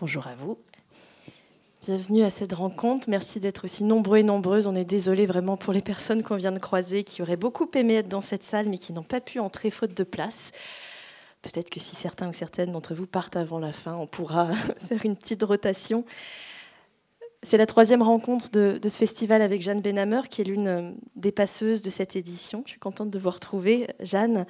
Bonjour 0.00 0.26
à 0.28 0.34
vous. 0.34 0.56
Bienvenue 1.82 2.22
à 2.22 2.30
cette 2.30 2.54
rencontre. 2.54 3.10
Merci 3.10 3.38
d'être 3.38 3.64
aussi 3.64 3.84
nombreux 3.84 4.16
et 4.16 4.22
nombreuses. 4.22 4.66
On 4.66 4.74
est 4.74 4.86
désolé 4.86 5.26
vraiment 5.26 5.58
pour 5.58 5.74
les 5.74 5.82
personnes 5.82 6.22
qu'on 6.22 6.36
vient 6.36 6.52
de 6.52 6.58
croiser 6.58 7.04
qui 7.04 7.20
auraient 7.20 7.36
beaucoup 7.36 7.68
aimé 7.74 7.96
être 7.96 8.08
dans 8.08 8.22
cette 8.22 8.42
salle 8.42 8.70
mais 8.70 8.78
qui 8.78 8.94
n'ont 8.94 9.02
pas 9.02 9.20
pu 9.20 9.40
entrer 9.40 9.70
faute 9.70 9.94
de 9.94 10.02
place. 10.02 10.52
Peut-être 11.42 11.68
que 11.68 11.80
si 11.80 11.96
certains 11.96 12.30
ou 12.30 12.32
certaines 12.32 12.72
d'entre 12.72 12.94
vous 12.94 13.06
partent 13.06 13.36
avant 13.36 13.58
la 13.58 13.72
fin, 13.72 13.94
on 13.94 14.06
pourra 14.06 14.50
faire 14.88 15.04
une 15.04 15.16
petite 15.16 15.42
rotation. 15.42 16.06
C'est 17.42 17.58
la 17.58 17.66
troisième 17.66 18.02
rencontre 18.02 18.50
de, 18.50 18.80
ce 18.82 18.96
festival 18.96 19.42
avec 19.42 19.60
Jeanne 19.60 19.82
Benhammer, 19.82 20.22
qui 20.30 20.40
est 20.40 20.44
l'une 20.44 20.66
euh, 20.66 20.90
des 21.16 21.32
passeuses 21.32 21.82
de 21.82 21.90
cette 21.90 22.16
édition. 22.16 22.62
Je 22.64 22.70
suis 22.70 22.80
contente 22.80 23.10
de 23.10 23.18
vous 23.18 23.30
retrouver, 23.30 23.86
Jeanne. 24.00 24.46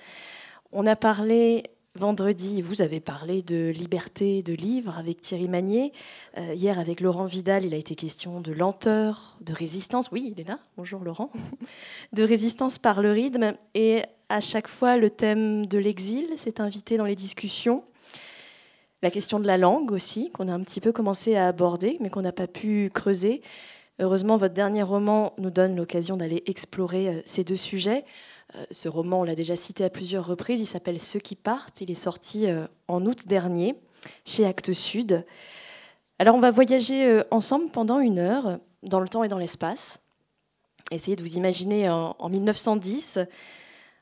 On 0.71 0.87
a 0.87 0.95
parlé 0.95 1.64
vendredi, 1.96 2.62
vous 2.62 2.82
avez 2.82 3.00
parlé 3.00 3.43
de 3.43 3.71
liberté 3.71 4.43
de 4.43 4.53
livre 4.53 4.96
avec 4.98 5.21
Thierry 5.21 5.48
Magnier. 5.48 5.93
Euh, 6.39 6.54
hier, 6.54 6.79
avec 6.79 7.00
Laurent 7.00 7.25
Vidal, 7.25 7.64
il 7.64 7.75
a 7.75 7.76
été 7.76 7.94
question 7.94 8.40
de 8.40 8.53
lenteur, 8.53 9.36
de 9.40 9.53
résistance. 9.53 10.11
Oui, 10.12 10.32
il 10.32 10.40
est 10.40 10.48
là. 10.48 10.61
Bonjour 10.76 11.03
Laurent. 11.03 11.31
De 12.12 12.22
résistance 12.22 12.79
par 12.79 13.03
le 13.03 13.12
rythme. 13.12 13.54
Et 13.75 14.03
à 14.29 14.40
chaque 14.40 14.68
fois, 14.68 14.96
le 14.96 15.11
thème 15.11 15.67
de 15.67 15.79
l'exil 15.79 16.26
s'est 16.36 16.61
invité 16.61 16.96
dans 16.96 17.04
les 17.04 17.17
discussions. 17.17 17.84
La 19.03 19.11
question 19.11 19.40
de 19.40 19.46
la 19.46 19.59
langue 19.59 19.93
aussi, 19.93 20.31
qu'on 20.31 20.48
a 20.48 20.53
un 20.53 20.61
petit 20.61 20.81
peu 20.81 20.93
commencé 20.93 21.34
à 21.34 21.48
aborder, 21.48 21.96
mais 22.00 22.11
qu'on 22.11 22.22
n'a 22.22 22.32
pas 22.32 22.46
pu 22.46 22.90
creuser. 22.93 23.43
Heureusement, 23.98 24.36
votre 24.36 24.54
dernier 24.54 24.82
roman 24.82 25.34
nous 25.39 25.50
donne 25.50 25.76
l'occasion 25.76 26.17
d'aller 26.17 26.43
explorer 26.46 27.09
euh, 27.09 27.20
ces 27.25 27.45
deux 27.45 27.57
sujets. 27.57 28.04
Euh, 28.54 28.64
ce 28.71 28.89
roman, 28.89 29.21
on 29.21 29.25
l'a 29.25 29.35
déjà 29.35 29.57
cité 29.57 29.85
à 29.85 29.90
plusieurs 29.90 30.27
reprises, 30.27 30.61
il 30.61 30.67
s'appelle 30.67 31.00
Ceux 31.00 31.21
qui 31.21 31.36
partent. 31.36 31.81
Il 31.81 31.90
est 31.90 31.95
sorti 31.95 32.47
euh, 32.47 32.67
en 32.89 33.05
août 33.06 33.27
dernier 33.27 33.75
chez 34.25 34.45
Actes 34.45 34.73
Sud. 34.73 35.25
Alors, 36.19 36.34
on 36.34 36.41
va 36.41 36.51
voyager 36.51 37.23
ensemble 37.31 37.71
pendant 37.71 37.98
une 37.98 38.19
heure 38.19 38.59
dans 38.83 39.01
le 39.01 39.09
temps 39.09 39.25
et 39.25 39.28
dans 39.28 39.39
l'espace. 39.39 40.01
Essayez 40.91 41.17
de 41.17 41.23
vous 41.23 41.37
imaginer 41.37 41.89
en 41.89 42.28
1910 42.28 43.21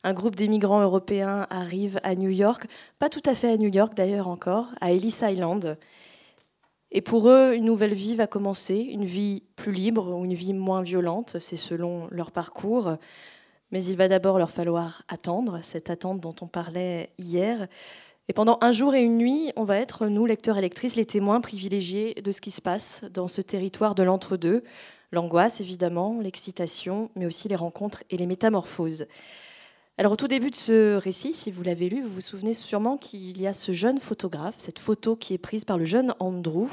un 0.04 0.12
groupe 0.12 0.36
d'émigrants 0.36 0.80
européens 0.80 1.46
arrive 1.50 1.98
à 2.02 2.14
New 2.14 2.30
York, 2.30 2.66
pas 2.98 3.08
tout 3.08 3.22
à 3.24 3.34
fait 3.34 3.50
à 3.50 3.56
New 3.56 3.68
York 3.68 3.94
d'ailleurs 3.94 4.28
encore, 4.28 4.68
à 4.80 4.92
Ellis 4.92 5.20
Island. 5.22 5.76
Et 6.90 7.00
pour 7.02 7.28
eux, 7.28 7.54
une 7.54 7.64
nouvelle 7.64 7.94
vie 7.94 8.14
va 8.14 8.26
commencer, 8.26 8.76
une 8.76 9.04
vie 9.04 9.42
plus 9.56 9.72
libre 9.72 10.16
ou 10.16 10.24
une 10.24 10.34
vie 10.34 10.54
moins 10.54 10.82
violente, 10.82 11.36
c'est 11.40 11.56
selon 11.56 12.06
leur 12.10 12.30
parcours. 12.30 12.96
Mais 13.70 13.84
il 13.84 13.96
va 13.96 14.08
d'abord 14.08 14.38
leur 14.38 14.50
falloir 14.50 15.02
attendre, 15.08 15.60
cette 15.62 15.90
attente 15.90 16.20
dont 16.20 16.34
on 16.40 16.46
parlait 16.46 17.10
hier. 17.18 17.68
Et 18.28 18.32
pendant 18.32 18.58
un 18.60 18.72
jour 18.72 18.94
et 18.94 19.02
une 19.02 19.18
nuit, 19.18 19.52
on 19.56 19.64
va 19.64 19.78
être, 19.78 20.06
nous, 20.06 20.26
lecteurs 20.26 20.58
et 20.58 20.62
lectrices, 20.62 20.96
les 20.96 21.06
témoins 21.06 21.40
privilégiés 21.40 22.14
de 22.14 22.32
ce 22.32 22.40
qui 22.40 22.50
se 22.50 22.62
passe 22.62 23.04
dans 23.12 23.28
ce 23.28 23.40
territoire 23.40 23.94
de 23.94 24.02
l'entre-deux. 24.02 24.64
L'angoisse, 25.12 25.60
évidemment, 25.60 26.18
l'excitation, 26.20 27.10
mais 27.16 27.26
aussi 27.26 27.48
les 27.48 27.56
rencontres 27.56 28.04
et 28.10 28.16
les 28.16 28.26
métamorphoses. 28.26 29.06
Alors 29.96 30.12
au 30.12 30.16
tout 30.16 30.28
début 30.28 30.50
de 30.50 30.56
ce 30.56 30.94
récit, 30.96 31.34
si 31.34 31.50
vous 31.50 31.62
l'avez 31.62 31.88
lu, 31.88 32.02
vous 32.02 32.12
vous 32.12 32.20
souvenez 32.20 32.54
sûrement 32.54 32.96
qu'il 32.96 33.40
y 33.40 33.46
a 33.46 33.52
ce 33.52 33.72
jeune 33.72 33.98
photographe, 33.98 34.54
cette 34.58 34.78
photo 34.78 35.16
qui 35.16 35.34
est 35.34 35.38
prise 35.38 35.64
par 35.64 35.76
le 35.76 35.84
jeune 35.84 36.14
Andrew. 36.20 36.68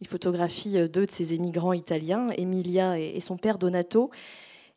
Il 0.00 0.08
photographie 0.08 0.88
deux 0.88 1.06
de 1.06 1.10
ses 1.10 1.32
émigrants 1.32 1.72
italiens, 1.72 2.26
Emilia 2.36 2.98
et 2.98 3.20
son 3.20 3.36
père 3.36 3.58
Donato. 3.58 4.10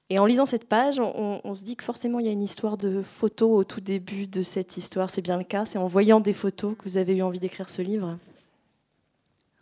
Et 0.09 0.17
en 0.17 0.25
lisant 0.25 0.45
cette 0.45 0.67
page, 0.67 0.99
on, 0.99 1.53
se 1.53 1.63
dit 1.63 1.75
que 1.75 1.83
forcément 1.83 2.19
il 2.19 2.25
y 2.25 2.29
a 2.29 2.31
une 2.31 2.41
histoire 2.41 2.77
de 2.77 3.01
photos 3.03 3.51
au 3.51 3.63
tout 3.63 3.81
début 3.81 4.25
de 4.25 4.41
cette 4.41 4.75
histoire. 4.75 5.09
C'est 5.09 5.21
bien 5.21 5.37
le 5.37 5.43
cas. 5.43 5.65
C'est 5.65 5.77
en 5.77 5.87
voyant 5.87 6.19
des 6.19 6.33
photos 6.33 6.75
que 6.77 6.83
vous 6.83 6.97
avez 6.97 7.15
eu 7.15 7.21
envie 7.21 7.39
d'écrire 7.39 7.69
ce 7.69 7.83
livre. 7.83 8.17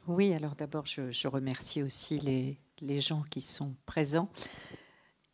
Oui, 0.07 0.33
alors 0.33 0.55
d'abord 0.55 0.85
je, 0.85 1.27
remercie 1.27 1.83
aussi 1.83 2.17
les, 2.19 2.57
les 2.79 3.01
gens 3.01 3.23
qui 3.29 3.41
sont 3.41 3.75
présents. 3.85 4.29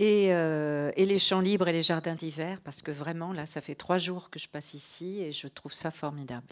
Euh, 0.02 0.92
et, 0.96 1.06
les 1.06 1.20
champs 1.20 1.40
libres 1.40 1.68
et 1.68 1.72
les 1.72 1.84
jardins 1.84 2.16
d'hiver, 2.16 2.60
parce 2.62 2.82
que 2.82 2.92
vraiment, 2.92 3.32
là, 3.32 3.46
ça 3.46 3.62
fait 3.62 3.76
trois 3.76 3.98
jours 3.98 4.30
que 4.30 4.40
je 4.40 4.50
passe 4.50 4.74
ici 4.74 5.22
et 5.22 5.32
je 5.32 5.48
trouve 5.48 5.74
ça 5.74 5.92
formidable. 5.92 6.48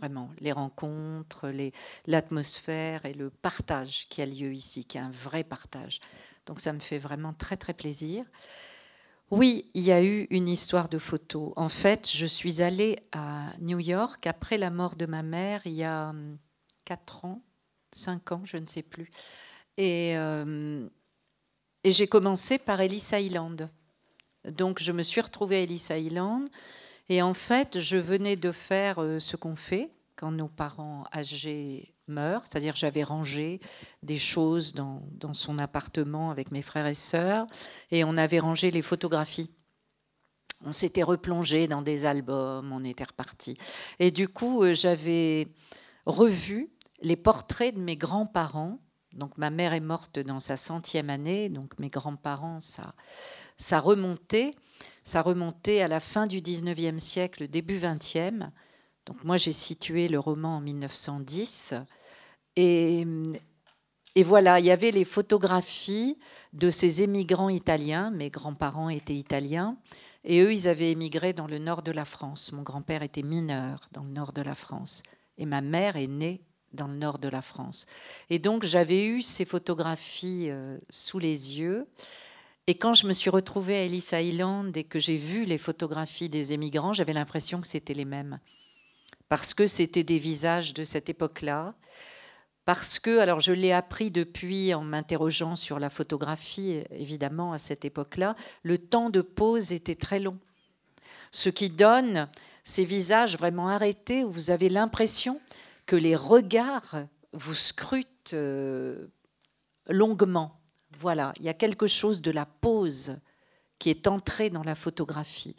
Vraiment, 0.00 0.30
les 0.38 0.52
rencontres, 0.52 1.52
l'atmosphère 2.06 3.04
et 3.04 3.12
le 3.12 3.28
partage 3.28 4.06
qui 4.08 4.22
a 4.22 4.26
lieu 4.26 4.52
ici, 4.52 4.86
qui 4.86 4.96
est 4.96 5.00
un 5.00 5.10
vrai 5.10 5.44
partage. 5.44 6.00
Donc 6.46 6.60
ça 6.60 6.72
me 6.72 6.80
fait 6.80 6.98
vraiment 6.98 7.34
très, 7.34 7.58
très 7.58 7.74
plaisir. 7.74 8.24
Oui, 9.30 9.70
il 9.74 9.82
y 9.82 9.92
a 9.92 10.02
eu 10.02 10.26
une 10.30 10.48
histoire 10.48 10.88
de 10.88 10.98
photos. 10.98 11.52
En 11.56 11.68
fait, 11.68 12.10
je 12.10 12.24
suis 12.24 12.62
allée 12.62 12.98
à 13.12 13.52
New 13.60 13.78
York 13.78 14.26
après 14.26 14.56
la 14.56 14.70
mort 14.70 14.96
de 14.96 15.06
ma 15.06 15.22
mère 15.22 15.60
il 15.66 15.74
y 15.74 15.84
a 15.84 16.08
hum, 16.08 16.38
quatre 16.86 17.26
ans, 17.26 17.42
cinq 17.92 18.32
ans, 18.32 18.42
je 18.44 18.56
ne 18.56 18.66
sais 18.66 18.82
plus. 18.82 19.10
Et 19.76 20.16
euh, 20.16 20.88
et 21.84 21.92
j'ai 21.92 22.06
commencé 22.06 22.58
par 22.58 22.80
Ellis 22.80 23.10
Island. 23.12 23.70
Donc 24.44 24.82
je 24.82 24.92
me 24.92 25.02
suis 25.02 25.20
retrouvée 25.20 25.56
à 25.56 25.60
Ellis 25.60 25.86
Island. 25.90 26.48
Et 27.10 27.22
en 27.22 27.34
fait, 27.34 27.80
je 27.80 27.96
venais 27.98 28.36
de 28.36 28.52
faire 28.52 29.02
euh, 29.02 29.18
ce 29.18 29.36
qu'on 29.36 29.56
fait 29.56 29.90
quand 30.14 30.30
nos 30.30 30.46
parents 30.46 31.04
âgés 31.12 31.92
meurent, 32.06 32.44
c'est-à-dire 32.44 32.76
j'avais 32.76 33.02
rangé 33.02 33.60
des 34.04 34.18
choses 34.18 34.74
dans, 34.74 35.02
dans, 35.12 35.34
son 35.34 35.58
appartement 35.58 36.30
avec 36.30 36.52
mes 36.52 36.62
frères 36.62 36.86
et 36.86 36.94
sœurs, 36.94 37.46
et 37.90 38.04
on 38.04 38.16
avait 38.16 38.38
rangé 38.38 38.70
les 38.70 38.82
photographies. 38.82 39.50
On 40.64 40.72
s'était 40.72 41.02
replongé 41.02 41.66
dans 41.66 41.82
des 41.82 42.06
albums, 42.06 42.70
on 42.72 42.84
était 42.84 43.04
reparti. 43.04 43.56
Et 43.98 44.12
du 44.12 44.28
coup, 44.28 44.62
euh, 44.62 44.74
j'avais 44.74 45.48
revu 46.06 46.70
les 47.02 47.16
portraits 47.16 47.74
de 47.74 47.80
mes 47.80 47.96
grands-parents 47.96 48.78
donc 49.12 49.38
ma 49.38 49.50
mère 49.50 49.72
est 49.72 49.80
morte 49.80 50.18
dans 50.20 50.40
sa 50.40 50.56
centième 50.56 51.10
année, 51.10 51.48
donc 51.48 51.78
mes 51.78 51.88
grands-parents, 51.88 52.60
ça, 52.60 52.94
ça 53.56 53.80
remontait, 53.80 54.54
ça 55.02 55.22
remontait 55.22 55.80
à 55.80 55.88
la 55.88 56.00
fin 56.00 56.26
du 56.26 56.40
19e 56.40 56.98
siècle, 56.98 57.48
début 57.48 57.78
20e. 57.78 58.50
Donc 59.06 59.24
moi 59.24 59.36
j'ai 59.36 59.52
situé 59.52 60.08
le 60.08 60.18
roman 60.18 60.56
en 60.56 60.60
1910 60.60 61.74
et, 62.56 63.06
voilà, 64.24 64.60
il 64.60 64.66
y 64.66 64.70
avait 64.70 64.90
les 64.90 65.04
photographies 65.04 66.18
de 66.52 66.68
ces 66.70 67.02
émigrants 67.02 67.48
italiens. 67.48 68.10
Mes 68.10 68.28
grands-parents 68.28 68.90
étaient 68.90 69.14
italiens 69.14 69.76
et 70.24 70.40
eux 70.40 70.52
ils 70.52 70.68
avaient 70.68 70.90
émigré 70.90 71.32
dans 71.32 71.46
le 71.46 71.58
nord 71.58 71.82
de 71.82 71.92
la 71.92 72.04
France. 72.04 72.52
Mon 72.52 72.62
grand-père 72.62 73.02
était 73.02 73.22
mineur 73.22 73.88
dans 73.92 74.02
le 74.02 74.10
nord 74.10 74.32
de 74.32 74.42
la 74.42 74.54
France 74.54 75.02
et 75.38 75.46
ma 75.46 75.60
mère 75.60 75.96
est 75.96 76.06
née 76.06 76.42
dans 76.72 76.86
le 76.86 76.96
nord 76.96 77.18
de 77.18 77.28
la 77.28 77.42
France. 77.42 77.86
Et 78.28 78.38
donc 78.38 78.64
j'avais 78.64 79.06
eu 79.06 79.22
ces 79.22 79.44
photographies 79.44 80.50
euh, 80.50 80.78
sous 80.90 81.18
les 81.18 81.58
yeux. 81.58 81.86
Et 82.70 82.76
quand 82.76 82.94
je 82.94 83.08
me 83.08 83.12
suis 83.12 83.30
retrouvée 83.30 83.78
à 83.78 83.82
Ellis 83.82 84.10
Island 84.12 84.76
et 84.76 84.84
que 84.84 85.00
j'ai 85.00 85.16
vu 85.16 85.44
les 85.44 85.58
photographies 85.58 86.28
des 86.28 86.52
émigrants, 86.52 86.92
j'avais 86.92 87.12
l'impression 87.12 87.60
que 87.60 87.66
c'était 87.66 87.94
les 87.94 88.04
mêmes. 88.04 88.38
Parce 89.28 89.54
que 89.54 89.66
c'était 89.66 90.04
des 90.04 90.18
visages 90.18 90.72
de 90.72 90.84
cette 90.84 91.10
époque-là. 91.10 91.74
Parce 92.64 93.00
que, 93.00 93.18
alors 93.18 93.40
je 93.40 93.52
l'ai 93.52 93.72
appris 93.72 94.12
depuis 94.12 94.72
en 94.72 94.84
m'interrogeant 94.84 95.56
sur 95.56 95.80
la 95.80 95.90
photographie, 95.90 96.84
évidemment, 96.92 97.52
à 97.52 97.58
cette 97.58 97.84
époque-là, 97.84 98.36
le 98.62 98.78
temps 98.78 99.10
de 99.10 99.20
pause 99.20 99.72
était 99.72 99.96
très 99.96 100.20
long. 100.20 100.38
Ce 101.32 101.48
qui 101.48 101.70
donne 101.70 102.28
ces 102.62 102.84
visages 102.84 103.36
vraiment 103.36 103.66
arrêtés 103.66 104.22
où 104.22 104.30
vous 104.30 104.52
avez 104.52 104.68
l'impression 104.68 105.40
que 105.86 105.96
les 105.96 106.14
regards 106.14 106.98
vous 107.32 107.54
scrutent 107.54 108.34
euh, 108.34 109.08
longuement. 109.88 110.59
Voilà, 111.00 111.32
il 111.38 111.46
y 111.46 111.48
a 111.48 111.54
quelque 111.54 111.86
chose 111.86 112.20
de 112.20 112.30
la 112.30 112.44
pause 112.44 113.16
qui 113.78 113.88
est 113.88 114.06
entré 114.06 114.50
dans 114.50 114.62
la 114.62 114.74
photographie. 114.74 115.56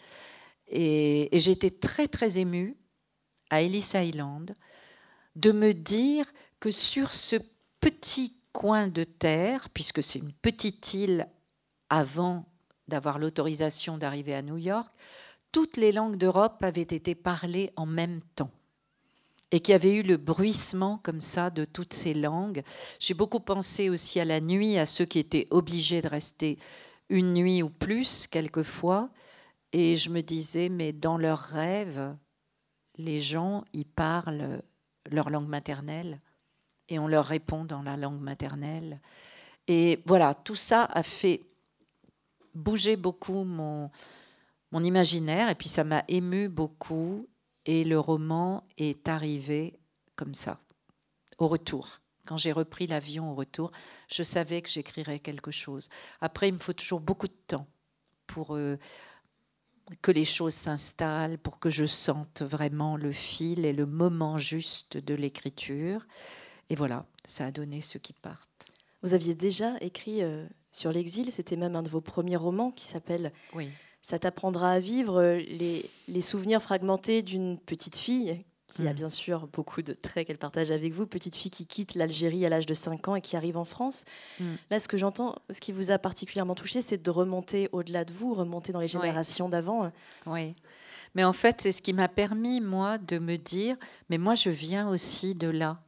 Et, 0.67 1.29
j'étais 1.33 1.71
très 1.71 2.07
très 2.07 2.37
émue 2.37 2.77
à 3.49 3.63
Ellis 3.63 3.93
Island 3.95 4.55
de 5.35 5.51
me 5.51 5.73
dire 5.73 6.31
que 6.59 6.69
sur 6.69 7.11
ce 7.11 7.37
petit 7.79 8.37
coin 8.53 8.87
de 8.87 9.03
terre, 9.03 9.69
puisque 9.71 10.03
c'est 10.03 10.19
une 10.19 10.31
petite 10.31 10.93
île 10.93 11.27
avant 11.89 12.45
d'avoir 12.87 13.17
l'autorisation 13.17 13.97
d'arriver 13.97 14.35
à 14.35 14.43
New 14.43 14.57
York, 14.57 14.93
toutes 15.51 15.75
les 15.75 15.91
langues 15.91 16.17
d'Europe 16.17 16.61
avaient 16.61 16.81
été 16.81 17.15
parlées 17.15 17.71
en 17.77 17.87
même 17.87 18.21
temps 18.35 18.51
et 19.51 19.59
qu'il 19.59 19.73
y 19.73 19.75
avait 19.75 19.93
eu 19.93 20.01
le 20.01 20.17
bruissement 20.17 20.99
comme 21.03 21.21
ça 21.21 21.49
de 21.49 21.65
toutes 21.65 21.93
ces 21.93 22.13
langues. 22.13 22.63
J'ai 22.99 23.13
beaucoup 23.13 23.41
pensé 23.41 23.89
aussi 23.89 24.19
à 24.19 24.25
la 24.25 24.39
nuit, 24.39 24.77
à 24.77 24.85
ceux 24.85 25.05
qui 25.05 25.19
étaient 25.19 25.47
obligés 25.51 26.01
de 26.01 26.07
rester 26.07 26.57
une 27.09 27.33
nuit 27.33 27.61
ou 27.61 27.69
plus 27.69 28.27
quelquefois, 28.27 29.09
et 29.73 29.95
je 29.95 30.09
me 30.09 30.21
disais, 30.21 30.69
mais 30.69 30.93
dans 30.93 31.17
leurs 31.17 31.39
rêves, 31.39 32.15
les 32.97 33.19
gens, 33.19 33.63
ils 33.73 33.85
parlent 33.85 34.61
leur 35.09 35.29
langue 35.29 35.47
maternelle, 35.47 36.21
et 36.87 36.99
on 36.99 37.07
leur 37.07 37.25
répond 37.25 37.65
dans 37.65 37.81
la 37.81 37.97
langue 37.97 38.21
maternelle. 38.21 38.99
Et 39.67 40.01
voilà, 40.05 40.33
tout 40.33 40.55
ça 40.55 40.85
a 40.85 41.03
fait 41.03 41.41
bouger 42.53 42.95
beaucoup 42.95 43.43
mon, 43.43 43.89
mon 44.71 44.83
imaginaire, 44.83 45.49
et 45.49 45.55
puis 45.55 45.69
ça 45.69 45.83
m'a 45.83 46.03
ému 46.07 46.47
beaucoup, 46.47 47.27
et 47.65 47.83
le 47.83 47.99
roman 47.99 48.63
est 48.77 49.07
arrivé 49.07 49.79
comme 50.15 50.33
ça, 50.33 50.59
au 51.37 51.47
retour. 51.47 51.99
Quand 52.27 52.37
j'ai 52.37 52.51
repris 52.51 52.87
l'avion 52.87 53.31
au 53.31 53.35
retour, 53.35 53.71
je 54.07 54.23
savais 54.23 54.61
que 54.61 54.69
j'écrirais 54.69 55.19
quelque 55.19 55.51
chose. 55.51 55.89
Après, 56.19 56.49
il 56.49 56.53
me 56.53 56.59
faut 56.59 56.73
toujours 56.73 56.99
beaucoup 56.99 57.27
de 57.27 57.37
temps 57.47 57.67
pour 58.27 58.55
euh, 58.55 58.77
que 60.01 60.11
les 60.11 60.25
choses 60.25 60.53
s'installent, 60.53 61.37
pour 61.37 61.59
que 61.59 61.69
je 61.69 61.85
sente 61.85 62.43
vraiment 62.43 62.95
le 62.95 63.11
fil 63.11 63.65
et 63.65 63.73
le 63.73 63.85
moment 63.85 64.37
juste 64.37 64.97
de 64.97 65.15
l'écriture. 65.15 66.05
Et 66.69 66.75
voilà, 66.75 67.05
ça 67.25 67.47
a 67.47 67.51
donné 67.51 67.81
ceux 67.81 67.99
qui 67.99 68.13
partent. 68.13 68.47
Vous 69.01 69.15
aviez 69.15 69.33
déjà 69.33 69.77
écrit 69.81 70.21
euh, 70.21 70.45
sur 70.69 70.91
l'exil, 70.91 71.31
c'était 71.31 71.55
même 71.55 71.75
un 71.75 71.83
de 71.83 71.89
vos 71.89 72.01
premiers 72.01 72.35
romans 72.35 72.71
qui 72.71 72.85
s'appelle 72.85 73.33
oui. 73.53 73.69
Ça 74.01 74.19
t'apprendra 74.19 74.71
à 74.71 74.79
vivre 74.79 75.21
les, 75.23 75.89
les 76.07 76.21
souvenirs 76.21 76.61
fragmentés 76.61 77.21
d'une 77.21 77.59
petite 77.59 77.95
fille 77.95 78.43
qui 78.71 78.87
a 78.87 78.93
mm. 78.93 78.95
bien 78.95 79.09
sûr 79.09 79.47
beaucoup 79.47 79.81
de 79.81 79.93
traits 79.93 80.27
qu'elle 80.27 80.37
partage 80.37 80.71
avec 80.71 80.93
vous, 80.93 81.05
petite 81.05 81.35
fille 81.35 81.51
qui 81.51 81.65
quitte 81.65 81.95
l'Algérie 81.95 82.45
à 82.45 82.49
l'âge 82.49 82.65
de 82.65 82.73
5 82.73 83.09
ans 83.09 83.15
et 83.15 83.21
qui 83.21 83.35
arrive 83.35 83.57
en 83.57 83.65
France. 83.65 84.05
Mm. 84.39 84.45
Là, 84.69 84.79
ce 84.79 84.87
que 84.87 84.97
j'entends, 84.97 85.35
ce 85.49 85.59
qui 85.59 85.71
vous 85.71 85.91
a 85.91 85.99
particulièrement 85.99 86.55
touché, 86.55 86.81
c'est 86.81 87.01
de 87.01 87.11
remonter 87.11 87.69
au-delà 87.71 88.05
de 88.05 88.13
vous, 88.13 88.33
remonter 88.33 88.71
dans 88.71 88.79
les 88.79 88.87
générations 88.87 89.49
d'avant. 89.49 89.91
Oui. 90.25 90.53
Mais 91.15 91.23
en 91.23 91.33
fait, 91.33 91.61
c'est 91.61 91.71
ce 91.71 91.81
qui 91.81 91.93
m'a 91.93 92.07
permis, 92.07 92.61
moi, 92.61 92.97
de 92.97 93.19
me 93.19 93.35
dire, 93.35 93.75
mais 94.09 94.17
moi, 94.17 94.35
je 94.35 94.49
viens 94.49 94.87
aussi 94.89 95.35
de 95.35 95.49
là. 95.49 95.81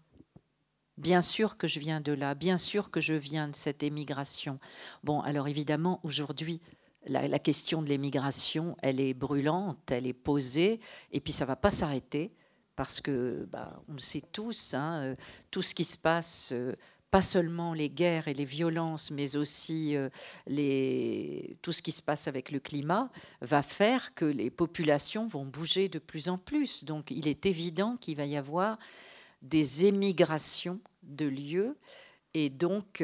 Bien 0.98 1.22
sûr 1.22 1.58
que 1.58 1.68
je 1.68 1.80
viens 1.80 2.02
de 2.02 2.12
là, 2.12 2.36
bien 2.36 2.58
sûr 2.58 2.92
que 2.92 3.02
je 3.02 3.16
viens 3.16 3.48
de 3.48 3.56
cette 3.56 3.82
émigration. 3.82 4.60
Bon, 5.04 5.22
alors 5.22 5.48
évidemment, 5.48 6.00
aujourd'hui, 6.04 6.62
la, 7.06 7.40
question 7.40 7.82
de 7.82 7.90
l'émigration, 7.90 8.78
elle 8.82 9.00
est 9.00 9.14
brûlante, 9.14 9.92
elle 9.92 10.08
est 10.08 10.14
posée, 10.14 10.80
et 11.12 11.20
puis 11.20 11.34
ça 11.34 11.46
va 11.46 11.56
pas 11.56 11.70
s'arrêter 11.70 12.32
parce 12.76 13.02
que 13.02 13.48
bah, 13.52 13.82
on 13.88 13.94
le 13.94 14.00
sait 14.00 14.22
tous, 14.32 14.74
hein, 14.74 15.02
euh, 15.04 15.16
tout 15.52 15.62
ce 15.62 15.76
qui 15.76 15.84
se 15.84 15.98
passe, 15.98 16.50
euh, 16.54 16.74
pas 17.12 17.22
seulement 17.22 17.74
les 17.74 17.90
guerres 17.90 18.28
et 18.28 18.34
les 18.34 18.46
violences, 18.46 19.12
mais 19.12 19.36
aussi 19.36 19.96
euh, 19.96 20.10
les, 20.48 21.58
tout 21.62 21.72
ce 21.72 21.84
qui 21.84 21.92
se 21.92 22.02
passe 22.02 22.28
avec 22.28 22.52
le 22.52 22.60
climat, 22.60 23.12
va 23.42 23.62
faire 23.62 24.16
que 24.16 24.26
les 24.26 24.50
populations 24.50 25.28
vont 25.28 25.46
bouger 25.46 25.90
de 25.90 26.00
plus 26.00 26.30
en 26.30 26.38
plus. 26.40 26.86
Donc 26.86 27.12
il 27.12 27.28
est 27.28 27.46
évident 27.46 27.98
qu'il 27.98 28.18
va 28.18 28.26
y 28.26 28.38
avoir 28.38 28.80
des 29.44 29.86
émigrations 29.86 30.80
de 31.04 31.28
lieux. 31.28 31.78
Et 32.34 32.50
donc, 32.50 33.04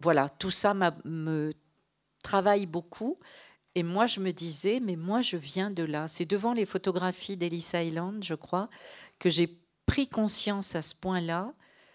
voilà, 0.00 0.28
tout 0.28 0.50
ça 0.50 0.74
me 0.74 1.52
travaille 2.28 2.66
beaucoup. 2.66 3.18
Et 3.74 3.82
moi, 3.82 4.06
je 4.06 4.20
me 4.20 4.32
disais, 4.32 4.80
mais 4.80 4.96
moi, 4.96 5.22
je 5.22 5.38
viens 5.38 5.70
de 5.70 5.82
là. 5.82 6.08
C'est 6.08 6.26
devant 6.26 6.52
les 6.52 6.66
photographies 6.66 7.38
d'Ellis 7.38 7.70
Island, 7.72 8.22
je 8.22 8.34
crois, 8.34 8.68
que 9.18 9.30
j'ai 9.30 9.58
pris 9.86 10.08
conscience 10.08 10.74
à 10.74 10.82
ce 10.82 10.94
point-là 10.94 11.54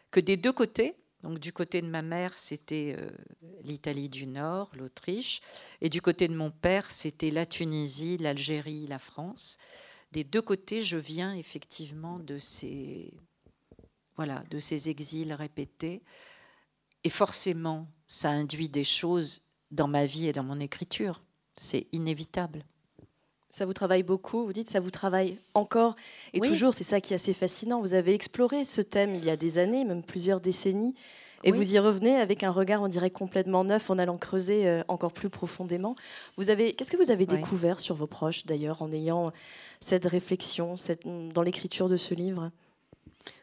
que 0.10 0.20
des 0.20 0.38
deux 0.38 0.52
côtés, 0.52 0.96
donc 1.22 1.38
du 1.38 1.54
côté 1.54 1.82
de 1.84 1.88
ma 1.88 2.02
mère, 2.02 2.36
c'était 2.36 2.96
euh, 2.98 3.12
l'Italie 3.64 4.10
du 4.10 4.26
Nord, 4.26 4.72
l'Autriche, 4.76 5.42
et 5.82 5.90
du 5.90 6.02
côté 6.02 6.28
de 6.28 6.36
mon 6.36 6.50
père, 6.50 6.90
c'était 6.90 7.30
la 7.30 7.46
Tunisie, 7.46 8.18
l'Algérie, 8.18 8.88
la 8.88 9.00
France. 9.00 9.58
Des 10.12 10.24
deux 10.24 10.42
côtés, 10.42 10.82
je 10.82 10.98
viens 10.98 11.36
effectivement 11.36 12.18
de 12.18 12.40
ces, 12.40 13.14
voilà, 14.16 14.42
de 14.50 14.58
ces 14.58 14.90
exils 14.90 15.34
répétés. 15.34 16.02
Et 17.04 17.10
forcément, 17.10 17.88
ça 18.08 18.32
induit 18.32 18.70
des 18.70 18.84
choses 18.84 19.43
dans 19.74 19.88
ma 19.88 20.06
vie 20.06 20.28
et 20.28 20.34
dans 20.34 20.44
mon 20.44 20.60
écriture. 20.60 21.22
C'est 21.56 21.88
inévitable. 21.92 22.66
Ça 23.50 23.66
vous 23.68 23.74
travaille 23.74 24.02
beaucoup, 24.02 24.46
vous 24.46 24.54
dites 24.54 24.70
ça 24.70 24.80
vous 24.80 24.90
travaille 24.90 25.38
encore 25.54 25.96
et 26.34 26.40
toujours, 26.40 26.74
c'est 26.74 26.84
ça 26.84 27.00
qui 27.00 27.14
est 27.14 27.16
assez 27.16 27.34
fascinant. 27.34 27.82
Vous 27.82 27.94
avez 27.94 28.16
exploré 28.16 28.64
ce 28.64 28.82
thème 28.82 29.14
il 29.14 29.24
y 29.24 29.30
a 29.30 29.38
des 29.38 29.60
années, 29.60 29.86
même 29.86 30.02
plusieurs 30.02 30.42
décennies, 30.42 30.96
et 31.44 31.52
vous 31.52 31.76
y 31.76 31.80
revenez 31.80 32.16
avec 32.16 32.44
un 32.44 32.52
regard, 32.52 32.82
on 32.82 32.88
dirait, 32.88 33.10
complètement 33.10 33.64
neuf 33.64 33.90
en 33.90 33.98
allant 33.98 34.18
creuser 34.18 34.68
euh, 34.68 34.82
encore 34.88 35.12
plus 35.12 35.30
profondément. 35.30 35.96
Vous 36.38 36.50
avez, 36.50 36.74
qu'est-ce 36.74 36.90
que 36.90 36.98
vous 36.98 37.12
avez 37.12 37.26
découvert 37.26 37.80
sur 37.80 37.96
vos 37.96 38.08
proches 38.08 38.46
d'ailleurs 38.46 38.82
en 38.82 38.92
ayant 38.92 39.32
cette 39.82 40.06
réflexion 40.06 40.78
cette, 40.78 41.06
dans 41.06 41.42
l'écriture 41.42 41.90
de 41.90 41.98
ce 41.98 42.14
livre? 42.14 42.50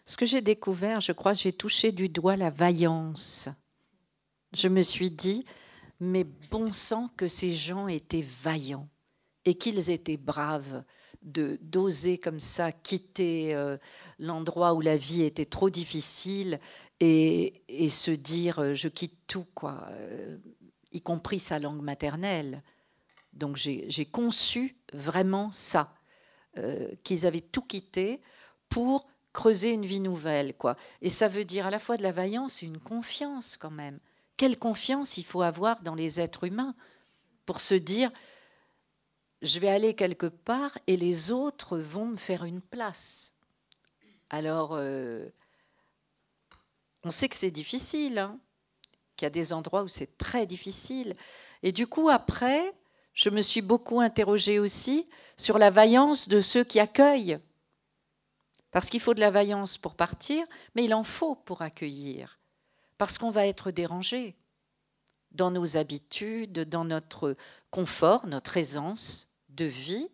Ce 0.07 0.17
que 0.17 0.27
j'ai 0.27 0.41
découvert, 0.41 1.01
je 1.01 1.13
crois, 1.13 1.35
j'ai 1.35 1.53
touché 1.53 1.93
du 1.93 2.09
doigt 2.09 2.37
la 2.37 2.51
vaillance. 2.51 3.49
Je 4.55 4.69
me 4.69 4.83
suis 4.83 5.11
dit, 5.11 5.45
mais 6.01 6.25
bon 6.25 6.73
sang 6.73 7.11
que 7.17 7.29
ces 7.29 7.53
gens 7.53 7.87
étaient 7.87 8.25
vaillants 8.43 8.89
et 9.45 9.55
qu'ils 9.55 9.91
étaient 9.91 10.17
braves 10.17 10.83
de 11.23 11.59
d'oser 11.61 12.17
comme 12.17 12.41
ça 12.41 12.73
quitter 12.73 13.55
euh, 13.55 13.77
l'endroit 14.19 14.73
où 14.73 14.81
la 14.81 14.97
vie 14.97 15.23
était 15.23 15.45
trop 15.45 15.69
difficile 15.69 16.59
et, 16.99 17.63
se 17.91 18.11
dire 18.11 18.59
euh, 18.59 18.75
je 18.75 18.89
quitte 18.89 19.27
tout 19.27 19.47
quoi 19.55 19.87
euh, 19.91 20.39
y 20.93 21.03
compris 21.03 21.39
sa 21.39 21.59
langue 21.59 21.83
maternelle. 21.83 22.63
Donc 23.33 23.57
j'ai 23.57 24.07
conçu 24.07 24.77
vraiment 24.93 25.53
ça 25.53 25.95
qu'ils 27.05 27.29
avaient 27.29 27.41
tout 27.41 27.63
quitté 27.63 28.21
pour 28.69 29.07
creuser 29.33 29.71
une 29.71 29.87
vie 29.87 30.01
nouvelle 30.01 30.57
quoi. 30.57 30.75
Et 31.01 31.09
ça 31.09 31.29
veut 31.29 31.45
dire 31.45 31.67
à 31.67 31.71
la 31.71 31.79
fois 31.79 31.97
de 31.97 32.03
la 32.03 32.11
vaillance 32.11 32.65
et 32.65 32.67
une 32.67 32.81
confiance 32.81 33.57
quand 33.57 33.71
même 33.71 34.01
quelle 34.41 34.59
confiance 34.59 35.19
il 35.19 35.25
faut 35.25 35.43
avoir 35.43 35.83
dans 35.83 35.95
les 35.95 36.19
êtres 36.19 36.45
humains 36.45 36.75
pour 37.45 37.61
se 37.61 37.75
dire 37.75 38.11
je 39.43 39.59
vais 39.59 39.69
aller 39.69 39.95
quelque 39.95 40.29
part 40.29 40.79
et 40.87 40.97
les 40.97 41.31
autres 41.31 41.77
vont 41.77 42.07
me 42.07 42.17
faire 42.17 42.45
une 42.45 42.63
place. 42.63 43.35
Alors, 44.31 44.71
euh, 44.73 45.29
on 47.05 47.11
sait 47.11 47.29
que 47.29 47.37
c'est 47.37 47.51
difficile, 47.51 48.17
hein, 48.19 48.41
qu'il 49.15 49.27
y 49.27 49.29
a 49.29 49.31
des 49.31 49.53
endroits 49.53 49.83
où 49.83 49.89
c'est 49.89 50.17
très 50.17 50.47
difficile. 50.47 51.17
Et 51.63 51.71
du 51.71 51.87
coup, 51.87 52.09
après, 52.09 52.73
je 53.13 53.29
me 53.29 53.43
suis 53.43 53.61
beaucoup 53.61 54.01
interrogée 54.01 54.59
aussi 54.59 55.07
sur 55.37 55.59
la 55.59 55.69
vaillance 55.69 56.31
de 56.31 56.41
ceux 56.41 56.65
qui 56.65 56.81
accueillent. 56.81 57.39
Parce 58.71 58.89
qu'il 58.89 59.01
faut 59.01 59.13
de 59.13 59.21
la 59.21 59.31
vaillance 59.31 59.77
pour 59.77 59.97
partir, 59.97 60.47
mais 60.75 60.85
il 60.85 60.95
en 60.95 61.05
faut 61.05 61.35
pour 61.35 61.61
accueillir 61.61 62.40
parce 63.01 63.17
qu'on 63.17 63.31
va 63.31 63.47
être 63.47 63.71
dérangé 63.71 64.37
dans 65.31 65.51
nos 65.51 65.79
habitudes, 65.79 66.69
dans 66.69 66.85
notre 66.85 67.35
confort, 67.71 68.27
notre 68.27 68.59
aisance 68.59 69.29
de 69.49 69.65
vie. 69.65 70.07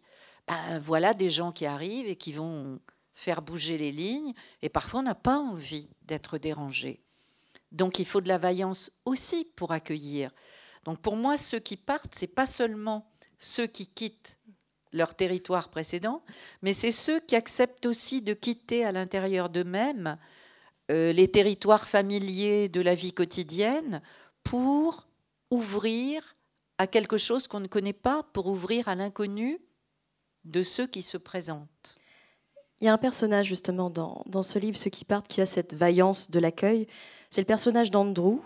Ben, 0.47 0.79
voilà 0.79 1.13
des 1.13 1.29
gens 1.29 1.51
qui 1.51 1.67
arrivent 1.67 2.07
et 2.07 2.15
qui 2.15 2.33
vont 2.33 2.79
faire 3.13 3.43
bouger 3.43 3.77
les 3.77 3.91
lignes, 3.91 4.35
et 4.63 4.69
parfois 4.69 5.01
on 5.01 5.03
n'a 5.03 5.17
pas 5.17 5.37
envie 5.37 5.89
d'être 6.03 6.39
dérangé. 6.39 7.03
Donc 7.73 7.99
il 7.99 8.07
faut 8.07 8.21
de 8.21 8.29
la 8.29 8.39
vaillance 8.39 8.93
aussi 9.05 9.51
pour 9.57 9.73
accueillir. 9.73 10.31
Donc 10.85 11.01
pour 11.01 11.17
moi, 11.17 11.37
ceux 11.37 11.59
qui 11.59 11.77
partent, 11.77 12.15
c'est 12.15 12.29
pas 12.29 12.47
seulement 12.47 13.11
ceux 13.37 13.67
qui 13.67 13.89
quittent 13.89 14.39
leur 14.93 15.17
territoire 15.17 15.71
précédent, 15.71 16.23
mais 16.63 16.73
c'est 16.73 16.93
ceux 16.93 17.19
qui 17.19 17.35
acceptent 17.35 17.87
aussi 17.87 18.23
de 18.23 18.33
quitter 18.33 18.85
à 18.85 18.93
l'intérieur 18.93 19.49
d'eux-mêmes 19.51 20.17
euh, 20.91 21.13
les 21.13 21.27
territoires 21.27 21.89
familiers 21.89 22.69
de 22.69 22.81
la 22.81 22.95
vie 22.95 23.13
quotidienne 23.13 24.03
pour 24.45 25.09
ouvrir 25.51 26.37
à 26.79 26.87
quelque 26.87 27.17
chose 27.17 27.49
qu'on 27.49 27.59
ne 27.59 27.67
connaît 27.67 27.93
pas, 27.93 28.25
pour 28.33 28.47
ouvrir 28.47 28.87
à 28.87 28.95
l'inconnu 28.95 29.59
de 30.45 30.63
ceux 30.63 30.87
qui 30.87 31.03
se 31.03 31.17
présentent. 31.17 31.97
Il 32.81 32.85
y 32.85 32.89
a 32.89 32.93
un 32.93 32.99
personnage 32.99 33.47
justement 33.47 33.91
dans, 33.91 34.23
dans, 34.27 34.45
ce 34.45 34.61
livre, 34.61 34.77
Ceux 34.77 34.91
qui 34.91 35.05
partent, 35.05 35.27
qui 35.27 35.41
a 35.41 35.47
cette 35.47 35.75
vaillance 35.75 36.31
de 36.31 36.39
l'accueil. 36.39 36.87
C'est 37.31 37.41
le 37.41 37.47
personnage 37.47 37.91
d'Andrew, 37.91 38.39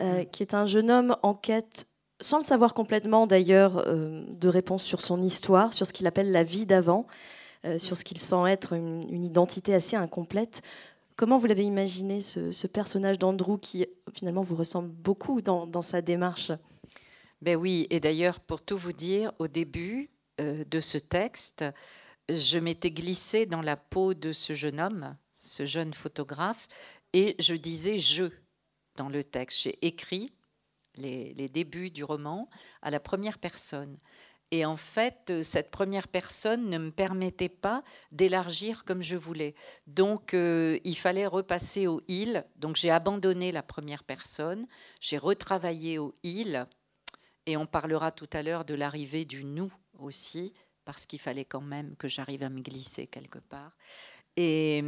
euh, 0.00 0.22
mm. 0.22 0.26
qui 0.26 0.44
est 0.44 0.54
un 0.54 0.66
jeune 0.66 0.88
homme 0.88 1.16
en 1.22 1.34
quête, 1.34 1.86
sans 2.20 2.38
le 2.38 2.44
savoir 2.44 2.74
complètement 2.74 3.26
d'ailleurs, 3.26 3.82
euh, 3.88 4.24
de 4.28 4.48
réponses 4.48 4.84
sur 4.84 5.00
son 5.00 5.20
histoire, 5.20 5.72
sur 5.72 5.86
ce 5.86 5.92
qu'il 5.92 6.06
appelle 6.06 6.30
la 6.30 6.44
vie 6.44 6.66
d'avant, 6.66 7.06
sur 7.78 7.96
ce 7.96 8.02
qu'il 8.02 8.18
sent 8.18 8.48
être 8.48 8.72
une, 8.72 9.06
une, 9.08 9.24
identité 9.24 9.72
assez 9.72 9.94
incomplète. 9.94 10.62
Comment 11.16 11.38
vous 11.38 11.46
l'avez 11.46 11.64
imaginé, 11.64 12.20
ce, 12.20 12.66
personnage 12.66 13.18
d'Andrew 13.18 13.58
qui 13.60 13.86
finalement 14.14 14.42
vous 14.42 14.56
ressemble 14.56 14.88
beaucoup 14.88 15.42
dans, 15.42 15.82
sa 15.82 16.00
démarche? 16.00 16.52
Ben 17.42 17.56
oui, 17.56 17.86
et 17.90 18.00
d'ailleurs, 18.00 18.40
pour 18.40 18.62
tout 18.62 18.78
vous 18.78 18.92
dire, 18.92 19.32
au 19.38 19.48
début 19.48 20.10
euh, 20.40 20.64
de 20.64 20.80
ce 20.80 20.98
texte, 20.98 21.64
je 22.28 22.58
m'étais 22.58 22.90
glissée 22.90 23.46
dans 23.46 23.62
la 23.62 23.76
peau 23.76 24.14
de 24.14 24.32
ce 24.32 24.54
jeune 24.54 24.80
homme, 24.80 25.16
ce 25.34 25.66
jeune 25.66 25.92
photographe, 25.92 26.68
et 27.12 27.36
je 27.38 27.54
disais 27.54 27.98
je 27.98 28.24
dans 28.96 29.08
le 29.08 29.24
texte. 29.24 29.62
J'ai 29.62 29.78
écrit 29.86 30.32
les, 30.94 31.34
les, 31.34 31.48
débuts 31.48 31.90
du 31.90 32.04
roman 32.04 32.48
à 32.80 32.90
la 32.90 33.00
première 33.00 33.38
personne. 33.38 33.98
Et 34.52 34.64
en 34.64 34.76
fait, 34.76 35.30
euh, 35.30 35.42
cette 35.42 35.72
première 35.72 36.06
personne 36.06 36.70
ne 36.70 36.78
me 36.78 36.90
permettait 36.92 37.48
pas 37.48 37.82
d'élargir 38.12 38.84
comme 38.84 39.02
je 39.02 39.16
voulais. 39.16 39.56
Donc, 39.88 40.34
euh, 40.34 40.78
il 40.84 40.96
fallait 40.96 41.26
repasser 41.26 41.88
au 41.88 42.00
il. 42.06 42.44
Donc, 42.54 42.76
j'ai 42.76 42.90
abandonné 42.90 43.50
la 43.50 43.64
première 43.64 44.04
personne. 44.04 44.68
J'ai 45.00 45.18
retravaillé 45.18 45.98
au 45.98 46.14
il. 46.22 46.68
Et 47.46 47.56
on 47.56 47.66
parlera 47.66 48.12
tout 48.12 48.30
à 48.32 48.44
l'heure 48.44 48.64
de 48.64 48.74
l'arrivée 48.74 49.24
du 49.24 49.42
nous 49.42 49.72
aussi, 49.98 50.52
parce 50.84 51.06
qu'il 51.06 51.18
fallait 51.18 51.44
quand 51.44 51.60
même 51.60 51.96
que 51.96 52.06
j'arrive 52.06 52.44
à 52.44 52.48
me 52.48 52.60
glisser 52.60 53.08
quelque 53.08 53.40
part. 53.40 53.76
Et 54.36 54.84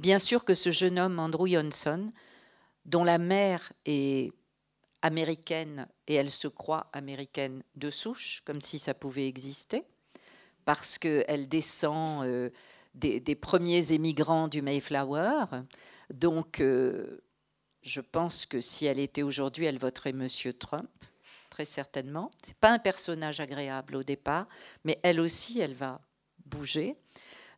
Bien 0.00 0.18
sûr 0.18 0.44
que 0.44 0.54
ce 0.54 0.70
jeune 0.70 0.98
homme, 0.98 1.18
Andrew 1.18 1.46
Johnson, 1.46 2.08
dont 2.86 3.04
la 3.04 3.18
mère 3.18 3.70
est 3.84 4.32
américaine 5.02 5.88
et 6.06 6.14
elle 6.14 6.30
se 6.30 6.48
croit 6.48 6.88
américaine 6.92 7.62
de 7.76 7.90
souche, 7.90 8.42
comme 8.44 8.60
si 8.60 8.78
ça 8.78 8.94
pouvait 8.94 9.26
exister, 9.26 9.84
parce 10.64 10.98
qu'elle 10.98 11.48
descend 11.48 12.24
euh, 12.24 12.50
des, 12.94 13.34
premiers 13.34 13.92
émigrants 13.92 14.48
du 14.48 14.62
Mayflower. 14.62 15.44
Donc, 16.12 16.60
euh, 16.60 17.22
je 17.82 18.00
pense 18.00 18.46
que 18.46 18.60
si 18.60 18.86
elle 18.86 18.98
était 18.98 19.22
aujourd'hui, 19.22 19.66
elle 19.66 19.78
voterait 19.78 20.12
Monsieur 20.12 20.52
Trump, 20.52 20.90
très 21.48 21.64
certainement. 21.64 22.30
C'est 22.42 22.56
pas 22.56 22.70
un 22.70 22.78
personnage 22.78 23.40
agréable 23.40 23.96
au 23.96 24.02
départ, 24.02 24.46
mais 24.84 24.98
elle 25.02 25.20
aussi, 25.20 25.60
elle 25.60 25.74
va 25.74 26.00
bouger. 26.44 26.96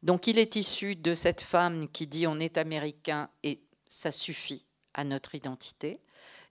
Donc, 0.03 0.27
il 0.27 0.39
est 0.39 0.57
issu 0.57 0.97
de 0.97 1.15
cette 1.15 1.41
femme 1.41 1.89
qui 1.89 2.07
dit 2.07 2.27
on 2.27 2.41
est 2.41 2.59
américain 2.59 3.31
et 3.43 3.63
ça 3.89 4.11
suffit 4.11 4.65
à 4.95 5.05
notre 5.05 5.35
identité, 5.35 6.01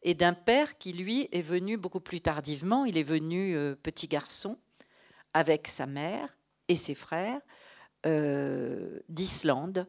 et 0.04 0.14
d'un 0.14 0.34
père 0.34 0.78
qui, 0.78 0.94
lui, 0.94 1.30
est 1.32 1.42
venu 1.42 1.78
beaucoup 1.78 2.00
plus 2.00 2.22
tardivement. 2.22 2.86
Il 2.86 2.98
est 2.98 3.04
venu 3.04 3.56
euh, 3.56 3.76
petit 3.76 4.08
garçon 4.08 4.58
avec 5.34 5.68
sa 5.68 5.86
mère 5.86 6.38
et 6.68 6.76
ses 6.76 6.96
frères 6.96 7.42
euh, 8.06 9.00
d'Islande 9.10 9.88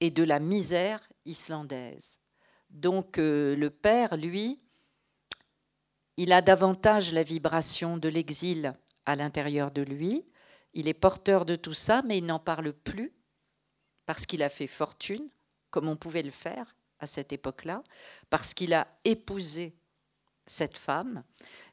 et 0.00 0.10
de 0.10 0.22
la 0.22 0.38
misère 0.38 1.08
islandaise. 1.24 2.20
Donc 2.70 3.18
euh, 3.18 3.56
le 3.56 3.70
père, 3.70 4.16
lui, 4.16 4.60
il 6.16 6.32
a 6.32 6.40
davantage 6.40 7.12
la 7.12 7.22
vibration 7.22 7.96
de 7.96 8.08
l'exil 8.08 8.74
à 9.06 9.16
l'intérieur 9.16 9.70
de 9.70 9.82
lui. 9.82 10.24
Il 10.74 10.88
est 10.88 10.94
porteur 10.94 11.44
de 11.44 11.56
tout 11.56 11.72
ça, 11.72 12.02
mais 12.06 12.18
il 12.18 12.26
n'en 12.26 12.38
parle 12.38 12.72
plus 12.72 13.12
parce 14.06 14.26
qu'il 14.26 14.42
a 14.42 14.48
fait 14.48 14.66
fortune, 14.66 15.28
comme 15.70 15.88
on 15.88 15.96
pouvait 15.96 16.22
le 16.22 16.30
faire 16.30 16.74
à 17.02 17.06
cette 17.06 17.32
époque-là, 17.32 17.82
parce 18.30 18.54
qu'il 18.54 18.72
a 18.72 18.86
épousé 19.04 19.74
cette 20.46 20.76
femme 20.76 21.22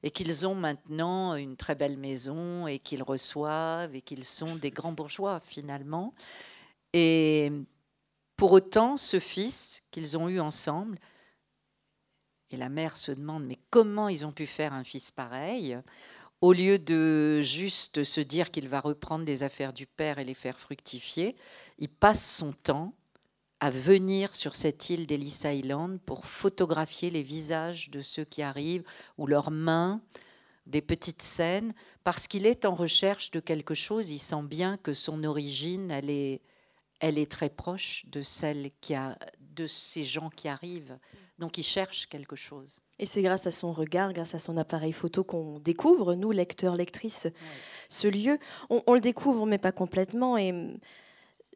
et 0.04 0.12
qu'ils 0.12 0.46
ont 0.46 0.56
maintenant 0.56 1.36
une 1.36 1.56
très 1.56 1.76
belle 1.76 1.98
maison 1.98 2.68
et 2.68 2.80
qu'ils 2.80 3.04
reçoivent 3.04 3.96
et 3.96 4.02
qu'ils 4.02 4.26
sont 4.26 4.56
des 4.56 4.72
grands 4.72 4.92
bourgeois 4.92 5.40
finalement. 5.40 6.14
Et 6.94 7.52
pour 8.36 8.52
autant, 8.52 8.98
ce 8.98 9.20
fils 9.20 9.84
qu'ils 9.92 10.18
ont 10.18 10.30
eu 10.30 10.40
ensemble, 10.40 10.98
et 12.52 12.58
la 12.58 12.70
mère 12.70 12.98
se 12.98 13.12
demande 13.12 13.46
mais 13.46 13.60
comment 13.70 14.10
ils 14.10 14.26
ont 14.26 14.32
pu 14.32 14.48
faire 14.48 14.74
un 14.74 14.84
fils 14.84 15.12
pareil 15.12 15.78
au 16.42 16.54
lieu 16.54 16.80
de 16.80 17.42
juste 17.42 18.04
se 18.04 18.22
dire 18.22 18.50
qu'il 18.50 18.68
va 18.68 18.80
reprendre 18.80 19.26
les 19.26 19.44
affaires 19.44 19.74
du 19.74 19.86
père 19.86 20.20
et 20.20 20.24
les 20.24 20.34
faire 20.34 20.58
fructifier, 20.58 21.36
il 21.80 21.90
passe 21.90 22.26
son 22.26 22.54
temps 22.54 22.94
à 23.60 23.70
venir 23.70 24.36
sur 24.36 24.56
cette 24.56 24.90
île 24.90 25.06
d'Ellis 25.06 25.42
Island 25.44 26.00
pour 26.06 26.26
photographier 26.26 27.10
les 27.10 27.24
visages 27.24 27.90
de 27.90 28.02
ceux 28.02 28.24
qui 28.24 28.42
arrivent 28.42 28.84
ou 29.18 29.28
leurs 29.28 29.52
mains, 29.52 30.02
des 30.66 30.82
petites 30.82 31.22
scènes, 31.22 31.74
parce 32.04 32.28
qu'il 32.28 32.46
est 32.46 32.64
en 32.66 32.76
recherche 32.76 33.32
de 33.32 33.40
quelque 33.40 33.74
chose. 33.74 34.12
Il 34.12 34.20
sent 34.20 34.44
bien 34.44 34.78
que 34.78 34.94
son 34.94 35.24
origine, 35.24 35.92
elle 35.92 36.10
est, 36.10 36.42
elle 37.00 37.18
est 37.18 37.30
très 37.30 37.50
proche 37.50 38.06
de 38.08 38.22
celle 38.22 38.72
qui 38.80 38.94
a, 38.94 39.18
de 39.56 39.68
ces 39.68 40.04
gens 40.04 40.30
qui 40.30 40.48
arrivent. 40.48 40.98
Donc 41.40 41.58
il 41.58 41.64
cherche 41.64 42.08
quelque 42.08 42.36
chose. 42.36 42.82
Et 43.00 43.06
c'est 43.06 43.22
grâce 43.22 43.48
à 43.48 43.52
son 43.52 43.74
regard, 43.74 44.14
grâce 44.14 44.36
à 44.36 44.40
son 44.40 44.58
appareil 44.58 44.94
photo 44.94 45.24
qu'on 45.24 45.58
découvre, 45.60 46.14
nous, 46.16 46.32
lecteurs, 46.32 46.76
lectrices, 46.76 47.28
ce 47.88 48.08
lieu. 48.08 48.38
On, 48.70 48.84
on, 48.88 48.94
le 48.94 49.00
découvre, 49.00 49.46
mais 49.46 49.58
pas 49.58 49.72
complètement. 49.72 50.38
Et 50.38 50.54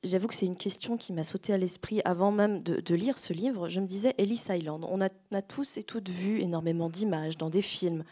j'avoue 0.04 0.28
que 0.28 0.36
c'est 0.36 0.46
une 0.46 0.58
question 0.58 0.98
qui 0.98 1.14
m'a 1.14 1.24
sauté 1.24 1.54
à 1.54 1.58
l'esprit 1.58 2.02
avant 2.06 2.32
même 2.32 2.62
de, 2.62 2.96
lire 2.96 3.18
ce 3.18 3.34
livre. 3.34 3.70
Je 3.70 3.80
me 3.80 3.86
disais, 3.86 4.14
Ellis 4.18 4.46
Island, 4.50 4.86
on 4.90 5.02
a, 5.02 5.42
tous 5.42 5.78
et 5.78 5.84
toutes 5.84 6.10
vu 6.10 6.42
énormément 6.42 6.90
d'images 6.90 7.38
dans 7.38 7.50
des 7.50 7.62
films, 7.62 8.04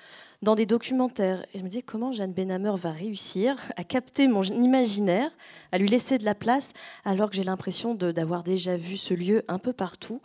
dans 0.41 0.55
des 0.55 0.65
documentaires. 0.65 1.45
Et 1.53 1.59
je 1.59 1.63
me 1.63 1.69
disais, 1.69 1.81
comment 1.81 2.11
Jeanne 2.11 2.33
Benhamer 2.33 2.75
va 2.75 2.91
réussir 2.91 3.55
à 3.75 3.83
capter 3.83 4.27
mon 4.27 4.43
imaginaire, 4.43 5.31
à 5.71 5.77
lui 5.77 5.89
laisser 5.89 6.17
de 6.17 6.25
la 6.25 6.35
place, 6.35 6.73
alors 7.03 7.29
que 7.29 7.35
j'ai 7.35 7.43
l'impression 7.43 7.95
d'avoir 7.95 8.43
déjà 8.43 8.77
vu 8.77 8.97
ce 8.97 9.13
lieu 9.13 9.43
un 9.47 9.59
peu 9.59 9.73
partout. 9.73 10.21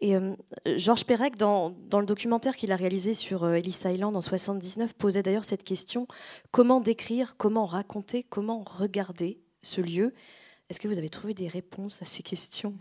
Et 0.00 0.16
euh, 0.16 0.34
Georges 0.76 1.04
Perec, 1.04 1.36
dans, 1.36 1.74
le 1.92 2.04
documentaire 2.04 2.56
qu'il 2.56 2.72
a 2.72 2.76
réalisé 2.76 3.14
sur 3.14 3.44
euh, 3.44 3.54
Ellis 3.54 3.80
Island 3.84 4.14
en 4.14 4.20
79, 4.20 4.92
posait 4.94 5.22
d'ailleurs 5.22 5.44
cette 5.44 5.64
question 5.64 6.06
comment 6.50 6.80
décrire, 6.80 7.36
comment 7.36 7.64
raconter, 7.64 8.22
comment 8.22 8.64
regarder 8.66 9.40
ce 9.62 9.80
lieu? 9.80 10.12
Est-ce 10.68 10.80
que 10.80 10.88
vous 10.88 10.98
avez 10.98 11.10
trouvé 11.10 11.34
des 11.34 11.48
réponses 11.48 12.00
à 12.02 12.04
ces 12.04 12.22
questions? 12.22 12.76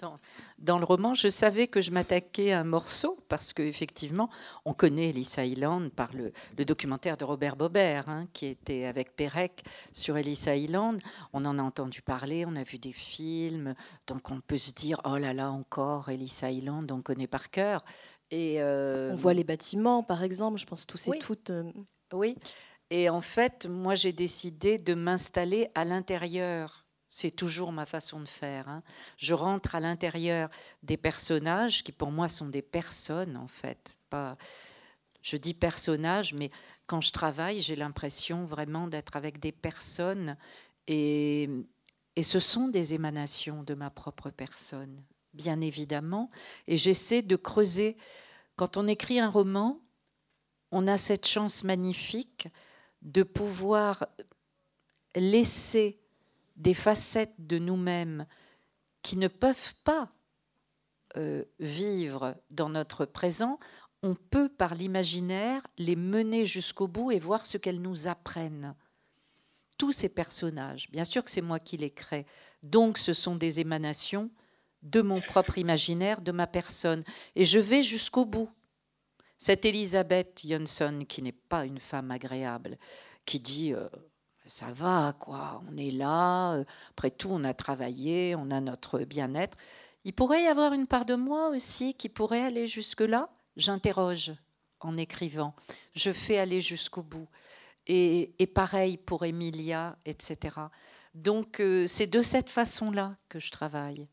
Dans, 0.00 0.18
dans, 0.58 0.78
le 0.80 0.84
roman, 0.84 1.14
je 1.14 1.28
savais 1.28 1.68
que 1.68 1.80
je 1.80 1.92
m'attaquais 1.92 2.50
à 2.50 2.60
un 2.60 2.64
morceau 2.64 3.18
parce 3.28 3.52
qu'effectivement, 3.52 4.28
on 4.64 4.74
connaît 4.74 5.10
Ellis 5.10 5.34
Island 5.38 5.90
par 5.90 6.10
le, 6.12 6.32
documentaire 6.64 7.16
de 7.16 7.24
Robert 7.24 7.54
Bobert 7.54 8.08
hein, 8.08 8.26
qui 8.32 8.46
était 8.46 8.84
avec 8.84 9.14
Perec 9.14 9.62
sur 9.92 10.16
Ellis 10.16 10.42
Island. 10.48 11.00
On 11.32 11.44
en 11.44 11.56
a 11.58 11.62
entendu 11.62 12.02
parler, 12.02 12.46
on 12.46 12.56
a 12.56 12.64
vu 12.64 12.78
des 12.78 12.92
films, 12.92 13.74
donc 14.08 14.28
on 14.30 14.40
peut 14.40 14.58
se 14.58 14.72
dire 14.72 15.00
oh 15.04 15.18
là 15.18 15.32
là 15.32 15.52
encore 15.52 16.08
Ellis 16.08 16.40
Island, 16.42 16.90
on 16.90 17.00
connaît 17.00 17.28
par 17.28 17.50
cœur. 17.50 17.84
Et 18.30 18.60
euh, 18.60 19.12
on 19.12 19.16
voit 19.16 19.34
les 19.34 19.44
bâtiments, 19.44 20.02
par 20.02 20.22
exemple. 20.22 20.58
Je 20.58 20.66
pense 20.66 20.86
tous 20.86 21.08
et 21.08 21.18
toutes. 21.18 21.50
Euh, 21.50 21.72
oui, 22.12 22.36
et 22.90 23.10
en 23.10 23.20
fait, 23.20 23.66
moi, 23.66 23.94
j'ai 23.94 24.12
décidé 24.12 24.78
de 24.78 24.94
m'installer 24.94 25.68
à 25.74 25.84
l'intérieur. 25.84 26.86
C'est 27.10 27.34
toujours 27.34 27.72
ma 27.72 27.86
façon 27.86 28.20
de 28.20 28.28
faire. 28.28 28.68
Hein. 28.68 28.82
Je 29.16 29.34
rentre 29.34 29.74
à 29.74 29.80
l'intérieur 29.80 30.48
des 30.82 30.96
personnages 30.96 31.82
qui, 31.82 31.92
pour 31.92 32.10
moi, 32.10 32.28
sont 32.28 32.48
des 32.48 32.62
personnes, 32.62 33.36
en 33.36 33.48
fait. 33.48 33.98
Pas, 34.08 34.36
je 35.22 35.36
dis 35.36 35.54
personnages, 35.54 36.32
mais 36.32 36.50
quand 36.86 37.00
je 37.00 37.12
travaille, 37.12 37.60
j'ai 37.60 37.76
l'impression 37.76 38.46
vraiment 38.46 38.88
d'être 38.88 39.16
avec 39.16 39.38
des 39.38 39.52
personnes. 39.52 40.36
Et, 40.86 41.50
et 42.16 42.22
ce 42.22 42.40
sont 42.40 42.68
des 42.68 42.94
émanations 42.94 43.62
de 43.62 43.74
ma 43.74 43.90
propre 43.90 44.30
personne, 44.30 45.02
bien 45.34 45.60
évidemment. 45.60 46.30
Et 46.66 46.78
j'essaie 46.78 47.20
de 47.20 47.36
creuser. 47.36 47.98
Quand 48.56 48.78
on 48.78 48.86
écrit 48.86 49.20
un 49.20 49.28
roman, 49.28 49.80
on 50.70 50.86
a 50.86 50.96
cette 50.96 51.26
chance 51.26 51.64
magnifique 51.64 52.48
de 53.02 53.22
pouvoir 53.22 54.06
laisser 55.14 55.98
des 56.56 56.74
facettes 56.74 57.34
de 57.38 57.58
nous-mêmes 57.58 58.26
qui 59.02 59.16
ne 59.16 59.28
peuvent 59.28 59.74
pas 59.84 60.10
euh, 61.16 61.44
vivre 61.60 62.36
dans 62.50 62.68
notre 62.68 63.04
présent, 63.04 63.58
on 64.02 64.14
peut 64.14 64.48
par 64.48 64.74
l'imaginaire 64.74 65.66
les 65.78 65.96
mener 65.96 66.44
jusqu'au 66.44 66.86
bout 66.86 67.10
et 67.10 67.18
voir 67.18 67.46
ce 67.46 67.56
qu'elles 67.58 67.80
nous 67.80 68.06
apprennent. 68.06 68.74
Tous 69.78 69.92
ces 69.92 70.08
personnages, 70.08 70.90
bien 70.90 71.04
sûr 71.04 71.24
que 71.24 71.30
c'est 71.30 71.40
moi 71.40 71.58
qui 71.58 71.76
les 71.76 71.90
crée, 71.90 72.26
donc 72.62 72.98
ce 72.98 73.12
sont 73.12 73.36
des 73.36 73.60
émanations 73.60 74.30
de 74.82 75.00
mon 75.00 75.20
propre 75.20 75.58
imaginaire, 75.58 76.20
de 76.20 76.32
ma 76.32 76.46
personne, 76.46 77.02
et 77.34 77.44
je 77.44 77.58
vais 77.58 77.82
jusqu'au 77.82 78.24
bout. 78.24 78.50
Cette 79.38 79.64
Elisabeth 79.64 80.42
Johnson, 80.44 81.04
qui 81.08 81.22
n'est 81.22 81.32
pas 81.32 81.64
une 81.64 81.78
femme 81.78 82.10
agréable, 82.10 82.76
qui 83.24 83.38
dit 83.38 83.72
euh, 83.72 83.88
ça 84.46 84.72
va, 84.72 85.14
quoi, 85.18 85.62
on 85.70 85.76
est 85.76 85.92
là, 85.92 86.54
euh, 86.54 86.64
après 86.90 87.10
tout, 87.10 87.28
on 87.30 87.44
a 87.44 87.54
travaillé, 87.54 88.34
on 88.36 88.50
a 88.50 88.60
notre 88.60 89.00
bien-être. 89.00 89.56
Il 90.04 90.12
pourrait 90.12 90.44
y 90.44 90.48
avoir 90.48 90.72
une 90.72 90.86
part 90.86 91.04
de 91.04 91.14
moi 91.14 91.50
aussi 91.50 91.94
qui 91.94 92.08
pourrait 92.08 92.42
aller 92.42 92.66
jusque-là? 92.66 93.28
J'interroge 93.56 94.32
en 94.80 94.96
écrivant, 94.96 95.54
je 95.94 96.10
fais 96.10 96.38
aller 96.38 96.60
jusqu'au 96.60 97.02
bout. 97.02 97.28
Et, 97.86 98.34
pareil 98.54 98.98
pour 98.98 99.24
Emilia, 99.24 99.96
etc. 100.04 100.56
Donc 101.14 101.58
euh, 101.60 101.86
c'est 101.86 102.06
de 102.06 102.20
cette 102.22 102.50
façon-là 102.50 103.16
que 103.28 103.38
je 103.38 103.50
travaille. 103.50 104.08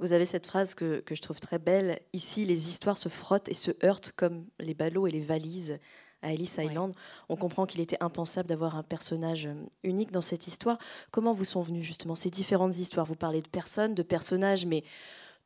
Vous 0.00 0.12
avez 0.12 0.24
cette 0.24 0.46
phrase 0.46 0.74
que, 0.74 1.02
je 1.10 1.20
trouve 1.20 1.40
très 1.40 1.58
belle. 1.58 1.98
Ici, 2.12 2.44
les 2.44 2.68
histoires 2.68 2.98
se 2.98 3.08
frottent 3.08 3.48
et 3.48 3.54
se 3.54 3.72
heurtent 3.84 4.12
comme 4.12 4.46
les 4.60 4.74
ballots 4.74 5.06
et 5.06 5.10
les 5.10 5.20
valises 5.20 5.78
à 6.22 6.32
Ellis 6.32 6.54
Island. 6.58 6.92
On 7.28 7.36
comprend 7.36 7.66
qu'il 7.66 7.80
était 7.80 7.98
impensable 8.00 8.48
d'avoir 8.48 8.76
un 8.76 8.82
personnage 8.82 9.46
euh, 9.46 9.54
unique 9.84 10.10
dans 10.10 10.20
cette 10.20 10.48
histoire. 10.48 10.78
Comment 11.12 11.32
vous 11.32 11.44
sont 11.44 11.62
venues 11.62 11.82
justement 11.82 12.16
ces 12.16 12.30
différentes 12.30 12.76
histoires? 12.76 13.06
Vous 13.06 13.14
parlez 13.14 13.40
de 13.40 13.48
personnes, 13.48 13.94
de 13.94 14.02
personnages, 14.02 14.66
mais 14.66 14.82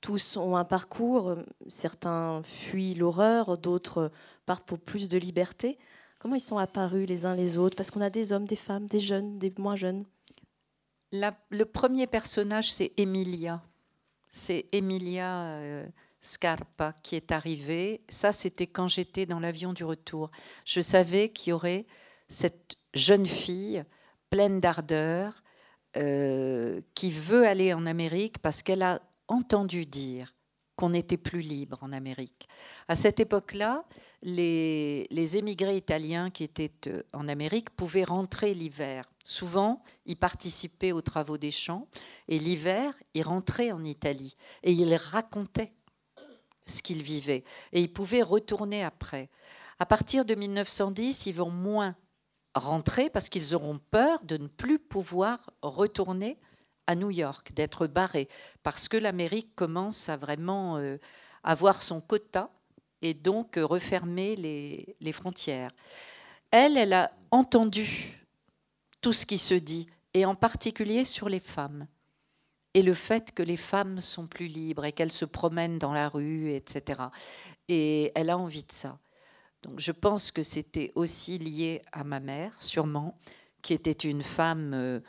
tous 0.01 0.37
ont 0.37 0.57
un 0.57 0.65
parcours. 0.65 1.37
Certains 1.69 2.43
fuient 2.43 2.95
l'horreur, 2.95 3.59
d'autres 3.59 4.11
partent 4.47 4.67
pour 4.67 4.79
plus 4.79 5.09
de 5.09 5.19
liberté. 5.19 5.79
Comment 6.19 6.37
ils 6.37 6.41
sont 6.41 6.59
apparus 6.59 7.07
les 7.07 7.27
uns 7.27 7.35
les 7.35 7.59
autres? 7.59 7.77
Parce 7.77 7.91
qu'on 7.91 8.01
a 8.01 8.11
des 8.11 8.33
hommes, 8.33 8.47
des 8.47 8.57
femmes, 8.57 8.87
des 8.87 9.01
jeunes, 9.01 9.39
des 9.39 9.53
moins 9.59 9.77
jeunes. 9.77 10.05
le 11.13 11.65
premier 11.65 12.07
personnage, 12.07 12.73
c'est 12.73 12.93
Emilia 12.97 13.63
c'est 14.33 14.67
Emilia 14.73 15.45
euh, 15.45 15.87
Scarpa 16.21 16.95
qui 17.03 17.15
est 17.17 17.31
arrivée. 17.31 18.03
Ça, 18.09 18.33
c'était 18.33 18.67
quand 18.67 18.89
j'étais 18.89 19.27
dans 19.27 19.41
l'avion 19.41 19.73
du 19.73 19.85
retour. 19.85 20.31
Je 20.65 20.81
savais 20.81 21.29
qu'il 21.29 21.51
y 21.51 21.53
aurait 21.53 21.87
cette 22.29 22.77
jeune 22.95 23.27
fille 23.27 23.85
pleine 24.31 24.61
d'ardeur, 24.61 25.43
euh, 25.99 26.81
qui 26.95 27.11
veut 27.11 27.47
aller 27.47 27.75
en 27.75 27.85
Amérique 27.85 28.39
parce 28.39 28.63
qu'elle 28.63 28.83
a 28.83 29.03
entendu 29.29 29.85
dire 29.85 30.35
qu'on 30.77 30.91
n'était 30.91 31.17
plus 31.17 31.41
libre 31.41 31.79
en 31.83 31.93
Amérique. 31.93 32.49
À 32.89 32.97
cette 32.97 33.21
époque-là, 33.21 33.85
les, 34.23 35.07
les, 35.11 35.37
émigrés 35.37 35.77
italiens 35.77 36.31
qui 36.31 36.45
étaient 36.45 36.73
euh, 36.87 37.03
en 37.13 37.29
Amérique 37.29 37.71
pouvaient 37.71 38.05
rentrer 38.05 38.55
l'hiver. 38.55 39.05
Souvent, 39.25 39.83
ils 40.07 40.17
participaient 40.17 40.93
aux 40.93 41.03
travaux 41.03 41.39
des 41.39 41.51
champs 41.51 41.89
et 42.29 42.39
l'hiver, 42.39 42.95
ils 43.15 43.23
rentraient 43.23 43.73
en 43.73 43.85
Italie 43.85 44.37
et 44.63 44.73
ils 44.73 44.95
racontaient 44.95 45.73
ce 46.67 46.83
qu'ils 46.83 47.03
vivaient 47.03 47.45
et 47.73 47.81
ils 47.81 47.93
pouvaient 47.93 48.23
retourner 48.23 48.83
après. 48.83 49.31
À 49.79 49.87
partir 49.87 50.25
de 50.25 50.35
1910, 50.35 51.27
ils 51.27 51.35
vont 51.35 51.51
moins 51.51 51.97
rentrer 52.55 53.11
parce 53.11 53.29
qu'ils 53.29 53.55
auront 53.55 53.81
peur 53.91 54.23
de 54.25 54.37
ne 54.37 54.47
plus 54.47 54.79
pouvoir 54.79 55.51
retourner 55.63 56.39
à 56.87 56.95
New 56.95 57.11
York, 57.11 57.53
d'être 57.53 57.87
barrés, 57.87 58.29
parce 58.63 58.89
que 58.89 58.97
l'Amérique 58.97 59.55
commence 59.55 60.09
à 60.09 60.17
vraiment 60.17 60.79
euh, 60.79 60.99
avoir 61.43 61.83
son 61.83 62.01
quota 62.01 62.51
et 63.01 63.15
donc 63.15 63.57
euh, 63.57 63.65
refermer 63.65 64.37
les, 64.37 64.97
les 65.01 65.13
frontières. 65.13 65.71
Elle, 66.51 66.77
elle 66.77 66.93
a 66.93 67.13
entendu 67.31 68.27
tout 69.01 69.13
ce 69.13 69.27
qui 69.27 69.39
se 69.39 69.55
dit, 69.55 69.89
et 70.15 70.25
en 70.25 70.35
particulier 70.35 71.05
sur 71.05 71.29
les 71.29 71.41
femmes, 71.41 71.87
et 72.75 72.83
le 72.83 72.95
fait 72.95 73.33
que 73.33 73.43
les 73.43 73.57
femmes 73.57 74.01
sont 74.01 74.27
plus 74.27 74.47
libres 74.47 74.85
et 74.85 74.93
qu'elles 74.93 75.13
se 75.13 75.25
promènent 75.25 75.79
dans 75.79 75.93
la 75.93 76.09
rue, 76.09 76.53
etc. 76.53 77.01
Et 77.69 78.13
elle 78.15 78.31
a 78.31 78.39
envie 78.39 78.65
de 78.65 78.73
ça. 78.73 78.99
Donc 79.63 79.79
je 79.79 79.93
pense 79.93 80.33
que 80.33 80.43
c'était 80.43 80.91
aussi 80.95 81.39
lié 81.39 81.83
à 81.93 82.05
ma 82.05 82.21
mère, 82.21 82.61
sûrement, 82.61 83.19
qui 83.61 83.75
était 83.75 83.93
une 83.93 84.23
femme 84.23 84.73
euh, 84.75 85.01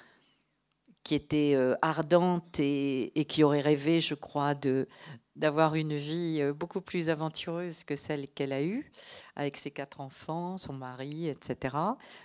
qui 1.04 1.16
était 1.16 1.54
euh, 1.56 1.76
ardente 1.82 2.60
et, 2.60 3.26
qui 3.28 3.44
aurait 3.44 3.62
rêvé, 3.62 4.00
je 4.00 4.16
crois, 4.16 4.56
de 4.56 4.88
d'avoir 5.36 5.74
une 5.74 5.96
vie 5.96 6.38
euh, 6.42 6.54
beaucoup 6.54 6.80
plus 6.80 7.10
aventureuse 7.10 7.84
que 7.84 7.96
celle 7.96 8.28
qu'elle 8.28 8.54
a 8.54 8.62
eue, 8.62 8.92
avec 9.36 9.58
ses 9.58 9.72
quatre 9.72 10.00
enfants, 10.00 10.60
son 10.60 10.74
mari, 10.74 11.28
etc., 11.28 11.76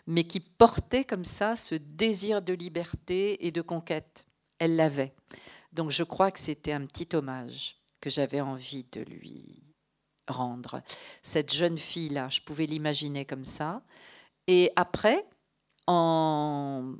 mais 0.07 0.25
qui 0.25 0.41
portait 0.41 1.05
comme 1.05 1.25
ça 1.25 1.57
ce 1.57 1.75
désir 1.75 2.43
de 2.43 2.53
liberté 2.53 3.47
et 3.47 3.51
de 3.51 3.63
conquête. 3.63 4.27
Elle 4.59 4.77
l'avait. 4.77 5.15
Donc 5.73 5.91
je 5.91 6.05
crois 6.05 6.31
que 6.31 6.39
c'était 6.39 6.73
un 6.73 6.85
petit 6.85 7.17
hommage 7.17 7.77
que 8.03 8.11
j'avais 8.11 8.43
envie 8.43 8.85
de 8.93 9.01
lui 9.01 9.63
rendre. 10.29 10.83
Cette 11.23 11.53
jeune 11.53 11.79
fille-là, 11.79 12.29
je 12.29 12.43
pouvais 12.43 12.67
l'imaginer 12.67 13.25
comme 13.25 13.45
ça. 13.45 13.83
Et 14.47 14.71
après, 14.77 15.27
en 15.87 16.95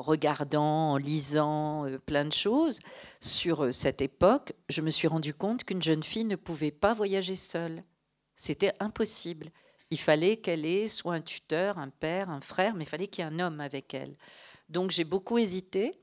regardant, 0.00 0.92
en 0.92 0.96
lisant 0.96 1.86
euh, 1.86 1.98
plein 1.98 2.24
de 2.24 2.32
choses 2.32 2.80
sur 3.20 3.64
euh, 3.64 3.72
cette 3.72 4.00
époque, 4.00 4.52
je 4.68 4.82
me 4.82 4.90
suis 4.90 5.08
rendu 5.08 5.34
compte 5.34 5.64
qu'une 5.64 5.82
jeune 5.82 6.02
fille 6.02 6.24
ne 6.24 6.36
pouvait 6.36 6.70
pas 6.70 6.94
voyager 6.94 7.34
seule. 7.34 7.84
C'était 8.36 8.72
impossible. 8.80 9.50
Il 9.90 9.98
fallait 9.98 10.36
qu'elle 10.36 10.66
ait 10.66 10.88
soit 10.88 11.14
un 11.14 11.20
tuteur, 11.20 11.78
un 11.78 11.88
père, 11.88 12.30
un 12.30 12.40
frère, 12.40 12.74
mais 12.74 12.84
il 12.84 12.88
fallait 12.88 13.08
qu'il 13.08 13.24
y 13.24 13.28
ait 13.28 13.30
un 13.30 13.40
homme 13.40 13.60
avec 13.60 13.94
elle. 13.94 14.14
Donc 14.68 14.90
j'ai 14.90 15.04
beaucoup 15.04 15.38
hésité. 15.38 15.98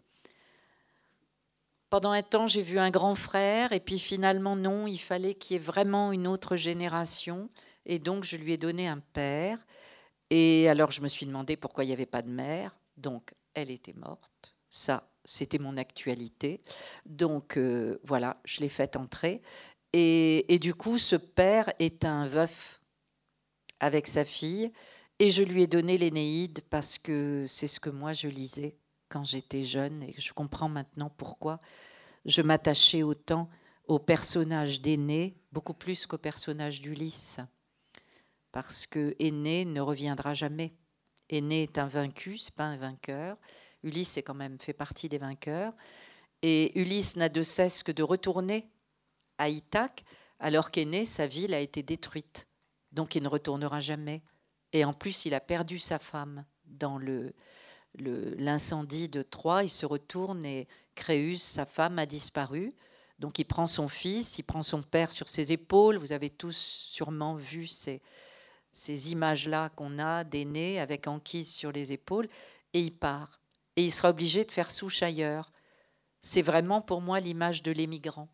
Pendant 1.89 2.11
un 2.11 2.23
temps, 2.23 2.47
j'ai 2.47 2.63
vu 2.63 2.79
un 2.79 2.89
grand 2.89 3.15
frère, 3.15 3.71
et 3.71 3.79
puis 3.79 3.99
finalement, 3.99 4.55
non, 4.55 4.87
il 4.87 4.97
fallait 4.97 5.35
qu'il 5.35 5.53
y 5.53 5.57
ait 5.57 5.63
vraiment 5.63 6.11
une 6.11 6.27
autre 6.27 6.55
génération. 6.55 7.49
Et 7.85 7.99
donc, 7.99 8.23
je 8.23 8.37
lui 8.37 8.53
ai 8.53 8.57
donné 8.57 8.87
un 8.87 8.99
père. 8.99 9.59
Et 10.29 10.67
alors, 10.67 10.91
je 10.91 11.01
me 11.01 11.07
suis 11.07 11.25
demandé 11.25 11.55
pourquoi 11.55 11.83
il 11.83 11.87
n'y 11.87 11.93
avait 11.93 12.05
pas 12.05 12.23
de 12.23 12.29
mère. 12.29 12.75
Donc, 12.97 13.33
elle 13.55 13.71
était 13.71 13.93
morte. 13.93 14.55
Ça, 14.69 15.09
c'était 15.23 15.59
mon 15.59 15.77
actualité. 15.77 16.61
Donc, 17.05 17.57
euh, 17.57 17.99
voilà, 18.03 18.39
je 18.45 18.61
l'ai 18.61 18.69
fait 18.69 18.95
entrer. 18.95 19.41
Et, 19.93 20.53
et, 20.53 20.59
du 20.59 20.73
coup, 20.73 20.97
ce 20.97 21.15
père 21.15 21.71
est 21.79 22.05
un 22.05 22.25
veuf 22.25 22.81
avec 23.79 24.07
sa 24.07 24.25
fille. 24.25 24.71
Et 25.19 25.29
je 25.29 25.43
lui 25.43 25.63
ai 25.63 25.67
donné 25.67 25.97
l'Énéide 25.97 26.59
parce 26.69 26.97
que 26.97 27.45
c'est 27.47 27.67
ce 27.67 27.79
que 27.79 27.89
moi 27.89 28.11
je 28.11 28.27
lisais 28.27 28.75
quand 29.07 29.23
j'étais 29.23 29.63
jeune 29.63 30.03
et 30.03 30.13
je 30.17 30.33
comprends 30.33 30.67
maintenant 30.67 31.09
pourquoi 31.09 31.61
je 32.25 32.41
m'attachais 32.41 33.01
autant 33.01 33.49
au 33.87 33.99
personnage 33.99 34.81
d'Aîné, 34.81 35.37
beaucoup 35.51 35.73
plus 35.73 36.05
qu'au 36.05 36.17
personnage 36.17 36.81
d'Ulysse. 36.81 37.39
Parce 38.51 38.87
que 38.87 39.15
Aîné 39.19 39.63
ne 39.63 39.79
reviendra 39.79 40.33
jamais. 40.33 40.73
Aîné 41.29 41.63
est 41.63 41.77
un 41.77 41.87
vaincu, 41.87 42.37
c'est 42.37 42.53
pas 42.53 42.65
un 42.65 42.77
vainqueur. 42.77 43.37
Ulysse 43.83 44.17
est 44.17 44.23
quand 44.23 44.33
même 44.35 44.59
fait 44.59 44.73
partie 44.73 45.09
des 45.09 45.17
vainqueurs. 45.17 45.73
Et 46.41 46.79
Ulysse 46.79 47.15
n'a 47.15 47.29
de 47.29 47.43
cesse 47.43 47.83
que 47.83 47.91
de 47.91 48.03
retourner 48.03 48.69
à 49.37 49.49
Ithaque, 49.49 50.03
alors 50.39 50.71
qu'Aîné, 50.71 51.05
sa 51.05 51.27
ville 51.27 51.53
a 51.53 51.59
été 51.59 51.83
détruite. 51.83 52.47
Donc 52.91 53.15
il 53.15 53.23
ne 53.23 53.27
retournera 53.27 53.79
jamais. 53.79 54.21
Et 54.73 54.85
en 54.85 54.93
plus, 54.93 55.25
il 55.25 55.33
a 55.33 55.39
perdu 55.39 55.79
sa 55.79 55.99
femme 55.99 56.45
dans 56.65 56.97
le, 56.97 57.33
l'incendie 57.97 59.09
de 59.09 59.21
Troie, 59.21 59.63
il 59.63 59.69
se 59.69 59.85
retourne 59.85 60.45
et 60.45 60.67
Créus, 60.95 61.37
sa 61.37 61.65
femme, 61.65 61.99
a 61.99 62.05
disparu. 62.05 62.73
Donc 63.19 63.39
il 63.39 63.45
prend 63.45 63.67
son 63.67 63.87
fils, 63.87 64.39
il 64.39 64.43
prend 64.43 64.61
son 64.61 64.81
père 64.81 65.11
sur 65.11 65.29
ses 65.29 65.51
épaules. 65.51 65.97
Vous 65.97 66.11
avez 66.11 66.29
tous 66.29 66.55
sûrement 66.55 67.35
vu 67.35 67.67
ces, 67.67 68.01
ces 68.75 69.13
images-là 69.13 69.69
qu'on 69.69 69.99
a 69.99 70.25
d'aînés 70.25 70.81
avec 70.81 71.07
Anquise 71.07 71.49
sur 71.49 71.71
les 71.71 71.93
épaules, 71.93 72.27
et 72.73 72.81
il 72.81 72.93
part. 72.93 73.39
Et 73.77 73.85
il 73.85 73.91
sera 73.91 74.09
obligé 74.09 74.43
de 74.43 74.51
faire 74.51 74.69
souche 74.69 75.01
ailleurs. 75.01 75.49
C'est 76.19 76.41
vraiment 76.41 76.81
pour 76.81 76.99
moi 76.99 77.21
l'image 77.21 77.63
de 77.63 77.71
l'émigrant. 77.71 78.27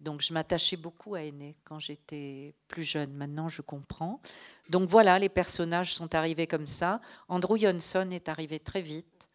Donc 0.00 0.20
je 0.20 0.34
m'attachais 0.34 0.76
beaucoup 0.76 1.14
à 1.14 1.22
Aîné 1.22 1.56
quand 1.62 1.78
j'étais 1.78 2.56
plus 2.66 2.82
jeune. 2.82 3.12
Maintenant, 3.12 3.48
je 3.48 3.62
comprends. 3.62 4.20
Donc 4.68 4.88
voilà, 4.88 5.16
les 5.20 5.28
personnages 5.28 5.94
sont 5.94 6.12
arrivés 6.12 6.48
comme 6.48 6.66
ça. 6.66 7.00
Andrew 7.28 7.56
Johnson 7.56 8.08
est 8.10 8.28
arrivé 8.28 8.58
très 8.58 8.82
vite. 8.82 9.28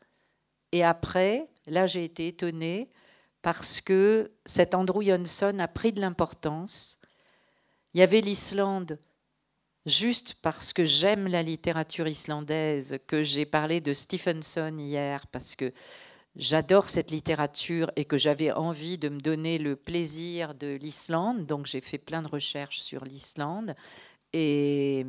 Et 0.74 0.84
après, 0.84 1.48
là, 1.68 1.88
j'ai 1.88 2.04
été 2.04 2.28
étonnée 2.28 2.92
parce 3.42 3.80
que 3.80 4.34
cet 4.46 4.76
Andrew 4.76 5.04
Johnson 5.04 5.58
a 5.60 5.70
pris 5.70 5.94
de 5.94 6.02
l'importance. 6.02 7.00
Il 7.94 8.02
y 8.02 8.04
avait 8.04 8.20
l'Islande, 8.20 9.00
juste 9.88 10.36
parce 10.42 10.74
que 10.74 10.86
j'aime 10.86 11.28
la 11.28 11.42
littérature 11.42 12.08
islandaise, 12.08 13.00
que 13.08 13.24
j'ai 13.24 13.46
parlé 13.46 13.82
de 13.82 13.94
Stephenson 13.94 14.76
hier, 14.78 15.26
parce 15.28 15.56
que 15.56 15.72
j'adore 16.36 16.88
cette 16.88 17.10
littérature 17.10 17.90
et 17.96 18.06
que 18.06 18.18
j'avais 18.18 18.52
envie 18.52 18.98
de 18.98 19.10
me 19.10 19.20
donner 19.20 19.58
le 19.58 19.76
plaisir 19.76 20.54
de 20.54 20.76
l'Islande. 20.76 21.46
Donc 21.46 21.66
j'ai 21.66 21.82
fait 21.82 21.98
plein 21.98 22.22
de 22.22 22.28
recherches 22.28 22.80
sur 22.80 23.04
l'Islande. 23.06 23.76
Et, 24.34 25.06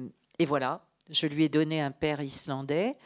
voilà, 0.47 0.87
je 1.11 1.27
lui 1.27 1.45
ai 1.45 1.49
donné 1.49 1.81
un 1.81 1.91
père 1.91 2.23
islandais. 2.23 2.97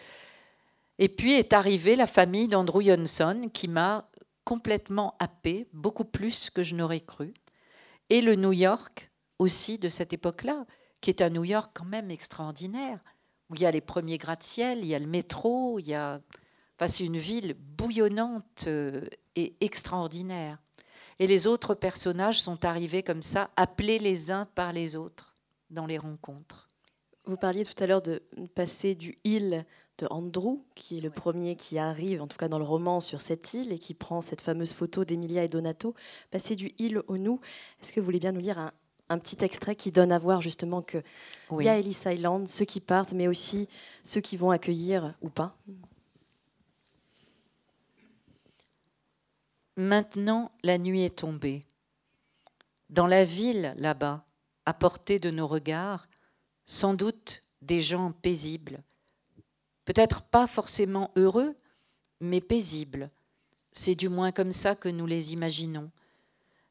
Et 0.99 1.09
puis 1.09 1.33
est 1.33 1.55
arrivée 1.55 1.97
la 1.97 2.07
famille 2.07 2.49
d'Andrew 2.49 2.83
Johnson 2.83 3.51
qui 3.53 3.67
m'a 3.67 4.09
complètement 4.45 5.17
happé, 5.19 5.67
beaucoup 5.73 6.05
plus 6.05 6.51
que 6.51 6.63
je 6.63 6.75
n'aurais 6.75 7.01
cru. 7.01 7.33
Et 8.11 8.21
le 8.21 8.35
New 8.35 8.53
York 8.53 9.11
aussi 9.39 9.79
de 9.79 9.89
cette 9.89 10.13
époque-là, 10.13 10.67
qui 11.03 11.11
est 11.11 11.21
un 11.21 11.29
New 11.29 11.45
York 11.45 11.71
quand 11.75 11.85
même 11.85 12.11
extraordinaire, 12.11 12.99
où 13.51 13.55
il 13.57 13.61
y 13.61 13.67
a 13.67 13.71
les 13.71 13.83
premiers 13.83 14.17
gratte-ciel, 14.17 14.79
il 14.79 14.87
y 14.87 14.95
a 14.95 14.99
le 14.99 15.07
métro, 15.07 15.79
il 15.79 15.89
y 15.89 15.95
a 15.95 16.23
c'est 16.87 17.05
une 17.05 17.19
ville 17.19 17.55
bouillonnante 17.55 18.65
euh, 18.67 19.05
et 19.37 19.55
extraordinaire. 19.61 20.59
Et 21.19 21.27
les 21.27 21.47
autres 21.47 21.75
personnages 21.75 22.41
sont 22.41 22.65
arrivés 22.65 23.03
comme 23.03 23.23
ça, 23.23 23.51
appelés 23.57 23.99
les 23.99 24.31
uns 24.31 24.47
par 24.55 24.73
les 24.73 24.97
autres 24.97 25.37
dans 25.71 25.87
les 25.87 25.99
rencontres. 25.99 26.69
Vous 27.25 27.37
parliez 27.37 27.65
tout 27.65 27.81
à 27.83 27.87
l'heure 27.87 28.03
de 28.03 28.23
passer 28.55 28.95
du 28.95 29.17
île 29.25 29.65
de 29.99 30.07
Andrew, 30.11 30.65
qui 30.75 30.99
est 30.99 31.01
le 31.01 31.11
premier 31.11 31.55
qui 31.55 31.79
arrive, 31.79 32.21
en 32.21 32.27
tout 32.27 32.37
cas 32.37 32.49
dans 32.49 32.59
le 32.59 32.65
roman, 32.65 33.01
sur 33.01 33.21
cette 33.21 33.55
île 33.55 33.73
et 33.73 33.79
qui 33.79 33.95
prend 33.95 34.21
cette 34.21 34.41
fameuse 34.41 34.73
photo 34.73 35.05
d'Emilia 35.05 35.45
et 35.45 35.49
Donato, 35.49 35.95
passer 36.31 36.57
du 36.57 36.73
île 36.79 37.03
au 37.07 37.19
nous. 37.19 37.41
Est-ce 37.81 37.93
que 37.93 38.01
vous 38.01 38.07
voulez 38.07 38.19
bien 38.19 38.33
nous 38.33 38.41
lire 38.41 38.59
un, 38.59 38.73
petit 39.19 39.45
extrait 39.45 39.77
qui 39.77 39.91
donne 39.91 40.13
à 40.13 40.19
voir 40.19 40.41
justement 40.41 40.83
qu'il 40.83 41.03
y 41.61 41.69
a 41.69 41.79
Ellis 41.79 42.03
Island, 42.07 42.49
ceux 42.49 42.65
qui 42.65 42.81
partent, 42.81 43.13
mais 43.13 43.29
aussi 43.29 43.69
ceux 44.05 44.21
qui 44.21 44.37
vont 44.37 44.51
accueillir 44.51 45.15
ou 45.23 45.29
pas 45.29 45.57
Maintenant, 49.77 50.53
la 50.63 50.77
nuit 50.77 51.03
est 51.03 51.17
tombée. 51.17 51.65
Dans 52.91 53.07
la 53.07 53.25
ville, 53.25 53.75
là-bas, 53.79 54.25
à 54.67 54.75
portée 54.75 55.19
de 55.19 55.31
nos 55.31 55.47
regards, 55.47 56.09
sans 56.67 56.95
doute 56.95 57.43
des 57.63 57.81
gens 57.81 58.13
paisibles. 58.13 58.83
Peut-être 59.85 60.23
pas 60.23 60.47
forcément 60.47 61.11
heureux, 61.17 61.57
mais 62.21 62.41
paisibles. 62.41 63.11
C'est 63.73 63.95
du 63.95 64.09
moins 64.09 64.31
comme 64.31 64.53
ça 64.53 64.77
que 64.77 64.89
nous 64.89 65.07
les 65.07 65.33
imaginons. 65.33 65.91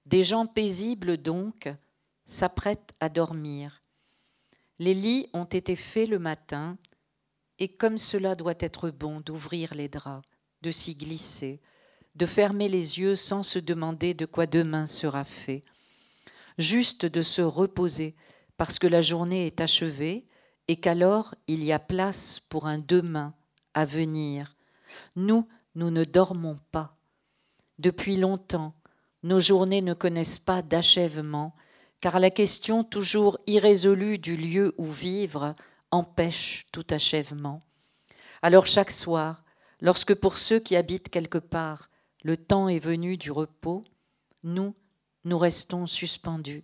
Des 0.06 0.24
gens 0.24 0.46
paisibles, 0.46 1.18
donc, 1.18 1.74
s'apprêtent 2.26 2.94
à 3.00 3.10
dormir. 3.10 3.82
Les 4.80 4.94
lits 4.94 5.30
ont 5.34 5.46
été 5.46 5.76
faits 5.76 6.10
le 6.10 6.20
matin, 6.20 6.78
et 7.60 7.68
comme 7.68 7.98
cela 7.98 8.36
doit 8.36 8.56
être 8.60 8.90
bon 8.90 9.20
d'ouvrir 9.20 9.74
les 9.76 9.88
draps, 9.88 10.28
de 10.62 10.72
s'y 10.72 10.96
glisser, 10.96 11.62
de 12.16 12.26
fermer 12.26 12.68
les 12.68 13.00
yeux 13.00 13.16
sans 13.16 13.44
se 13.44 13.60
demander 13.60 14.14
de 14.14 14.26
quoi 14.26 14.46
demain 14.46 14.88
sera 14.88 15.24
fait, 15.24 15.62
juste 16.58 17.06
de 17.06 17.22
se 17.22 17.42
reposer 17.42 18.16
parce 18.58 18.80
que 18.80 18.88
la 18.88 19.02
journée 19.02 19.48
est 19.48 19.62
achevée 19.62 20.28
et 20.68 20.76
qu'alors 20.76 21.36
il 21.48 21.64
y 21.64 21.72
a 21.72 21.80
place 21.80 22.40
pour 22.40 22.68
un 22.68 22.78
demain 22.78 23.34
à 23.74 23.86
venir. 23.86 24.56
Nous, 25.16 25.48
nous 25.76 25.90
ne 25.90 26.04
dormons 26.04 26.60
pas. 26.72 26.98
Depuis 27.80 28.18
longtemps, 28.18 28.76
nos 29.24 29.40
journées 29.40 29.82
ne 29.82 29.94
connaissent 29.94 30.40
pas 30.40 30.62
d'achèvement, 30.62 31.56
car 32.02 32.20
la 32.20 32.32
question 32.32 32.84
toujours 32.84 33.38
irrésolue 33.46 34.18
du 34.18 34.36
lieu 34.36 34.74
où 34.78 34.86
vivre 34.86 35.54
empêche 35.92 36.66
tout 36.72 36.86
achèvement. 36.90 37.62
Alors 38.42 38.66
chaque 38.66 38.92
soir, 38.92 39.44
lorsque 39.80 40.16
pour 40.16 40.38
ceux 40.38 40.60
qui 40.60 40.76
habitent 40.76 41.10
quelque 41.10 41.38
part, 41.38 41.92
le 42.24 42.38
temps 42.38 42.68
est 42.70 42.80
venu 42.80 43.18
du 43.18 43.32
repos, 43.32 43.84
nous, 44.44 44.74
nous 45.26 45.38
restons 45.38 45.86
suspendus. 45.86 46.64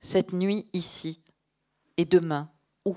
Cette 0.00 0.32
nuit 0.32 0.68
ici, 0.72 1.20
et 1.96 2.04
demain, 2.04 2.48
où? 2.84 2.96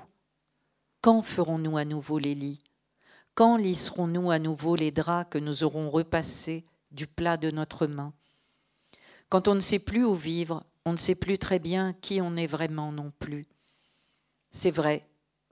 Quand 1.01 1.23
ferons-nous 1.23 1.77
à 1.77 1.85
nouveau 1.85 2.19
les 2.19 2.35
lits? 2.35 2.61
Quand 3.33 3.57
lisserons-nous 3.57 4.29
à 4.29 4.39
nouveau 4.39 4.75
les 4.75 4.91
draps 4.91 5.29
que 5.31 5.37
nous 5.37 5.63
aurons 5.63 5.89
repassés 5.89 6.63
du 6.91 7.07
plat 7.07 7.37
de 7.37 7.49
notre 7.49 7.87
main? 7.87 8.13
Quand 9.29 9.47
on 9.47 9.55
ne 9.55 9.59
sait 9.59 9.79
plus 9.79 10.03
où 10.03 10.15
vivre, 10.15 10.63
on 10.87 10.93
ne 10.93 10.97
sait 10.97 11.15
plus 11.15 11.37
très 11.37 11.59
bien 11.59 11.91
qui 11.99 12.21
on 12.21 12.37
est 12.37 12.47
vraiment 12.47 12.93
non 12.93 13.11
plus. 13.19 13.45
C'est 14.51 14.71
vrai, 14.71 15.03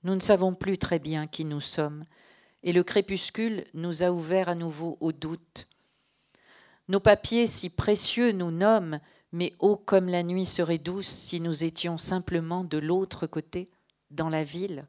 nous 0.03 0.15
ne 0.15 0.21
savons 0.21 0.53
plus 0.53 0.77
très 0.77 0.97
bien 0.97 1.27
qui 1.27 1.43
nous 1.43 1.59
sommes, 1.59 2.05
et 2.63 2.71
le 2.71 2.83
crépuscule 2.83 3.65
nous 3.73 4.01
a 4.01 4.11
ouvert 4.11 4.47
à 4.47 4.55
nouveau 4.55 4.97
au 5.01 5.11
doute. 5.11 5.67
Nos 6.87 7.01
papiers 7.01 7.47
si 7.47 7.69
précieux 7.69 8.31
nous 8.31 8.49
nomment, 8.49 9.01
mais 9.33 9.51
oh 9.59 9.75
comme 9.75 10.07
la 10.07 10.23
nuit 10.23 10.45
serait 10.45 10.77
douce 10.77 11.09
si 11.09 11.41
nous 11.41 11.65
étions 11.65 11.97
simplement 11.97 12.63
de 12.63 12.77
l'autre 12.77 13.27
côté, 13.27 13.69
dans 14.11 14.29
la 14.29 14.45
ville. 14.45 14.85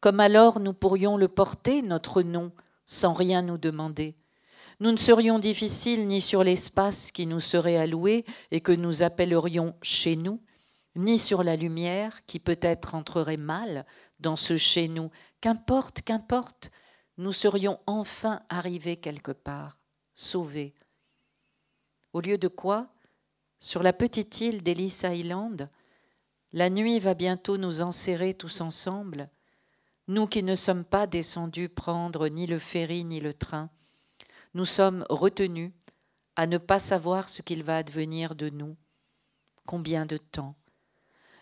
Comme 0.00 0.20
alors 0.20 0.60
nous 0.60 0.74
pourrions 0.74 1.16
le 1.16 1.28
porter, 1.28 1.80
notre 1.80 2.20
nom, 2.20 2.52
sans 2.84 3.14
rien 3.14 3.40
nous 3.40 3.56
demander. 3.56 4.14
Nous 4.80 4.92
ne 4.92 4.96
serions 4.96 5.40
difficiles 5.40 6.06
ni 6.06 6.20
sur 6.20 6.44
l'espace 6.44 7.10
qui 7.10 7.26
nous 7.26 7.40
serait 7.40 7.76
alloué 7.76 8.24
et 8.52 8.60
que 8.60 8.70
nous 8.70 9.02
appellerions 9.02 9.74
chez 9.82 10.14
nous, 10.14 10.40
ni 10.94 11.18
sur 11.18 11.42
la 11.42 11.56
lumière 11.56 12.24
qui 12.26 12.38
peut-être 12.38 12.94
entrerait 12.94 13.36
mal 13.36 13.84
dans 14.20 14.36
ce 14.36 14.56
chez 14.56 14.86
nous. 14.86 15.10
Qu'importe, 15.40 16.02
qu'importe, 16.02 16.70
nous 17.16 17.32
serions 17.32 17.80
enfin 17.86 18.40
arrivés 18.48 18.96
quelque 18.96 19.32
part, 19.32 19.80
sauvés. 20.14 20.74
Au 22.12 22.20
lieu 22.20 22.38
de 22.38 22.48
quoi, 22.48 22.88
sur 23.58 23.82
la 23.82 23.92
petite 23.92 24.40
île 24.40 24.62
d'Ellis 24.62 25.00
Island, 25.02 25.68
la 26.52 26.70
nuit 26.70 27.00
va 27.00 27.14
bientôt 27.14 27.58
nous 27.58 27.82
enserrer 27.82 28.32
tous 28.32 28.60
ensemble, 28.60 29.28
nous 30.06 30.28
qui 30.28 30.44
ne 30.44 30.54
sommes 30.54 30.84
pas 30.84 31.08
descendus 31.08 31.68
prendre 31.68 32.28
ni 32.28 32.46
le 32.46 32.58
ferry 32.58 33.04
ni 33.04 33.20
le 33.20 33.34
train. 33.34 33.68
Nous 34.58 34.64
sommes 34.64 35.06
retenus 35.08 35.70
à 36.34 36.48
ne 36.48 36.58
pas 36.58 36.80
savoir 36.80 37.28
ce 37.28 37.42
qu'il 37.42 37.62
va 37.62 37.76
advenir 37.76 38.34
de 38.34 38.48
nous. 38.48 38.76
Combien 39.66 40.04
de 40.04 40.16
temps? 40.16 40.56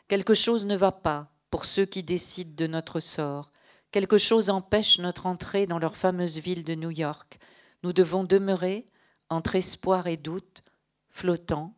Quelque 0.06 0.34
chose 0.34 0.66
ne 0.66 0.76
va 0.76 0.92
pas 0.92 1.32
pour 1.50 1.64
ceux 1.64 1.86
qui 1.86 2.02
décident 2.02 2.52
de 2.54 2.66
notre 2.66 3.00
sort. 3.00 3.50
Quelque 3.90 4.18
chose 4.18 4.50
empêche 4.50 4.98
notre 4.98 5.24
entrée 5.24 5.66
dans 5.66 5.78
leur 5.78 5.96
fameuse 5.96 6.40
ville 6.40 6.62
de 6.62 6.74
New 6.74 6.90
York. 6.90 7.38
Nous 7.82 7.94
devons 7.94 8.22
demeurer 8.22 8.84
entre 9.30 9.54
espoir 9.54 10.08
et 10.08 10.18
doute, 10.18 10.62
flottants, 11.08 11.74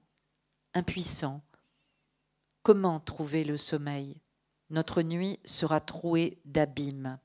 impuissants. 0.74 1.42
Comment 2.64 2.98
trouver 2.98 3.44
le 3.44 3.59
sommeil? 3.59 4.20
Notre 4.70 5.03
nuit 5.03 5.38
sera 5.44 5.81
trouée 5.81 6.40
d'abîmes 6.44 7.20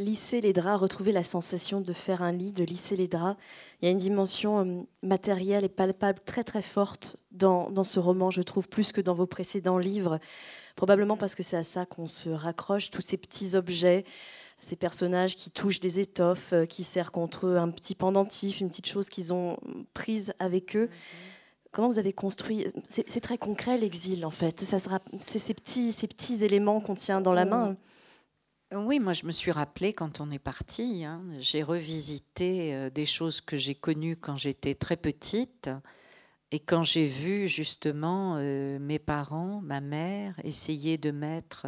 lisser 0.00 0.40
les 0.40 0.52
draps, 0.52 0.80
retrouver 0.80 1.12
la 1.12 1.22
sensation 1.22 1.80
de 1.80 1.92
faire 1.92 2.22
un 2.22 2.32
lit, 2.32 2.52
de 2.52 2.64
lisser 2.64 2.96
les 2.96 3.06
draps. 3.06 3.40
Il 3.80 3.84
y 3.84 3.88
a 3.88 3.92
une 3.92 3.98
dimension 3.98 4.60
euh, 4.60 4.82
matérielle 5.02 5.64
et 5.64 5.68
palpable 5.68 6.20
très 6.24 6.42
très 6.42 6.62
forte 6.62 7.16
dans, 7.30 7.70
dans, 7.70 7.84
ce 7.84 8.00
roman, 8.00 8.30
je 8.30 8.42
trouve, 8.42 8.68
plus 8.68 8.92
que 8.92 9.00
dans 9.00 9.14
vos 9.14 9.26
précédents 9.26 9.78
livres. 9.78 10.18
Probablement 10.74 11.16
parce 11.16 11.34
que 11.34 11.42
c'est 11.42 11.56
à 11.56 11.62
ça 11.62 11.86
qu'on 11.86 12.06
se 12.06 12.30
raccroche, 12.30 12.90
tous 12.90 13.02
ces 13.02 13.16
petits 13.16 13.54
objets, 13.54 14.04
ces 14.60 14.76
personnages 14.76 15.36
qui 15.36 15.50
touchent 15.50 15.80
des 15.80 16.00
étoffes, 16.00 16.52
euh, 16.52 16.66
qui 16.66 16.84
serrent 16.84 17.12
contre 17.12 17.46
eux 17.46 17.56
un 17.56 17.70
petit 17.70 17.94
pendentif, 17.94 18.60
une 18.60 18.70
petite 18.70 18.88
chose 18.88 19.08
qu'ils 19.08 19.32
ont 19.32 19.58
prise 19.94 20.32
avec 20.38 20.76
eux. 20.76 20.86
Mm-hmm. 20.86 21.40
Comment 21.72 21.88
vous 21.88 21.98
avez 22.00 22.12
construit 22.12 22.66
C'est 22.88 23.20
très 23.20 23.38
concret 23.38 23.78
l'exil 23.78 24.26
en 24.26 24.30
fait. 24.30 24.60
Ça 24.62 24.80
sera, 24.80 24.98
c'est 25.20 25.38
ces 25.38 25.54
petits, 25.54 25.92
ces 25.92 26.08
petits 26.08 26.44
éléments 26.44 26.80
qu'on 26.80 26.94
tient 26.94 27.20
dans 27.20 27.32
la 27.32 27.44
main. 27.44 27.76
Oui, 28.72 29.00
moi 29.00 29.14
je 29.14 29.26
me 29.26 29.32
suis 29.32 29.50
rappelé 29.50 29.92
quand 29.92 30.20
on 30.20 30.30
est 30.30 30.38
parti, 30.38 31.04
hein, 31.04 31.24
j'ai 31.40 31.64
revisité 31.64 32.72
euh, 32.72 32.88
des 32.88 33.04
choses 33.04 33.40
que 33.40 33.56
j'ai 33.56 33.74
connues 33.74 34.16
quand 34.16 34.36
j'étais 34.36 34.76
très 34.76 34.96
petite 34.96 35.68
et 36.52 36.60
quand 36.60 36.84
j'ai 36.84 37.04
vu 37.04 37.48
justement 37.48 38.36
euh, 38.36 38.78
mes 38.78 39.00
parents, 39.00 39.60
ma 39.60 39.80
mère 39.80 40.38
essayer 40.44 40.98
de 40.98 41.10
mettre 41.10 41.66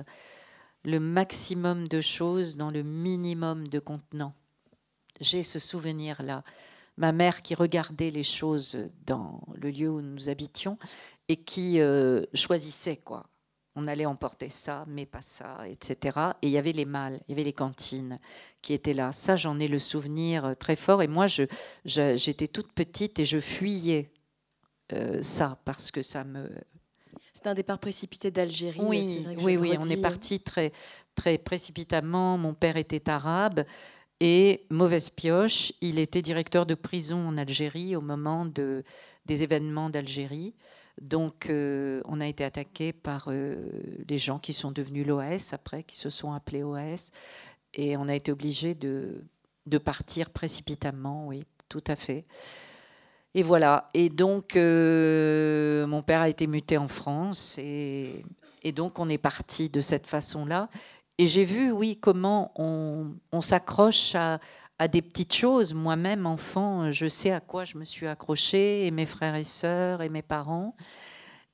le 0.85 1.01
maximum 1.01 1.89
de 1.89 2.01
choses 2.01 2.57
dans 2.57 2.71
le 2.71 2.85
minimum 2.85 3.67
de 3.67 3.81
contenant. 3.81 4.35
J'ai 5.21 5.43
ce 5.43 5.59
souvenir-là. 5.59 6.45
Ma 6.99 7.11
mère 7.11 7.43
qui 7.43 7.57
regardait 7.57 8.13
les 8.13 8.23
choses 8.23 8.79
dans 9.07 9.41
le 9.57 9.71
lieu 9.71 9.91
où 9.91 10.03
nous 10.03 10.29
habitions 10.29 10.79
et 11.29 11.37
qui 11.37 11.81
euh, 11.81 12.25
choisissait 12.33 12.97
quoi 12.97 13.32
on 13.75 13.87
allait 13.87 14.07
emporter 14.07 14.49
ça, 14.49 14.85
mais 14.87 15.07
pas 15.07 15.21
ça, 15.21 15.59
etc. 15.69 16.19
Et 16.43 16.49
il 16.49 16.51
y 16.51 16.59
avait 16.59 16.73
les 16.73 16.85
mâles, 16.85 17.21
il 17.27 17.33
y 17.33 17.35
avait 17.35 17.45
les 17.45 17.53
cantines 17.53 18.19
qui 18.61 18.75
étaient 18.75 18.93
là. 18.93 19.13
Ça, 19.13 19.37
j'en 19.37 19.59
ai 19.59 19.69
le 19.69 19.79
souvenir 19.79 20.45
euh, 20.45 20.55
très 20.55 20.77
fort. 20.77 21.03
Et 21.03 21.09
moi, 21.09 21.27
j'étais 21.85 22.49
toute 22.49 22.73
petite 22.73 23.19
et 23.19 23.25
je 23.25 23.41
fuyais 23.41 24.11
euh, 24.93 25.23
ça 25.23 25.59
parce 25.65 25.91
que 25.91 26.03
ça 26.03 26.25
me. 26.25 26.51
C'est 27.33 27.47
un 27.47 27.55
départ 27.55 27.79
précipité 27.79 28.31
d'Algérie. 28.31 28.81
Oui, 28.83 29.27
oui, 29.39 29.57
oui. 29.57 29.75
On 29.81 29.89
est 29.89 30.03
parti 30.03 30.39
très, 30.41 30.71
très 31.15 31.39
précipitamment. 31.39 32.37
Mon 32.37 32.53
père 32.53 32.77
était 32.77 33.09
arabe. 33.09 33.65
Et 34.21 34.67
mauvaise 34.71 35.11
pioche, 35.11 35.73
il 35.81 35.99
était 35.99 36.23
directeur 36.23 36.65
de 36.65 36.75
prison 36.75 37.27
en 37.27 37.37
Algérie 37.37 37.97
au 37.97 38.01
moment 38.01 38.45
de, 38.45 38.85
des 39.27 39.43
événements 39.43 39.91
d'Algérie. 39.91 40.55
Donc, 41.03 41.51
euh, 41.51 42.01
on 42.05 42.21
a 42.21 42.29
été 42.29 42.45
attaqué 42.45 42.93
par 42.93 43.25
euh, 43.27 43.57
les 44.09 44.19
gens 44.19 44.39
qui 44.39 44.53
sont 44.53 44.71
devenus 44.71 45.05
l'OS 45.05 45.53
après, 45.53 45.83
qui 45.83 45.97
se 45.97 46.11
sont 46.11 46.33
appelés 46.33 46.63
OS. 46.63 47.11
Et 47.75 47.97
on 47.97 48.07
a 48.07 48.15
été 48.15 48.31
obligé 48.31 48.77
de, 48.77 49.25
partir 49.85 50.31
précipitamment, 50.31 51.27
oui, 51.27 51.43
tout 51.69 51.83
à 51.89 51.97
fait. 51.97 52.25
Et 53.35 53.43
voilà. 53.43 53.91
Et 53.95 54.11
donc, 54.11 54.55
euh, 54.55 55.89
mon 55.89 56.03
père 56.03 56.21
a 56.21 56.29
été 56.29 56.47
muté 56.47 56.79
en 56.79 56.89
France. 56.89 57.59
Et, 57.59 58.25
et 58.63 58.71
donc, 58.71 59.01
on 59.01 59.09
est 59.09 59.19
parti 59.19 59.69
de 59.69 59.81
cette 59.81 60.07
façon-là. 60.07 60.69
Et 61.19 61.27
j'ai 61.27 61.45
vu, 61.45 61.73
oui, 61.73 61.99
comment 62.01 62.53
on, 62.57 63.13
on 63.33 63.41
s'accroche 63.41 64.15
à, 64.15 64.39
à 64.83 64.89
des 64.89 65.01
petites 65.01 65.33
choses. 65.33 65.75
Moi-même, 65.75 66.27
enfant, 66.27 66.91
je 66.91 67.09
sais 67.09 67.31
à 67.31 67.39
quoi 67.39 67.65
je 67.65 67.79
me 67.79 67.85
suis 67.85 68.09
accrochée, 68.09 68.85
et 68.85 68.91
mes 68.91 69.07
frères 69.07 69.37
et 69.37 69.45
sœurs, 69.45 70.03
et 70.03 70.09
mes 70.09 70.23
parents. 70.23 70.75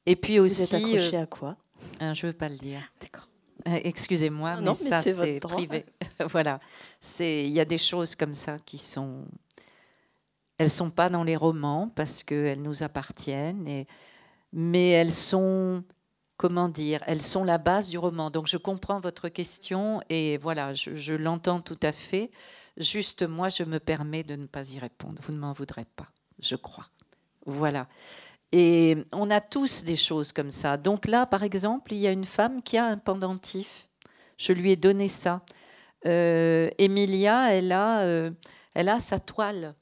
Et 0.07 0.17
puis 0.17 0.39
aussi. 0.39 0.63
Vous 0.63 0.75
êtes 0.75 0.83
accrochée 0.83 1.17
à 1.19 1.27
quoi? 1.27 1.57
Euh, 2.01 2.15
Je 2.15 2.25
ne 2.27 2.33
veux 2.33 2.37
pas 2.37 2.49
le 2.49 2.57
dire. 2.57 2.81
D'accord. 3.03 3.29
Euh, 3.69 3.81
excusez-moi, 3.85 4.63
mais, 4.63 4.73
ça, 4.73 5.03
c'est 5.03 5.41
privé. 5.41 5.85
voilà. 6.31 6.59
Il 7.21 7.51
y 7.51 7.61
a 7.61 7.67
des 7.67 7.77
choses 7.77 8.15
comme 8.15 8.33
ça 8.33 8.57
qui 8.65 8.79
sont. 8.79 9.27
Elles 10.57 10.71
sont 10.71 10.91
pas 10.91 11.11
dans 11.11 11.23
les 11.23 11.37
romans 11.37 11.93
parce 11.95 12.25
qu'elles 12.25 12.63
nous 12.63 12.83
appartiennent, 12.83 13.69
et... 13.69 13.87
mais 14.55 14.89
elles 14.89 15.13
sont 15.13 15.85
comment 16.39 16.69
dire, 16.69 17.03
elles 17.07 17.21
sont 17.21 17.45
la 17.45 17.59
base 17.59 17.91
du 17.91 17.99
roman. 17.99 18.31
Donc 18.31 18.47
je 18.47 18.57
comprends 18.57 19.01
votre 19.01 19.29
question 19.29 20.01
et 20.09 20.39
voilà, 20.39 20.73
je, 20.73 20.95
je 20.95 21.15
l'entends 21.15 21.61
tout 21.61 21.79
à 21.83 21.93
fait. 21.93 22.31
Juste, 22.79 23.27
moi, 23.27 23.49
je 23.49 23.65
me 23.65 23.81
permets 23.81 24.23
de 24.23 24.37
ne 24.37 24.47
pas 24.47 24.71
y 24.71 24.79
répondre. 24.79 25.21
Vous 25.25 25.33
ne 25.33 25.39
m'en 25.39 25.53
voudrez 25.53 25.85
pas, 25.85 26.09
je 26.39 26.55
crois. 26.55 26.87
Voilà. 27.45 27.89
Et 28.53 28.97
on 29.13 29.31
a 29.31 29.41
tous 29.41 29.85
des 29.85 29.97
choses 29.97 30.33
comme 30.33 30.51
ça. 30.51 30.77
Donc 30.77 31.07
là, 31.07 31.27
par 31.27 31.43
exemple, 31.43 31.93
il 31.93 31.99
y 31.99 32.07
a 32.07 32.13
une 32.13 32.25
femme 32.25 32.63
qui 32.63 32.79
a 32.79 32.87
un 32.87 32.97
pendentif. 32.97 33.89
Je 34.39 34.53
lui 34.53 34.71
ai 34.71 34.77
donné 34.77 35.09
ça. 35.09 35.43
Euh, 36.07 36.71
Emilia, 36.79 37.53
elle 37.53 37.73
a, 37.73 38.01
euh, 38.03 38.31
elle 38.75 38.89
a 38.89 39.01
sa 39.01 39.19
toile. 39.19 39.75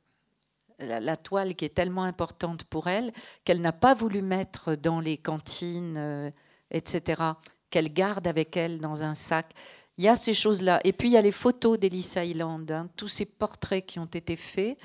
La, 0.78 1.16
toile 1.16 1.54
qui 1.54 1.64
est 1.64 1.74
tellement 1.74 2.02
importante 2.02 2.64
pour 2.64 2.86
elle 2.86 3.10
qu'elle 3.44 3.62
n'a 3.62 3.72
pas 3.72 3.94
voulu 3.94 4.20
mettre 4.20 4.74
dans 4.74 5.00
les 5.00 5.16
cantines, 5.16 5.96
euh, 5.96 6.30
etc., 6.70 7.22
qu'elle 7.70 7.90
garde 7.90 8.26
avec 8.26 8.58
elle 8.58 8.78
dans 8.78 9.02
un 9.02 9.14
sac. 9.14 9.54
Il 9.98 10.04
y 10.04 10.08
a 10.08 10.16
ces 10.16 10.34
choses-là. 10.34 10.80
Et 10.84 10.92
puis 10.92 11.08
il 11.08 11.12
y 11.12 11.16
a 11.16 11.22
les 11.22 11.32
photos 11.32 11.78
d'Ellis 11.78 12.14
Island, 12.16 12.70
hein, 12.70 12.88
tous 12.96 13.08
ces 13.08 13.24
portraits 13.24 13.84
qui 13.84 13.98
ont 13.98 14.04
été 14.06 14.36
faits, 14.36 14.78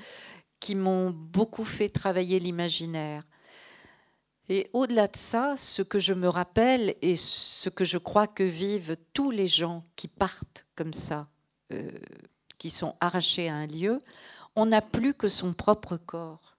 qui 0.58 0.74
m'ont 0.74 1.10
beaucoup 1.10 1.64
fait 1.64 1.88
travailler 1.88 2.38
l'imaginaire. 2.38 3.24
Et 4.48 4.68
au-delà 4.72 5.06
de 5.06 5.16
ça, 5.16 5.54
ce 5.56 5.82
que 5.82 5.98
je 5.98 6.14
me 6.14 6.28
rappelle 6.28 6.94
et 7.00 7.16
ce 7.16 7.68
que 7.68 7.84
je 7.84 7.98
crois 7.98 8.26
que 8.26 8.42
vivent 8.42 8.96
tous 9.12 9.30
les 9.30 9.48
gens 9.48 9.84
qui 9.96 10.08
partent 10.08 10.66
comme 10.74 10.92
ça, 10.92 11.28
euh, 11.72 11.90
qui 12.58 12.70
sont 12.70 12.96
arrachés 13.00 13.48
à 13.48 13.54
un 13.54 13.66
lieu, 13.66 14.00
on 14.56 14.66
n'a 14.66 14.82
plus 14.82 15.14
que 15.14 15.28
son 15.28 15.52
propre 15.52 15.96
corps. 15.96 16.56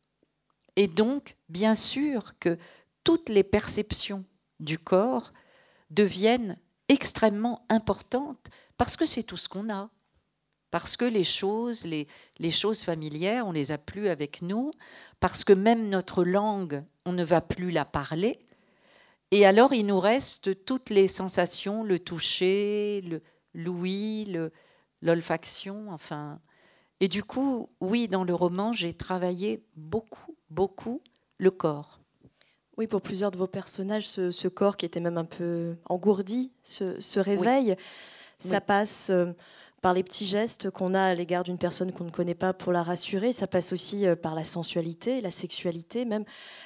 Et 0.76 0.88
donc, 0.88 1.38
bien 1.50 1.76
sûr 1.76 2.38
que 2.40 2.58
toutes 3.04 3.30
les 3.30 3.44
perceptions 3.44 4.26
du 4.60 4.80
corps 4.80 5.34
deviennent 5.90 6.58
extrêmement 6.94 7.66
importantes 7.70 8.50
parce 8.78 8.96
que 8.96 9.06
c'est 9.06 9.24
tout 9.24 9.38
ce 9.38 9.50
qu'on 9.50 9.70
a. 9.70 9.90
Parce 10.72 10.98
que 10.98 11.06
les 11.06 11.24
choses, 11.24 11.86
les, 11.86 12.08
les 12.40 12.52
choses 12.52 12.82
familières, 12.82 13.46
on 13.46 13.52
les 13.52 13.72
a 13.72 13.78
plus 13.78 14.08
avec 14.08 14.42
nous, 14.42 14.72
parce 15.20 15.44
que 15.44 15.54
même 15.54 15.90
notre 15.90 16.24
langue, 16.24 16.84
on 17.06 17.12
ne 17.12 17.24
va 17.24 17.42
plus 17.42 17.70
la 17.70 17.86
parler. 17.86 18.40
Et 19.30 19.46
alors, 19.46 19.74
il 19.74 19.86
nous 19.86 20.00
reste 20.00 20.66
toutes 20.66 20.90
les 20.90 21.08
sensations, 21.08 21.84
le 21.84 22.00
toucher, 22.00 23.02
le 23.02 23.22
l'ouïe, 23.54 24.38
l'olfaction, 25.02 25.92
enfin. 25.92 26.40
Et 27.00 27.08
du 27.08 27.24
coup, 27.24 27.70
oui, 27.82 28.08
dans 28.08 28.24
le 28.24 28.34
roman, 28.34 28.74
j'ai 28.74 28.94
travaillé 28.94 29.64
beaucoup, 29.76 30.36
beaucoup 30.50 31.02
le 31.38 31.52
corps. 31.52 32.00
Oui, 32.78 32.88
pour 32.88 33.02
plusieurs 33.02 33.32
de 33.32 33.38
vos 33.38 33.48
personnages, 33.48 34.08
ce, 34.08 34.48
corps 34.48 34.78
qui 34.78 34.86
était 34.86 35.00
même 35.00 35.18
un 35.18 35.26
peu 35.26 35.76
engourdi 35.86 36.52
se, 36.64 37.20
réveille. 37.20 37.76
Ça 38.40 38.62
passe 38.62 39.10
euh, 39.10 39.32
par 39.82 39.94
les 39.94 40.04
petits 40.04 40.26
gestes 40.26 40.70
qu'on 40.70 40.94
a 40.94 41.02
à 41.02 41.14
l'égard 41.14 41.44
d'une 41.44 41.58
personne 41.58 41.92
qu'on 41.92 42.06
ne 42.06 42.10
connaît 42.10 42.36
pas 42.36 42.52
pour 42.52 42.74
la 42.74 42.84
rassurer. 42.84 43.32
Ça 43.32 43.48
passe 43.48 43.72
aussi 43.72 44.06
euh, 44.08 44.16
par 44.16 44.34
la 44.34 44.44
sensualité, 44.44 45.22
la 45.22 45.32
sexualité, 45.32 46.04
même. 46.04 46.26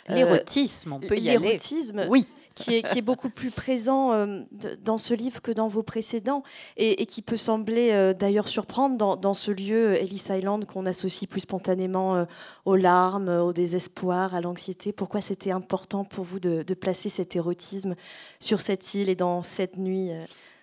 Euh, 0.10 0.16
l'érotisme, 0.16 0.94
on 0.94 1.00
peut 1.00 1.18
y 1.18 1.30
aller. 1.30 1.40
L'érotisme. 1.40 2.06
Oui 2.10 2.26
qui 2.58 2.76
est, 2.76 3.02
beaucoup 3.02 3.30
plus 3.30 3.52
présent 3.52 4.12
euh, 4.14 4.42
dans 4.84 4.98
ce 4.98 5.14
livre 5.14 5.42
que 5.42 5.52
dans 5.52 5.68
vos 5.68 5.84
précédents 5.84 6.44
et, 6.76 7.06
qui 7.06 7.22
peut 7.22 7.38
sembler 7.38 7.92
euh, 7.92 8.14
d'ailleurs 8.14 8.48
surprendre 8.48 9.18
dans, 9.18 9.34
ce 9.34 9.52
lieu, 9.52 9.96
Ellis 9.96 10.26
Island, 10.30 10.66
qu'on 10.66 10.86
associe 10.86 11.30
plus 11.30 11.42
spontanément 11.42 12.16
euh, 12.16 12.26
aux 12.66 12.76
larmes, 12.76 13.30
au 13.30 13.54
désespoir, 13.54 14.34
à 14.34 14.42
l'anxiété. 14.42 14.92
Pourquoi 14.92 15.22
c'était 15.22 15.52
important 15.52 16.04
pour 16.04 16.26
vous 16.26 16.40
de, 16.40 16.64
de, 16.64 16.74
placer 16.74 17.10
cet 17.10 17.36
érotisme 17.36 17.96
sur 18.40 18.62
cette 18.62 18.94
île 18.94 19.10
et 19.10 19.16
dans 19.16 19.44
cette 19.44 19.78
nuit 19.78 20.10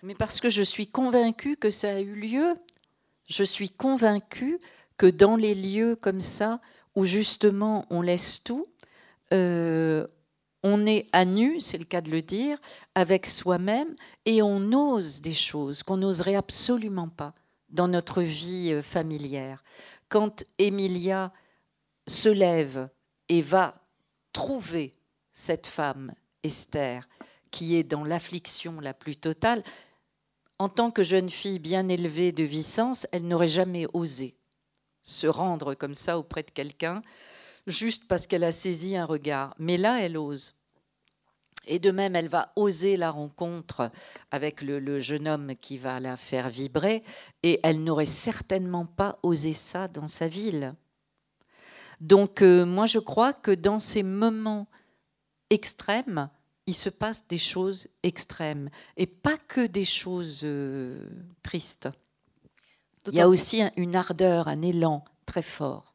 Mais 0.03 0.15
parce 0.15 0.39
que 0.39 0.49
je 0.49 0.61
suis 0.61 0.87
convaincue 0.87 1.55
que 1.55 1.71
ça 1.71 1.89
a 1.89 1.99
eu 1.99 2.15
lieu. 2.15 2.55
Je 3.27 3.43
suis 3.43 3.69
convaincue 3.69 4.59
que 4.97 5.07
dans 5.07 5.35
les 5.35 5.55
lieux 5.55 5.95
comme 5.95 6.19
ça, 6.19 6.59
où 6.95 7.05
justement 7.05 7.85
on 7.89 8.01
laisse 8.01 8.43
tout, 8.43 8.67
euh, 9.33 10.05
on 10.67 10.87
est 10.87 11.07
à 11.13 11.25
nu, 11.25 11.61
c'est 11.61 11.77
le 11.77 11.85
cas 11.85 12.01
de 12.01 12.09
le 12.09 12.23
dire, 12.23 12.57
avec 12.95 13.27
soi-même, 13.27 13.95
et 14.25 14.41
on 14.41 14.73
ose 14.73 15.21
des 15.21 15.35
choses 15.35 15.83
qu'on 15.83 15.97
n'oserait 15.97 16.33
absolument 16.33 17.07
pas 17.07 17.35
dans 17.69 17.87
notre 17.87 18.23
vie 18.23 18.71
euh, 18.73 18.81
familière. 18.81 19.63
Quand 20.09 20.43
Emilia 20.57 21.31
se 22.07 22.29
lève 22.29 22.89
et 23.29 23.43
va 23.43 23.75
trouver 24.33 24.95
cette 25.33 25.67
femme, 25.67 26.13
Esther, 26.41 27.07
qui 27.51 27.75
est 27.75 27.83
dans 27.83 28.03
l'affliction 28.03 28.79
la 28.79 28.95
plus 28.95 29.17
totale, 29.17 29.63
en 30.57 30.67
tant 30.67 30.89
que 30.89 31.03
jeune 31.03 31.29
fille 31.29 31.59
bien 31.59 31.89
élevée 31.89 32.31
de 32.31 32.43
Vicence, 32.43 33.05
elle 33.11 33.27
n'aurait 33.27 33.45
jamais 33.45 33.85
osé 33.93 34.35
se 35.03 35.27
rendre 35.27 35.75
comme 35.75 35.93
ça 35.93 36.17
auprès 36.17 36.41
de 36.41 36.49
quelqu'un 36.49 37.03
juste 37.67 38.07
parce 38.07 38.27
qu'elle 38.27 38.43
a 38.43 38.51
saisi 38.51 38.95
un 38.95 39.05
regard. 39.05 39.55
Mais 39.59 39.77
là, 39.77 40.01
elle 40.01 40.17
ose. 40.17 40.53
Et 41.67 41.79
de 41.79 41.91
même, 41.91 42.15
elle 42.15 42.29
va 42.29 42.51
oser 42.55 42.95
la 42.95 43.09
rencontre 43.09 43.91
avec 44.31 44.61
le, 44.61 44.99
jeune 44.99 45.27
homme 45.27 45.55
qui 45.59 45.77
va 45.77 45.99
la 45.99 46.15
faire 46.15 46.49
vibrer, 46.49 47.03
et 47.43 47.59
elle 47.63 47.83
n'aurait 47.83 48.05
certainement 48.05 48.85
pas 48.85 49.17
osé 49.23 49.53
ça 49.53 49.87
dans 49.87 50.07
sa 50.07 50.27
ville. 50.27 50.73
Donc 52.01 52.41
euh, 52.41 52.65
moi, 52.65 52.85
je 52.85 52.99
crois 52.99 53.33
que 53.33 53.51
dans 53.51 53.79
ces 53.79 54.03
moments 54.03 54.67
extrêmes, 55.49 56.29
il 56.67 56.75
se 56.75 56.89
passe 56.89 57.27
des 57.27 57.37
choses 57.37 57.87
extrêmes, 58.03 58.69
et 58.95 59.07
pas 59.07 59.37
que 59.47 59.65
des 59.65 59.85
choses 59.85 60.41
euh, 60.43 61.03
tristes. 61.41 61.89
Il 63.07 63.15
y 63.15 63.21
a 63.21 63.29
aussi 63.29 63.61
une 63.75 63.95
ardeur, 63.95 64.47
un 64.47 64.61
élan 64.61 65.03
très 65.25 65.43
fort 65.43 65.94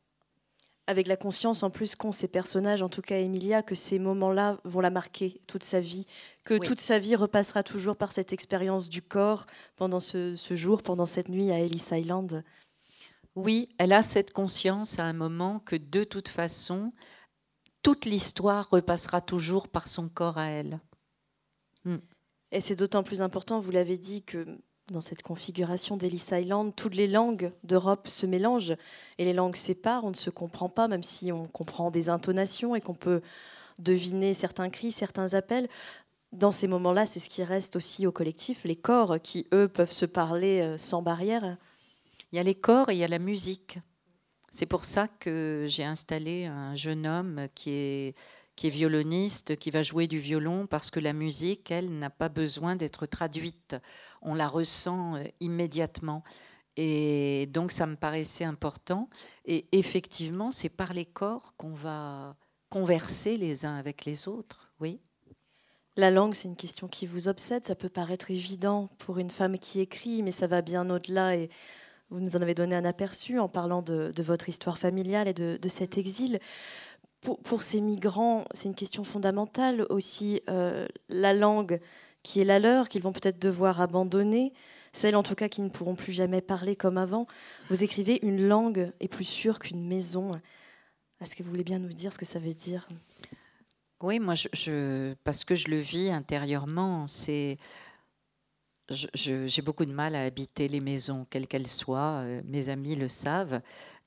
avec 0.91 1.07
la 1.07 1.17
conscience 1.17 1.63
en 1.63 1.71
plus 1.71 1.95
qu'ont 1.95 2.11
ces 2.11 2.27
personnages, 2.27 2.83
en 2.83 2.89
tout 2.89 3.01
cas 3.01 3.17
Emilia, 3.17 3.63
que 3.63 3.77
ces 3.77 4.01
moments-là 4.01 4.59
vont 4.65 4.81
la 4.81 4.91
marquer 4.91 5.41
toute 5.47 5.63
sa 5.63 5.81
vie, 5.81 6.05
que 6.45 6.59
toute 6.59 6.81
sa 6.81 6.99
vie 6.99 7.15
repassera 7.15 7.63
toujours 7.63 7.95
par 7.95 8.13
cette 8.13 8.33
expérience 8.33 8.89
du 8.89 9.01
corps 9.01 9.47
pendant 9.77 10.01
ce, 10.01 10.35
jour, 10.51 10.83
pendant 10.83 11.07
cette 11.07 11.29
nuit 11.29 11.53
à 11.53 11.61
Ellis 11.61 11.91
Island. 11.93 12.43
Oui, 13.37 13.69
elle 13.79 13.93
a 13.93 14.03
cette 14.03 14.33
conscience 14.33 14.99
à 14.99 15.05
un 15.05 15.13
moment 15.13 15.61
que 15.61 15.77
de 15.77 16.03
toute 16.03 16.29
façon, 16.29 16.93
toute 17.83 18.05
l'histoire 18.05 18.69
repassera 18.69 19.21
toujours 19.21 19.69
par 19.69 19.87
son 19.87 20.09
corps 20.09 20.39
à 20.39 20.49
elle. 20.49 20.81
Hmm. 21.85 21.99
Et 22.51 22.61
c'est 22.61 22.75
d'autant 22.75 23.05
plus 23.05 23.23
important, 23.23 23.61
vous 23.61 23.71
l'avez 23.71 23.97
dit, 23.97 24.25
que 24.25 24.59
dans 24.91 25.01
cette 25.01 25.23
configuration 25.23 25.97
d'Ellis 25.97 26.29
Island, 26.33 26.73
toutes 26.75 26.95
les 26.95 27.09
langues 27.09 27.53
d'Europe 27.65 28.09
se 28.09 28.27
mélangent 28.27 28.77
et 29.19 29.25
les 29.25 29.33
langues 29.33 29.57
séparent, 29.57 30.05
on 30.05 30.11
ne 30.11 30.15
se 30.15 30.31
comprend 30.31 30.69
pas, 30.69 30.89
même 30.89 31.03
si 31.03 31.33
on 31.33 31.47
comprend 31.47 31.91
des 31.91 32.09
intonations 32.09 32.75
et 32.75 32.81
qu'on 32.81 32.95
peut 32.95 33.23
deviner 33.79 34.35
certains 34.35 34.71
cris, 34.71 34.93
certains 34.93 35.35
appels. 35.35 35.69
Dans 36.33 36.53
ces 36.53 36.69
moments-là, 36.69 37.07
c'est 37.07 37.21
ce 37.21 37.29
qui 37.29 37.43
reste 37.43 37.77
aussi 37.77 38.07
au 38.07 38.13
collectif, 38.13 38.65
les 38.65 38.77
corps 38.77 39.21
qui, 39.21 39.47
eux, 39.53 39.69
peuvent 39.69 39.91
se 39.91 40.07
parler 40.07 40.61
euh, 40.61 40.79
sans 40.79 41.03
barrière. 41.03 41.57
Il 42.33 42.37
y 42.37 42.39
a 42.39 42.45
les 42.45 42.55
corps 42.55 42.91
et 42.91 42.95
il 42.95 42.99
y 42.99 43.05
a 43.05 43.09
la 43.09 43.19
musique. 43.19 43.79
C'est 44.53 44.67
pour 44.67 44.85
ça 44.85 45.09
que 45.09 45.65
j'ai 45.69 45.85
installé 45.85 46.47
un 46.47 46.75
jeune 46.75 47.07
homme 47.07 47.47
qui 47.55 47.71
est 47.71 48.15
qui 48.61 48.67
est 48.67 48.71
violoniste, 48.71 49.57
qui 49.57 49.71
va 49.71 49.81
jouer 49.81 50.07
du 50.07 50.19
violon, 50.19 50.67
parce 50.67 50.91
que 50.91 51.01
la 51.01 51.15
musique, 51.15 51.71
elle, 51.71 51.99
n'a 51.99 52.11
pas 52.11 52.29
besoin 52.29 52.77
d'être 52.77 53.07
traduite. 53.07 53.75
On 54.21 54.35
la 54.35 54.49
ressent 54.49 55.17
euh, 55.17 55.25
immédiatement. 55.41 56.23
Et 56.77 57.49
donc, 57.55 57.73
ça 57.73 57.87
me 57.87 57.97
paraissait 57.97 58.45
important. 58.45 59.09
Et 59.47 59.67
effectivement, 59.73 60.51
c'est 60.51 60.69
par 60.69 60.93
les 60.93 61.07
corps 61.07 61.55
qu'on 61.57 61.73
va 61.73 62.37
converser 62.69 63.39
les 63.39 63.65
uns 63.65 63.77
avec 63.77 64.05
les 64.05 64.29
autres. 64.29 64.71
Oui. 64.79 65.01
La 65.97 66.11
langue, 66.11 66.35
c'est 66.35 66.49
une 66.49 66.55
question 66.55 66.87
qui 66.87 67.07
vous 67.07 67.29
obsède. 67.29 67.65
Ça 67.65 67.75
peut 67.75 67.89
paraître 67.89 68.31
évident 68.31 68.91
pour 68.99 69.19
une 69.19 69.31
femme 69.31 69.59
qui 69.59 69.81
écrit, 69.81 70.23
mais 70.23 70.33
ça 70.33 70.49
va 70.49 70.61
bien 70.61 70.91
au-delà. 70.91 71.35
Et 71.35 71.49
vous 72.11 72.21
nous 72.21 72.37
en 72.37 72.43
avez 72.43 72.55
donné 72.55 72.77
un 72.77 72.85
aperçu 72.85 73.39
en 73.39 73.49
parlant 73.49 73.81
de, 73.81 74.13
votre 74.19 74.51
histoire 74.51 74.77
familiale 74.77 75.29
et 75.29 75.35
de, 75.35 75.57
de 75.57 75.69
cet 75.71 75.97
exil 75.97 76.41
pour, 77.21 77.63
ces 77.63 77.81
migrants, 77.81 78.45
c'est 78.53 78.69
une 78.69 78.75
question 78.75 79.05
fondamentale 79.05 79.87
aussi, 79.91 80.41
euh, 80.49 80.87
la 81.09 81.35
langue 81.35 81.81
qui 82.23 82.41
est 82.41 82.45
la 82.45 82.59
leur, 82.59 82.89
qu'ils 82.89 83.03
vont 83.03 83.13
peut-être 83.13 83.39
devoir 83.39 83.81
abandonner, 83.81 84.53
celle 84.93 85.17
en 85.17 85.23
tout 85.23 85.35
cas 85.35 85.49
qui 85.49 85.61
ne 85.61 85.69
pourront 85.69 85.95
plus 85.95 86.13
jamais 86.13 86.41
parler 86.41 86.77
comme 86.77 86.99
avant. 86.99 87.27
Vous 87.69 87.85
écrivez 87.85 88.19
une 88.23 88.47
langue 88.49 88.93
est 89.01 89.09
plus 89.09 89.25
sûre 89.25 89.59
qu'une 89.59 89.87
maison. 89.87 90.31
Est-ce 91.21 91.37
que 91.37 91.43
vous 91.43 91.51
voulez 91.51 91.65
bien 91.65 91.79
nous 91.79 91.89
dire 91.89 92.13
ce 92.13 92.19
que 92.19 92.25
ça 92.25 92.39
veut 92.39 92.55
dire? 92.55 92.89
Oui, 94.03 94.19
moi, 94.19 94.35
parce 95.25 95.45
que 95.45 95.55
je 95.55 95.69
le 95.69 95.77
vis 95.77 96.11
intérieurement, 96.11 97.07
c'est 97.07 97.59
j'ai 99.15 99.63
beaucoup 99.63 99.85
de 99.85 99.93
mal 99.93 100.17
à 100.17 100.25
habiter 100.25 100.67
les 100.67 100.81
maisons, 100.81 101.27
quelles 101.31 101.47
qu'elles 101.47 101.69
soient. 101.69 102.23
Euh, 102.25 102.43
mes 102.45 102.71
amis 102.71 102.97
le 102.97 103.07
savent. 103.07 103.61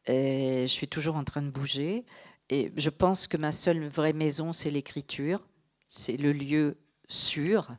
Je 0.08 0.65
suis 0.67 0.89
toujours 0.89 1.15
en 1.15 1.23
train 1.23 1.41
de 1.41 1.49
bouger. 1.49 2.04
Et 2.53 2.71
je 2.77 2.91
pense 2.91 3.25
que 3.25 3.35
ma 3.35 3.51
seule 3.51 3.87
vraie 3.87 4.13
maison, 4.13 4.53
c'est 4.53 4.69
l'écriture. 4.69 5.43
C'est 5.87 6.17
le 6.17 6.31
lieu 6.31 6.77
sûr 7.07 7.75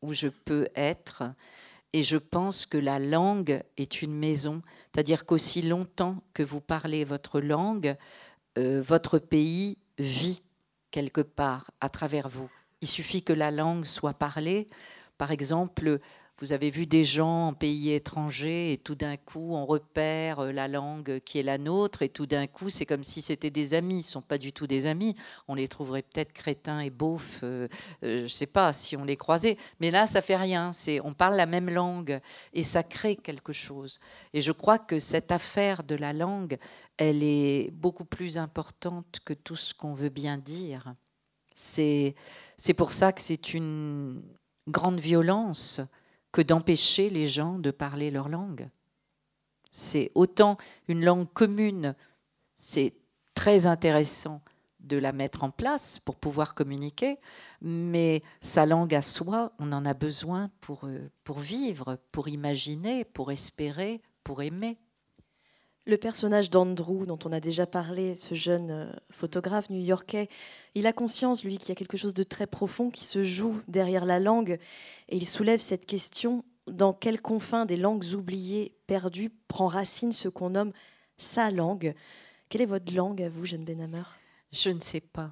où 0.00 0.14
je 0.14 0.28
peux 0.28 0.66
être. 0.74 1.24
Et 1.92 2.02
je 2.02 2.16
pense 2.16 2.64
que 2.64 2.78
la 2.78 2.98
langue 2.98 3.62
est 3.76 4.00
une 4.00 4.14
maison. 4.14 4.62
C'est-à-dire 4.94 5.26
qu'aussi 5.26 5.60
longtemps 5.60 6.22
que 6.32 6.42
vous 6.42 6.62
parlez 6.62 7.04
votre 7.04 7.38
langue, 7.38 7.98
euh, 8.56 8.80
votre 8.80 9.18
pays 9.18 9.76
vit 9.98 10.42
quelque 10.90 11.20
part 11.20 11.70
à 11.82 11.90
travers 11.90 12.30
vous. 12.30 12.50
Il 12.80 12.88
suffit 12.88 13.22
que 13.22 13.34
la 13.34 13.50
langue 13.50 13.84
soit 13.84 14.14
parlée. 14.14 14.68
Par 15.18 15.32
exemple, 15.32 15.98
vous 16.40 16.52
avez 16.52 16.70
vu 16.70 16.86
des 16.86 17.02
gens 17.02 17.48
en 17.48 17.52
pays 17.52 17.90
étrangers 17.90 18.72
et 18.72 18.78
tout 18.78 18.94
d'un 18.94 19.16
coup 19.16 19.54
on 19.54 19.66
repère 19.66 20.40
euh, 20.40 20.52
la 20.52 20.68
langue 20.68 21.20
qui 21.24 21.38
est 21.38 21.42
la 21.42 21.58
nôtre 21.58 22.02
et 22.02 22.08
tout 22.08 22.26
d'un 22.26 22.46
coup 22.46 22.70
c'est 22.70 22.86
comme 22.86 23.02
si 23.02 23.22
c'était 23.22 23.50
des 23.50 23.74
amis. 23.74 23.96
Ils 23.96 23.98
ne 23.98 24.02
sont 24.02 24.22
pas 24.22 24.38
du 24.38 24.52
tout 24.52 24.66
des 24.66 24.86
amis. 24.86 25.16
On 25.48 25.54
les 25.54 25.66
trouverait 25.66 26.02
peut-être 26.02 26.32
crétins 26.32 26.80
et 26.80 26.90
beaufs, 26.90 27.40
euh, 27.42 27.66
euh, 28.04 28.18
je 28.18 28.22
ne 28.22 28.28
sais 28.28 28.46
pas 28.46 28.72
si 28.72 28.96
on 28.96 29.04
les 29.04 29.16
croisait. 29.16 29.56
Mais 29.80 29.90
là 29.90 30.06
ça 30.06 30.22
fait 30.22 30.36
rien. 30.36 30.70
On 31.02 31.12
parle 31.12 31.34
la 31.34 31.46
même 31.46 31.70
langue 31.70 32.20
et 32.52 32.62
ça 32.62 32.82
crée 32.84 33.16
quelque 33.16 33.52
chose. 33.52 33.98
Et 34.32 34.40
je 34.40 34.52
crois 34.52 34.78
que 34.78 34.98
cette 35.00 35.32
affaire 35.32 35.82
de 35.82 35.96
la 35.96 36.12
langue, 36.12 36.58
elle 36.98 37.22
est 37.22 37.70
beaucoup 37.72 38.04
plus 38.04 38.38
importante 38.38 39.20
que 39.24 39.34
tout 39.34 39.56
ce 39.56 39.74
qu'on 39.74 39.94
veut 39.94 40.08
bien 40.08 40.38
dire. 40.38 40.94
C'est 41.56 42.14
pour 42.76 42.92
ça 42.92 43.12
que 43.12 43.20
c'est 43.20 43.54
une 43.54 44.22
grande 44.68 45.00
violence 45.00 45.80
que 46.32 46.42
d'empêcher 46.42 47.10
les 47.10 47.26
gens 47.26 47.58
de 47.58 47.70
parler 47.70 48.10
leur 48.10 48.28
langue. 48.28 48.68
C'est 49.70 50.10
autant 50.14 50.56
une 50.88 51.04
langue 51.04 51.30
commune, 51.32 51.94
c'est 52.56 52.94
très 53.34 53.66
intéressant 53.66 54.42
de 54.80 54.96
la 54.96 55.12
mettre 55.12 55.44
en 55.44 55.50
place 55.50 55.98
pour 55.98 56.16
pouvoir 56.16 56.54
communiquer, 56.54 57.18
mais 57.60 58.22
sa 58.40 58.64
langue 58.64 58.94
à 58.94 59.02
soi, 59.02 59.52
on 59.58 59.72
en 59.72 59.84
a 59.84 59.94
besoin 59.94 60.50
pour, 60.60 60.84
euh, 60.84 61.10
pour 61.24 61.38
vivre, 61.38 61.98
pour 62.12 62.28
imaginer, 62.28 63.04
pour 63.04 63.30
espérer, 63.30 64.00
pour 64.24 64.42
aimer. 64.42 64.78
Le 65.88 65.96
personnage 65.96 66.50
d'Andrew, 66.50 67.06
dont 67.06 67.18
on 67.24 67.32
a 67.32 67.40
déjà 67.40 67.66
parlé, 67.66 68.14
ce 68.14 68.34
jeune 68.34 68.70
euh, 68.70 68.92
photographe 69.10 69.70
new-yorkais, 69.70 70.28
il 70.74 70.86
a 70.86 70.92
conscience, 70.92 71.42
lui, 71.42 71.56
qu'il 71.56 71.70
y 71.70 71.72
a 71.72 71.76
quelque 71.76 71.96
chose 71.96 72.12
de 72.12 72.24
très 72.24 72.46
profond 72.46 72.90
qui 72.90 73.06
se 73.06 73.24
joue 73.24 73.62
derrière 73.68 74.04
la 74.04 74.20
langue. 74.20 74.58
Et 75.08 75.16
il 75.16 75.26
soulève 75.26 75.60
cette 75.60 75.86
question 75.86 76.44
dans 76.66 76.92
quels 76.92 77.22
confins 77.22 77.64
des 77.64 77.78
langues 77.78 78.04
oubliées, 78.14 78.76
perdues, 78.86 79.30
prend 79.48 79.66
racine 79.66 80.12
ce 80.12 80.28
qu'on 80.28 80.50
nomme 80.50 80.72
sa 81.16 81.50
langue? 81.50 81.94
Quelle 82.50 82.60
est 82.60 82.66
votre 82.66 82.94
langue 82.94 83.22
à 83.22 83.30
vous, 83.30 83.46
Jeanne 83.46 83.64
Benhammer 83.64 84.04
Je 84.52 84.68
ne 84.68 84.80
sais 84.80 85.00
pas. 85.00 85.30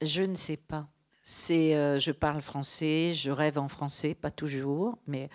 Je 0.00 0.22
ne 0.22 0.36
sais 0.36 0.56
pas. 0.56 0.88
C'est, 1.24 1.74
euh, 1.74 1.98
je 1.98 2.12
parle 2.12 2.42
français, 2.42 3.12
je 3.12 3.32
rêve 3.32 3.58
en 3.58 3.68
français, 3.68 4.14
pas 4.14 4.30
toujours, 4.30 4.98
mais 5.08 5.30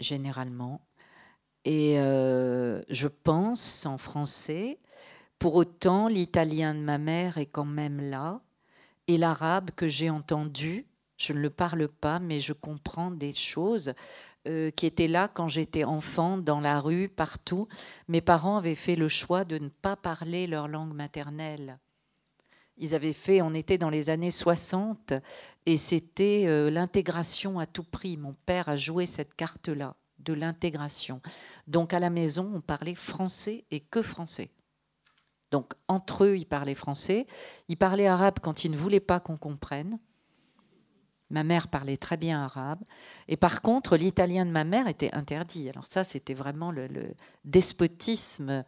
généralement 0.00 0.80
et 1.64 1.98
euh, 1.98 2.82
je 2.88 3.08
pense 3.08 3.86
en 3.86 3.98
français. 3.98 4.78
Pour 5.38 5.54
autant, 5.56 6.08
l'italien 6.08 6.74
de 6.74 6.80
ma 6.80 6.98
mère 6.98 7.38
est 7.38 7.46
quand 7.46 7.64
même 7.64 8.00
là, 8.00 8.40
et 9.08 9.18
l'arabe 9.18 9.70
que 9.74 9.88
j'ai 9.88 10.10
entendu, 10.10 10.86
je 11.16 11.32
ne 11.32 11.40
le 11.40 11.50
parle 11.50 11.88
pas, 11.88 12.18
mais 12.18 12.38
je 12.38 12.52
comprends 12.52 13.10
des 13.10 13.32
choses 13.32 13.92
euh, 14.48 14.70
qui 14.70 14.86
étaient 14.86 15.08
là 15.08 15.28
quand 15.28 15.48
j'étais 15.48 15.84
enfant, 15.84 16.38
dans 16.38 16.60
la 16.60 16.80
rue, 16.80 17.08
partout. 17.08 17.68
Mes 18.08 18.20
parents 18.20 18.56
avaient 18.56 18.74
fait 18.74 18.96
le 18.96 19.08
choix 19.08 19.44
de 19.44 19.58
ne 19.58 19.68
pas 19.68 19.96
parler 19.96 20.46
leur 20.46 20.68
langue 20.68 20.94
maternelle. 20.94 21.78
Ils 22.76 22.94
avaient 22.94 23.12
fait, 23.12 23.42
on 23.42 23.54
était 23.54 23.78
dans 23.78 23.90
les 23.90 24.10
années 24.10 24.30
60, 24.30 25.12
et 25.66 25.76
c'était 25.76 26.44
euh, 26.46 26.70
l'intégration 26.70 27.58
à 27.58 27.66
tout 27.66 27.84
prix. 27.84 28.16
Mon 28.16 28.34
père 28.46 28.68
a 28.68 28.76
joué 28.76 29.06
cette 29.06 29.34
carte-là 29.34 29.94
de 30.24 30.32
l'intégration. 30.32 31.20
Donc 31.66 31.94
à 31.94 32.00
la 32.00 32.10
maison, 32.10 32.50
on 32.54 32.60
parlait 32.60 32.94
français 32.94 33.64
et 33.70 33.80
que 33.80 34.02
français. 34.02 34.50
Donc 35.50 35.74
entre 35.86 36.24
eux, 36.24 36.36
ils 36.36 36.46
parlaient 36.46 36.74
français. 36.74 37.26
Ils 37.68 37.76
parlaient 37.76 38.06
arabe 38.06 38.38
quand 38.42 38.64
ils 38.64 38.70
ne 38.70 38.76
voulaient 38.76 39.00
pas 39.00 39.20
qu'on 39.20 39.36
comprenne. 39.36 39.98
Ma 41.30 41.44
mère 41.44 41.68
parlait 41.68 41.96
très 41.96 42.16
bien 42.16 42.44
arabe. 42.44 42.80
Et 43.28 43.36
par 43.36 43.62
contre, 43.62 43.96
l'italien 43.96 44.44
de 44.44 44.50
ma 44.50 44.64
mère 44.64 44.86
était 44.86 45.12
interdit. 45.14 45.68
Alors 45.68 45.86
ça, 45.86 46.04
c'était 46.04 46.34
vraiment 46.34 46.70
le, 46.70 46.88
despotisme 47.44 48.64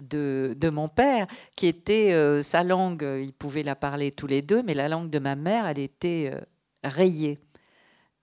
de, 0.00 0.70
mon 0.70 0.88
père, 0.88 1.26
qui 1.54 1.66
était 1.66 2.12
euh, 2.12 2.42
sa 2.42 2.64
langue, 2.64 3.02
ils 3.20 3.32
pouvaient 3.32 3.62
la 3.62 3.76
parler 3.76 4.10
tous 4.10 4.26
les 4.26 4.42
deux, 4.42 4.62
mais 4.62 4.74
la 4.74 4.88
langue 4.88 5.10
de 5.10 5.18
ma 5.18 5.36
mère, 5.36 5.66
elle 5.66 5.78
était 5.78 6.30
euh, 6.32 6.40
rayée. 6.82 7.38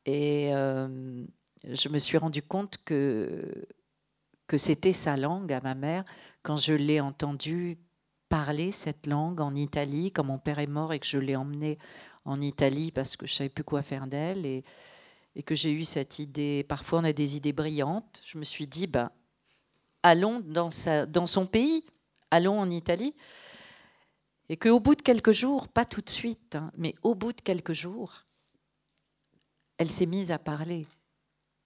Et 0.06 0.52
euh, 0.54 1.26
je 1.70 1.90
me 1.90 1.98
suis 1.98 2.18
rendu 2.18 2.42
compte 2.42 2.78
que, 2.84 3.68
c'était 4.58 4.94
sa 4.94 5.18
langue 5.18 5.52
à 5.52 5.60
ma 5.60 5.76
mère 5.76 6.06
quand 6.42 6.56
je 6.56 6.74
l'ai 6.74 7.02
entendu 7.02 7.78
parler 8.30 8.72
cette 8.72 9.06
langue 9.06 9.42
en 9.42 9.54
Italie, 9.54 10.14
quand 10.14 10.24
mon 10.24 10.38
père 10.38 10.60
est 10.60 10.68
mort 10.68 10.94
et 10.94 11.00
que 11.00 11.06
je 11.06 11.18
l'ai 11.18 11.36
emmené 11.36 11.78
en 12.24 12.40
Italie 12.40 12.92
parce 12.92 13.18
que 13.18 13.28
je 13.28 13.34
savais 13.34 13.50
plus 13.50 13.66
quoi 13.66 13.82
faire 13.82 14.08
d'elle 14.08 14.46
et, 14.46 14.64
que 15.46 15.56
j'ai 15.56 15.74
eu 15.74 15.84
cette 15.84 16.20
idée. 16.20 16.64
Parfois, 16.64 17.00
on 17.00 17.04
a 17.04 17.12
des 17.12 17.36
idées 17.36 17.52
brillantes. 17.52 18.22
Je 18.26 18.38
me 18.38 18.46
suis 18.46 18.66
dit, 18.66 18.88
ben, 18.88 19.12
allons 20.02 20.40
dans 20.40 20.70
son 20.72 21.46
pays, 21.46 21.84
allons 22.32 22.58
en 22.58 22.70
Italie. 22.70 23.14
Et 24.48 24.56
qu'au 24.56 24.80
bout 24.80 24.96
de 24.96 25.02
quelques 25.02 25.34
jours, 25.34 25.68
pas 25.68 25.84
tout 25.84 26.02
de 26.02 26.10
suite, 26.10 26.56
hein, 26.56 26.72
mais 26.78 26.96
au 27.04 27.16
bout 27.16 27.34
de 27.34 27.42
quelques 27.42 27.74
jours, 27.74 28.24
elle 29.78 29.92
s'est 29.92 30.06
mise 30.06 30.32
à 30.32 30.40
parler. 30.40 30.88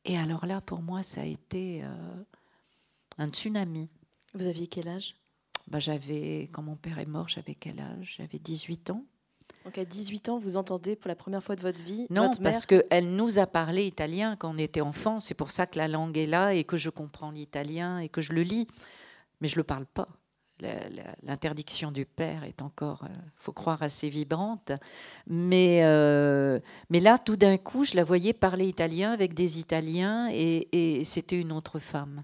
Et 0.06 0.18
alors 0.18 0.46
là, 0.46 0.62
pour 0.62 0.82
moi, 0.82 1.04
ça 1.04 1.22
a 1.22 1.26
été 1.26 1.84
euh, 1.84 2.24
un 3.18 3.30
tsunami. 3.30 3.90
Vous 4.34 4.48
aviez 4.48 4.68
quel 4.68 4.88
âge? 4.88 5.16
Bah, 5.68 5.80
J'avais, 5.80 6.50
quand 6.52 6.62
mon 6.64 6.76
père 6.76 7.00
est 7.00 7.06
mort, 7.06 7.28
j'avais 7.28 7.56
quel 7.56 7.80
âge? 7.80 8.16
J'avais 8.18 8.40
18 8.40 8.92
ans. 8.92 9.06
Donc 9.66 9.78
à 9.78 9.86
18 9.86 10.30
ans, 10.30 10.40
vous 10.40 10.58
entendez 10.58 10.96
pour 10.96 11.10
la 11.10 11.16
première 11.16 11.44
fois 11.44 11.56
de 11.56 11.62
votre 11.62 11.84
vie 11.84 12.08
Non, 12.10 12.28
votre 12.28 12.42
parce 12.42 12.66
qu'elle 12.66 13.16
nous 13.16 13.40
a 13.40 13.46
parlé 13.46 13.86
italien 13.86 14.36
quand 14.36 14.54
on 14.54 14.58
était 14.58 14.82
enfant. 14.82 15.20
C'est 15.20 15.34
pour 15.34 15.52
ça 15.52 15.68
que 15.68 15.78
la 15.78 15.88
langue 15.88 16.18
est 16.18 16.28
là 16.28 16.54
et 16.54 16.64
que 16.64 16.78
je 16.78 16.90
comprends 16.90 17.32
l'italien 17.32 18.00
et 18.00 18.10
que 18.10 18.22
je 18.22 18.34
le 18.34 18.44
lis. 18.44 18.68
Mais 19.42 19.48
je 19.48 19.56
ne 19.56 19.60
le 19.60 19.64
parle 19.64 19.86
pas 19.86 20.08
l'interdiction 21.24 21.91
du 21.91 22.06
père 22.06 22.43
est 22.43 22.62
encore, 22.62 23.06
il 23.10 23.12
euh, 23.12 23.22
faut 23.36 23.54
croire, 23.54 23.82
assez 23.82 24.10
vibrante. 24.10 24.72
Mais, 25.28 25.84
euh, 25.84 26.60
mais 26.89 27.00
là, 27.00 27.17
tout 27.17 27.36
d'un 27.36 27.58
coup, 27.58 27.86
je 27.86 27.95
la 27.95 28.04
voyais 28.04 28.34
parler 28.34 28.67
italien 28.67 29.12
avec 29.12 29.34
des 29.34 29.60
Italiens 29.60 30.30
et, 30.32 31.02
c'était 31.04 31.39
une 31.39 31.52
autre 31.52 31.80
femme. 31.80 32.24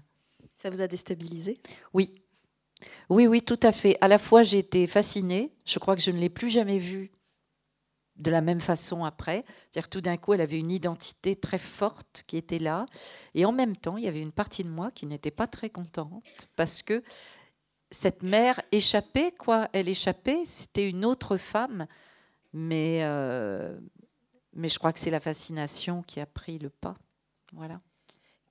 Ça 0.54 0.70
vous 0.70 0.82
a 0.82 0.86
déstabilisé? 0.86 1.58
Oui. 1.92 2.14
Oui, 3.08 3.26
oui, 3.26 3.42
tout 3.42 3.60
à 3.62 3.72
fait. 3.72 3.96
À 4.00 4.08
la 4.08 4.18
fois, 4.18 4.42
j'ai 4.42 4.58
été 4.58 4.86
fascinée. 4.86 5.52
Je 5.64 5.78
crois 5.78 5.96
que 5.96 6.02
je 6.02 6.10
ne 6.10 6.18
l'ai 6.18 6.28
plus 6.28 6.50
jamais 6.50 6.78
vue 6.78 7.10
de 8.18 8.30
la 8.30 8.40
même 8.40 8.60
façon 8.60 9.04
après. 9.04 9.44
C'est-à-dire 9.70 9.88
tout 9.88 10.00
d'un 10.00 10.16
coup, 10.16 10.34
elle 10.34 10.40
avait 10.40 10.58
une 10.58 10.70
identité 10.70 11.36
très 11.36 11.58
forte 11.58 12.24
qui 12.26 12.36
était 12.36 12.58
là. 12.58 12.86
Et 13.34 13.44
en 13.44 13.52
même 13.52 13.76
temps, 13.76 13.96
il 13.96 14.04
y 14.04 14.08
avait 14.08 14.20
une 14.20 14.32
partie 14.32 14.64
de 14.64 14.70
moi 14.70 14.90
qui 14.90 15.06
n'était 15.06 15.30
pas 15.30 15.46
très 15.46 15.70
contente 15.70 16.48
parce 16.56 16.82
que 16.82 17.02
cette 17.90 18.22
mère 18.22 18.60
échappée, 18.72 19.32
quoi. 19.32 19.68
Elle 19.72 19.88
échappait, 19.88 20.44
c'était 20.44 20.88
une 20.88 21.04
autre 21.04 21.36
femme, 21.36 21.86
mais, 22.52 23.00
euh, 23.02 23.78
mais 24.52 24.68
je 24.68 24.78
crois 24.78 24.92
que 24.92 24.98
c'est 24.98 25.10
la 25.10 25.20
fascination 25.20 26.02
qui 26.02 26.20
a 26.20 26.26
pris 26.26 26.58
le 26.58 26.70
pas. 26.70 26.96
Voilà. 27.52 27.80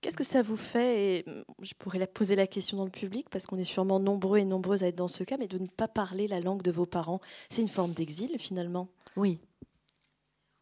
Qu'est-ce 0.02 0.18
que 0.18 0.24
ça 0.24 0.44
vous 0.44 0.58
fait 0.58 1.18
et 1.18 1.26
Je 1.62 1.74
pourrais 1.74 1.98
la 1.98 2.08
poser 2.08 2.36
la 2.36 2.48
question 2.48 2.78
dans 2.78 2.86
le 2.86 2.92
public 2.92 3.28
parce 3.30 3.48
qu'on 3.48 3.58
est 3.58 3.64
sûrement 3.64 4.00
nombreux 4.00 4.38
et 4.38 4.46
nombreuses 4.46 4.84
à 4.84 4.88
être 4.88 4.96
dans 4.96 5.08
ce 5.08 5.24
cas, 5.24 5.38
mais 5.38 5.48
de 5.48 5.58
ne 5.58 5.68
pas 5.68 5.88
parler 5.88 6.28
la 6.28 6.40
langue 6.40 6.62
de 6.62 6.72
vos 6.72 6.86
parents, 6.86 7.22
c'est 7.50 7.64
une 7.64 7.68
forme 7.68 7.94
d'exil 7.94 8.38
finalement? 8.38 8.88
Oui, 9.16 9.40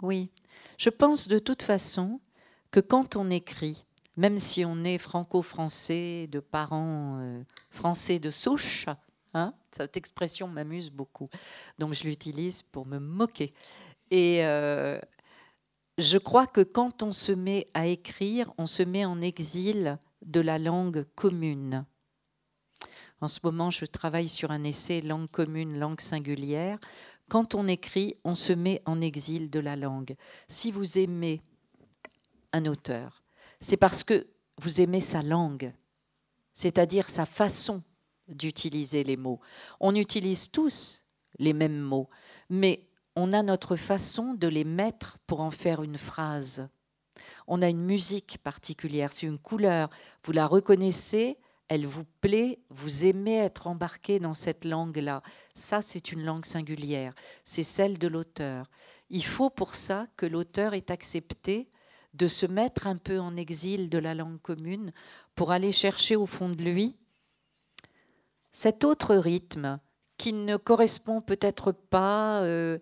oui. 0.01 0.29
Je 0.77 0.89
pense 0.89 1.27
de 1.27 1.39
toute 1.39 1.61
façon 1.63 2.19
que 2.71 2.79
quand 2.79 3.15
on 3.15 3.29
écrit, 3.29 3.85
même 4.15 4.37
si 4.37 4.63
on 4.65 4.83
est 4.83 4.97
franco-français, 4.97 6.27
de 6.27 6.39
parents 6.39 7.19
euh, 7.19 7.43
français 7.69 8.19
de 8.19 8.29
souche, 8.29 8.85
hein, 9.33 9.53
cette 9.71 9.97
expression 9.97 10.47
m'amuse 10.47 10.91
beaucoup. 10.91 11.29
Donc 11.79 11.93
je 11.93 12.03
l'utilise 12.03 12.61
pour 12.61 12.85
me 12.85 12.99
moquer. 12.99 13.53
Et 14.11 14.45
euh, 14.45 14.99
je 15.97 16.17
crois 16.17 16.47
que 16.47 16.61
quand 16.61 17.03
on 17.03 17.11
se 17.11 17.31
met 17.31 17.67
à 17.73 17.87
écrire, 17.87 18.51
on 18.57 18.65
se 18.65 18.83
met 18.83 19.05
en 19.05 19.21
exil 19.21 19.97
de 20.23 20.39
la 20.39 20.59
langue 20.59 21.05
commune. 21.15 21.85
En 23.21 23.27
ce 23.27 23.39
moment, 23.43 23.69
je 23.71 23.85
travaille 23.85 24.27
sur 24.27 24.51
un 24.51 24.63
essai 24.63 25.01
langue 25.01 25.29
commune, 25.29 25.79
langue 25.79 26.01
singulière. 26.01 26.77
Quand 27.29 27.55
on 27.55 27.67
écrit, 27.67 28.15
on 28.23 28.35
se 28.35 28.53
met 28.53 28.81
en 28.85 29.01
exil 29.01 29.49
de 29.49 29.59
la 29.59 29.75
langue. 29.75 30.15
Si 30.47 30.71
vous 30.71 30.99
aimez 30.99 31.41
un 32.51 32.65
auteur, 32.65 33.22
c'est 33.63 33.77
parce 33.77 34.03
que 34.03 34.27
vous 34.61 34.81
aimez 34.81 34.99
sa 34.99 35.23
langue, 35.23 35.73
c'est-à-dire 36.53 37.09
sa 37.09 37.25
façon 37.25 37.81
d'utiliser 38.27 39.05
les 39.05 39.15
mots. 39.15 39.39
On 39.79 39.95
utilise 39.95 40.51
tous 40.51 41.05
les 41.39 41.53
mêmes 41.53 41.79
mots, 41.79 42.09
mais 42.49 42.89
on 43.15 43.31
a 43.31 43.41
notre 43.41 43.77
façon 43.77 44.33
de 44.33 44.47
les 44.47 44.65
mettre 44.65 45.17
pour 45.27 45.39
en 45.39 45.49
faire 45.49 45.81
une 45.81 45.97
phrase. 45.97 46.67
On 47.47 47.61
a 47.61 47.69
une 47.69 47.85
musique 47.85 48.37
particulière, 48.43 49.13
c'est 49.13 49.27
une 49.27 49.39
couleur. 49.39 49.89
Vous 50.25 50.33
la 50.33 50.45
reconnaissez, 50.45 51.37
elle 51.69 51.85
vous 51.85 52.05
plaît, 52.19 52.59
vous 52.69 53.05
aimez 53.05 53.37
être 53.37 53.67
embarqué 53.67 54.19
dans 54.19 54.33
cette 54.33 54.65
langue-là. 54.65 55.23
Ça, 55.55 55.81
c'est 55.81 56.11
une 56.11 56.25
langue 56.25 56.45
singulière, 56.45 57.15
c'est 57.45 57.63
celle 57.63 57.97
de 57.97 58.09
l'auteur. 58.09 58.69
Il 59.09 59.23
faut 59.23 59.49
pour 59.49 59.75
ça 59.75 60.07
que 60.17 60.25
l'auteur 60.25 60.73
ait 60.73 60.91
accepté 60.91 61.69
de 62.13 62.27
se 62.27 62.45
mettre 62.45 62.87
un 62.87 62.97
peu 62.97 63.19
en 63.19 63.35
exil 63.35 63.89
de 63.89 63.97
la 63.97 64.13
langue 64.13 64.41
commune 64.41 64.91
pour 65.35 65.51
aller 65.51 65.71
chercher 65.71 66.15
au 66.15 66.25
fond 66.25 66.49
de 66.49 66.61
lui 66.63 66.95
cet 68.51 68.83
autre 68.83 69.15
rythme 69.15 69.79
qui 70.17 70.31
ne 70.31 70.57
correspond 70.57 71.21
peut-être 71.21 71.71
pas 71.71 72.41
euh, 72.41 72.77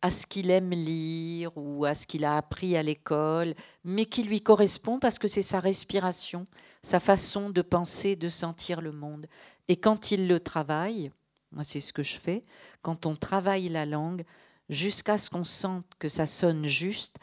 à 0.00 0.10
ce 0.10 0.26
qu'il 0.26 0.50
aime 0.50 0.70
lire 0.70 1.52
ou 1.56 1.84
à 1.84 1.94
ce 1.94 2.06
qu'il 2.06 2.24
a 2.24 2.36
appris 2.36 2.76
à 2.76 2.82
l'école, 2.82 3.54
mais 3.84 4.06
qui 4.06 4.24
lui 4.24 4.40
correspond 4.40 4.98
parce 4.98 5.18
que 5.18 5.28
c'est 5.28 5.42
sa 5.42 5.60
respiration, 5.60 6.44
sa 6.82 6.98
façon 6.98 7.50
de 7.50 7.62
penser, 7.62 8.16
de 8.16 8.28
sentir 8.28 8.80
le 8.80 8.90
monde. 8.90 9.26
Et 9.68 9.76
quand 9.76 10.10
il 10.10 10.26
le 10.26 10.40
travaille, 10.40 11.12
moi 11.52 11.62
c'est 11.62 11.80
ce 11.80 11.92
que 11.92 12.02
je 12.02 12.16
fais, 12.16 12.42
quand 12.80 13.06
on 13.06 13.14
travaille 13.14 13.68
la 13.68 13.86
langue 13.86 14.24
jusqu'à 14.68 15.18
ce 15.18 15.30
qu'on 15.30 15.44
sente 15.44 15.86
que 15.98 16.08
ça 16.08 16.26
sonne 16.26 16.64
juste, 16.64 17.18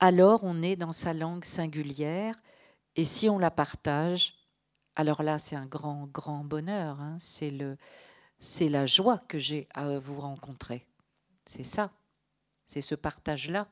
alors 0.00 0.40
on 0.44 0.62
est 0.62 0.76
dans 0.76 0.92
sa 0.92 1.14
langue 1.14 1.44
singulière. 1.44 2.34
Et 2.96 3.04
si 3.04 3.28
on 3.28 3.38
la 3.38 3.50
partage, 3.50 4.34
alors 4.96 5.22
là 5.22 5.38
c'est 5.38 5.56
un 5.56 5.66
grand, 5.66 6.06
grand 6.06 6.44
bonheur. 6.44 7.00
Hein. 7.00 7.16
c'est 7.18 7.50
le, 7.50 7.76
c'est 8.40 8.68
la 8.68 8.86
joie 8.86 9.18
que 9.18 9.38
j'ai 9.38 9.68
à 9.74 9.98
vous 9.98 10.20
rencontrer. 10.20 10.86
C'est 11.46 11.64
ça, 11.64 11.90
c'est 12.64 12.80
ce 12.80 12.94
partage-là. 12.94 13.68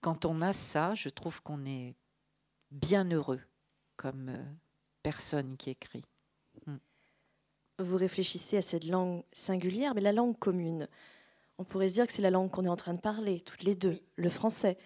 Quand 0.00 0.24
on 0.24 0.42
a 0.42 0.52
ça, 0.52 0.94
je 0.94 1.08
trouve 1.08 1.42
qu'on 1.42 1.64
est 1.64 1.94
bien 2.70 3.08
heureux 3.10 3.40
comme 3.96 4.30
euh, 4.30 4.52
personne 5.02 5.56
qui 5.56 5.70
écrit. 5.70 6.04
Hmm. 6.66 6.78
Vous 7.78 7.96
réfléchissez 7.96 8.56
à 8.56 8.62
cette 8.62 8.84
langue 8.84 9.22
singulière, 9.32 9.94
mais 9.94 10.00
la 10.00 10.12
langue 10.12 10.38
commune. 10.38 10.88
On 11.58 11.64
pourrait 11.64 11.88
se 11.88 11.94
dire 11.94 12.06
que 12.06 12.12
c'est 12.12 12.22
la 12.22 12.30
langue 12.30 12.50
qu'on 12.50 12.64
est 12.64 12.68
en 12.68 12.76
train 12.76 12.94
de 12.94 13.00
parler, 13.00 13.40
toutes 13.40 13.62
les 13.62 13.74
deux, 13.74 14.00
le 14.16 14.28
français. 14.28 14.78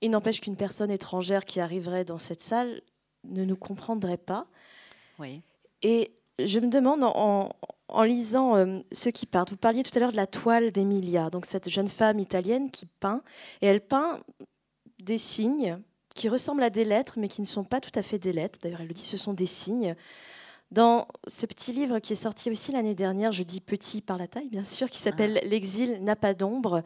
Il 0.00 0.10
n'empêche 0.10 0.40
qu'une 0.40 0.56
personne 0.56 0.90
étrangère 0.90 1.44
qui 1.44 1.60
arriverait 1.60 2.04
dans 2.04 2.18
cette 2.18 2.42
salle 2.42 2.82
ne 3.24 3.44
nous 3.44 3.56
comprendrait 3.56 4.18
pas. 4.18 4.46
Oui. 5.18 5.42
Et 5.82 6.12
je 6.38 6.58
me 6.58 6.68
demande, 6.68 7.02
en, 7.04 7.50
en 7.88 8.02
lisant 8.02 8.56
euh, 8.56 8.78
Ceux 8.90 9.10
qui 9.10 9.26
partent, 9.26 9.50
vous 9.50 9.56
parliez 9.56 9.82
tout 9.82 9.96
à 9.96 10.00
l'heure 10.00 10.12
de 10.12 10.16
la 10.16 10.26
toile 10.26 10.72
d'Emilia, 10.72 11.30
donc 11.30 11.46
cette 11.46 11.68
jeune 11.68 11.88
femme 11.88 12.18
italienne 12.18 12.70
qui 12.70 12.86
peint, 12.86 13.22
et 13.60 13.66
elle 13.66 13.80
peint 13.80 14.20
des 15.00 15.18
signes 15.18 15.78
qui 16.14 16.28
ressemblent 16.28 16.62
à 16.62 16.70
des 16.70 16.84
lettres, 16.84 17.14
mais 17.18 17.28
qui 17.28 17.40
ne 17.40 17.46
sont 17.46 17.64
pas 17.64 17.80
tout 17.80 17.90
à 17.94 18.02
fait 18.02 18.18
des 18.18 18.32
lettres. 18.32 18.58
D'ailleurs, 18.62 18.80
elle 18.82 18.88
le 18.88 18.94
dit, 18.94 19.02
ce 19.02 19.16
sont 19.16 19.32
des 19.32 19.46
signes. 19.46 19.94
Dans 20.70 21.06
ce 21.26 21.44
petit 21.46 21.72
livre 21.72 21.98
qui 21.98 22.14
est 22.14 22.16
sorti 22.16 22.50
aussi 22.50 22.72
l'année 22.72 22.94
dernière, 22.94 23.32
je 23.32 23.42
dis 23.42 23.60
petit 23.60 24.00
par 24.00 24.16
la 24.16 24.26
taille, 24.26 24.48
bien 24.48 24.64
sûr, 24.64 24.90
qui 24.90 24.98
s'appelle 24.98 25.40
ah. 25.42 25.46
L'exil 25.46 26.02
n'a 26.02 26.16
pas 26.16 26.34
d'ombre, 26.34 26.82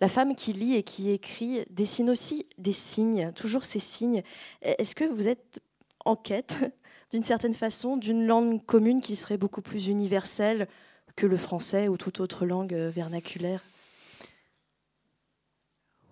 la 0.00 0.08
femme 0.08 0.34
qui 0.34 0.52
lit 0.52 0.74
et 0.74 0.82
qui 0.82 1.10
écrit 1.10 1.64
dessine 1.70 2.10
aussi 2.10 2.46
des 2.58 2.72
signes, 2.72 3.32
toujours 3.32 3.64
ces 3.64 3.80
signes. 3.80 4.22
Est-ce 4.62 4.94
que 4.94 5.04
vous 5.04 5.28
êtes 5.28 5.60
en 6.04 6.16
quête 6.16 6.56
d'une 7.10 7.22
certaine 7.22 7.54
façon, 7.54 7.96
d'une 7.96 8.26
langue 8.26 8.64
commune 8.64 9.00
qui 9.00 9.16
serait 9.16 9.38
beaucoup 9.38 9.62
plus 9.62 9.86
universelle 9.86 10.68
que 11.14 11.26
le 11.26 11.36
français 11.36 11.88
ou 11.88 11.96
toute 11.96 12.20
autre 12.20 12.44
langue 12.44 12.74
euh, 12.74 12.90
vernaculaire? 12.90 13.62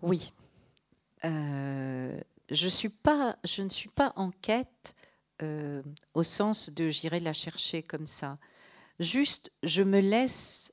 Oui. 0.01 0.33
Euh, 1.25 2.19
je 2.51 2.65
ne 2.65 3.69
suis 3.69 3.89
pas 3.89 4.13
en 4.17 4.31
quête 4.31 4.95
euh, 5.43 5.83
au 6.15 6.23
sens 6.23 6.71
de 6.71 6.89
j'irai 6.91 7.21
la 7.21 7.33
chercher 7.33 7.83
comme 7.83 8.07
ça. 8.07 8.39
Juste, 8.99 9.51
je 9.63 9.83
me 9.83 10.01
laisse... 10.01 10.73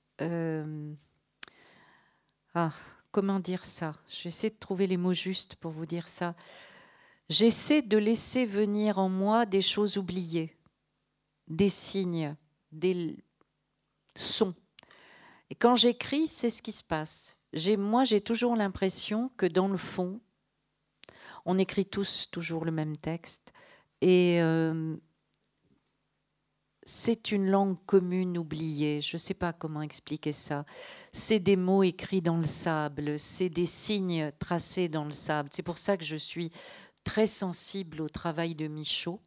ah, 2.54 2.72
comment 3.12 3.40
dire 3.40 3.66
ça 3.66 3.94
J'essaie 4.08 4.50
de 4.50 4.56
trouver 4.56 4.88
les 4.88 4.98
mots 4.98 5.14
justes 5.14 5.56
pour 5.56 5.72
vous 5.72 5.86
dire 5.86 6.08
ça. 6.08 6.36
J'essaie 7.30 7.82
de 7.82 7.98
laisser 7.98 8.46
venir 8.46 8.98
en 8.98 9.10
moi 9.10 9.46
des 9.46 9.62
choses 9.62 9.98
oubliées, 9.98 10.56
des 11.48 11.70
signes, 11.70 12.36
des 12.72 13.16
sons. 14.16 14.56
Et 15.50 15.56
quand 15.56 15.76
j'écris, 15.76 16.28
c'est 16.28 16.50
ce 16.50 16.62
qui 16.62 16.72
se 16.72 16.84
passe. 16.84 17.38
Moi, 17.78 18.04
j'ai 18.06 18.22
toujours 18.22 18.56
l'impression 18.56 19.30
que 19.38 19.46
dans 19.46 19.68
le 19.68 19.78
fond, 19.78 20.20
on 21.46 21.58
écrit 21.58 21.86
tous 21.86 22.28
toujours 22.32 22.66
le 22.66 22.72
même 22.72 22.96
texte. 22.98 23.54
Et 24.02 24.42
euh, 24.42 24.96
c'est 26.92 27.32
une 27.32 27.50
langue 27.50 27.78
commune 27.86 28.38
oubliée. 28.38 29.00
Je 29.00 29.16
ne 29.16 29.20
sais 29.20 29.34
pas 29.34 29.54
comment 29.54 29.82
expliquer 29.82 30.34
ça. 30.34 30.66
C'est 31.14 31.40
des 31.40 31.56
mots 31.56 31.84
écrits 31.84 32.22
dans 32.22 32.36
le 32.36 32.44
sable, 32.44 33.18
c'est 33.18 33.48
des 33.48 33.66
signes 33.66 34.32
tracés 34.40 34.90
dans 34.90 35.06
le 35.06 35.12
sable. 35.12 35.50
C'est 35.54 35.64
pour 35.64 35.78
ça 35.78 35.96
que 35.96 36.04
je 36.04 36.18
suis 36.18 36.52
très 37.06 37.28
sensible 37.28 38.02
au 38.02 38.10
travail 38.10 38.56
de 38.56 38.68
Michaud, 38.68 39.22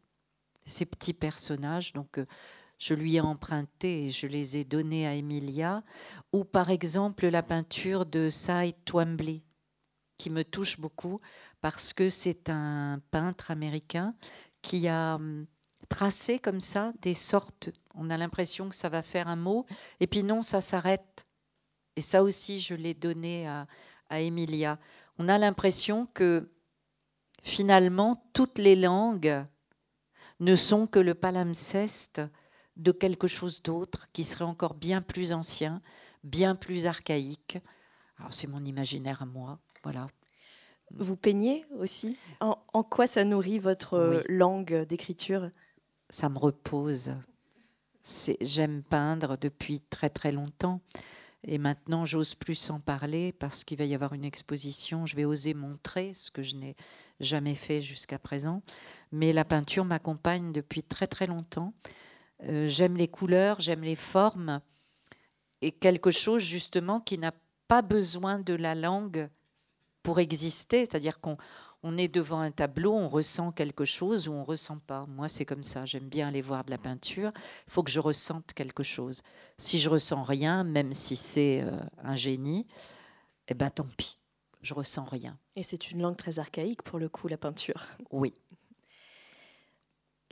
ces 0.66 0.84
petits 0.84 1.14
personnages. 1.14 1.94
Donc, 1.94 2.18
euh, 2.18 2.26
je 2.78 2.92
lui 2.92 3.16
ai 3.16 3.20
emprunté 3.22 4.06
et 4.06 4.10
je 4.10 4.26
les 4.26 4.58
ai 4.58 4.64
donnés 4.64 5.06
à 5.06 5.14
Emilia. 5.14 5.82
Ou 6.34 6.44
par 6.44 6.68
exemple 6.68 7.26
la 7.28 7.42
peinture 7.42 8.04
de 8.04 8.28
Cy 8.28 8.74
Twombly, 8.84 9.42
qui 10.18 10.28
me 10.28 10.44
touche 10.44 10.78
beaucoup 10.78 11.18
parce 11.62 11.94
que 11.94 12.10
c'est 12.10 12.50
un 12.50 13.00
peintre 13.10 13.50
américain 13.50 14.14
qui 14.60 14.86
a 14.86 15.18
tracé 15.88 16.38
comme 16.38 16.60
ça 16.60 16.92
des 17.02 17.14
sortes. 17.14 17.70
On 17.94 18.10
a 18.10 18.16
l'impression 18.16 18.68
que 18.68 18.74
ça 18.74 18.88
va 18.88 19.02
faire 19.02 19.28
un 19.28 19.36
mot, 19.36 19.66
et 20.00 20.06
puis 20.06 20.22
non, 20.22 20.42
ça 20.42 20.60
s'arrête. 20.60 21.26
Et 21.96 22.00
ça 22.00 22.22
aussi, 22.22 22.60
je 22.60 22.74
l'ai 22.74 22.94
donné 22.94 23.46
à, 23.46 23.66
à 24.08 24.20
Emilia. 24.20 24.78
On 25.18 25.28
a 25.28 25.38
l'impression 25.38 26.06
que 26.06 26.50
finalement, 27.42 28.28
toutes 28.32 28.58
les 28.58 28.76
langues 28.76 29.44
ne 30.40 30.56
sont 30.56 30.86
que 30.86 30.98
le 30.98 31.14
palimpseste 31.14 32.20
de 32.76 32.90
quelque 32.90 33.28
chose 33.28 33.62
d'autre 33.62 34.08
qui 34.12 34.24
serait 34.24 34.44
encore 34.44 34.74
bien 34.74 35.00
plus 35.00 35.32
ancien, 35.32 35.80
bien 36.24 36.56
plus 36.56 36.86
archaïque. 36.86 37.58
Alors 38.18 38.32
c'est 38.32 38.48
mon 38.48 38.64
imaginaire 38.64 39.22
à 39.22 39.26
moi, 39.26 39.60
voilà. 39.84 40.08
Vous 40.90 41.16
peignez 41.16 41.64
aussi? 41.78 42.16
En, 42.40 42.82
quoi 42.82 43.06
ça 43.06 43.24
nourrit 43.24 43.58
votre 43.58 44.22
langue 44.28 44.84
d'écriture? 44.86 45.50
Ça 46.14 46.28
me 46.28 46.38
repose. 46.38 47.12
J'aime 48.40 48.84
peindre 48.84 49.36
depuis 49.36 49.80
très 49.80 50.10
très 50.10 50.30
longtemps. 50.30 50.80
Et 51.42 51.58
maintenant, 51.58 52.04
j'ose 52.04 52.36
plus 52.36 52.70
en 52.70 52.78
parler 52.78 53.32
parce 53.32 53.64
qu'il 53.64 53.78
va 53.78 53.84
y 53.84 53.96
avoir 53.96 54.12
une 54.12 54.24
exposition. 54.24 55.06
Je 55.06 55.16
vais 55.16 55.24
oser 55.24 55.54
montrer 55.54 56.14
ce 56.14 56.30
que 56.30 56.44
je 56.44 56.54
n'ai 56.54 56.76
jamais 57.18 57.56
fait 57.56 57.80
jusqu'à 57.80 58.20
présent. 58.20 58.62
Mais 59.10 59.32
la 59.32 59.44
peinture 59.44 59.84
m'accompagne 59.84 60.52
depuis 60.52 60.84
très 60.84 61.08
très 61.08 61.26
longtemps. 61.26 61.74
Euh, 62.44 62.68
j'aime 62.68 62.96
les 62.96 63.08
couleurs, 63.08 63.60
j'aime 63.60 63.82
les 63.82 63.96
formes 63.96 64.60
et 65.62 65.72
quelque 65.72 66.12
chose 66.12 66.42
justement 66.42 67.00
qui 67.00 67.18
n'a 67.18 67.32
pas 67.66 67.82
besoin 67.82 68.38
de 68.38 68.54
la 68.54 68.76
langue 68.76 69.28
pour 70.04 70.20
exister. 70.20 70.86
C'est-à-dire 70.86 71.18
qu'on 71.18 71.36
on 71.86 71.98
est 71.98 72.08
devant 72.08 72.40
un 72.40 72.50
tableau, 72.50 72.94
on 72.94 73.10
ressent 73.10 73.52
quelque 73.52 73.84
chose 73.84 74.26
ou 74.26 74.32
on 74.32 74.42
ressent 74.42 74.78
pas. 74.78 75.04
Moi, 75.06 75.28
c'est 75.28 75.44
comme 75.44 75.62
ça. 75.62 75.84
J'aime 75.84 76.08
bien 76.08 76.28
aller 76.28 76.40
voir 76.40 76.64
de 76.64 76.70
la 76.70 76.78
peinture. 76.78 77.30
Il 77.66 77.72
faut 77.72 77.82
que 77.82 77.90
je 77.90 78.00
ressente 78.00 78.54
quelque 78.54 78.82
chose. 78.82 79.20
Si 79.58 79.78
je 79.78 79.90
ressens 79.90 80.22
rien, 80.22 80.64
même 80.64 80.94
si 80.94 81.14
c'est 81.14 81.60
euh, 81.60 81.78
un 82.02 82.16
génie, 82.16 82.66
eh 83.48 83.54
ben 83.54 83.68
tant 83.68 83.86
pis. 83.98 84.16
Je 84.62 84.72
ressens 84.72 85.04
rien. 85.04 85.38
Et 85.56 85.62
c'est 85.62 85.90
une 85.90 86.00
langue 86.00 86.16
très 86.16 86.38
archaïque 86.38 86.82
pour 86.82 86.98
le 86.98 87.10
coup, 87.10 87.28
la 87.28 87.36
peinture. 87.36 87.86
Oui. 88.10 88.32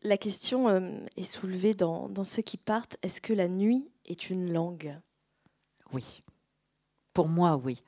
La 0.04 0.16
question 0.16 0.70
euh, 0.70 1.04
est 1.18 1.24
soulevée 1.24 1.74
dans, 1.74 2.08
dans 2.08 2.24
ceux 2.24 2.42
qui 2.42 2.56
partent. 2.56 2.96
Est-ce 3.02 3.20
que 3.20 3.34
la 3.34 3.48
nuit 3.48 3.86
est 4.06 4.30
une 4.30 4.50
langue? 4.50 4.98
Oui. 5.92 6.22
Pour 7.12 7.28
moi, 7.28 7.56
oui. 7.56 7.84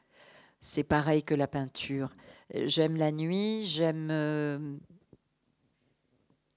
C'est 0.67 0.83
pareil 0.83 1.23
que 1.23 1.35
la 1.35 1.47
peinture. 1.47 2.17
J'aime 2.55 2.97
la 2.97 3.13
nuit, 3.13 3.67
j'aime. 3.67 4.09
Euh, 4.11 4.77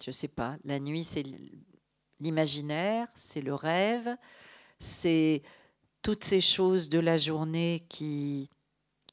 je 0.01 0.11
sais 0.11 0.29
pas, 0.29 0.55
la 0.63 0.79
nuit, 0.79 1.03
c'est 1.03 1.25
l'imaginaire, 2.21 3.09
c'est 3.15 3.41
le 3.41 3.53
rêve, 3.53 4.15
c'est 4.79 5.41
toutes 6.03 6.23
ces 6.23 6.39
choses 6.39 6.87
de 6.87 6.99
la 6.99 7.17
journée 7.17 7.85
qui, 7.89 8.49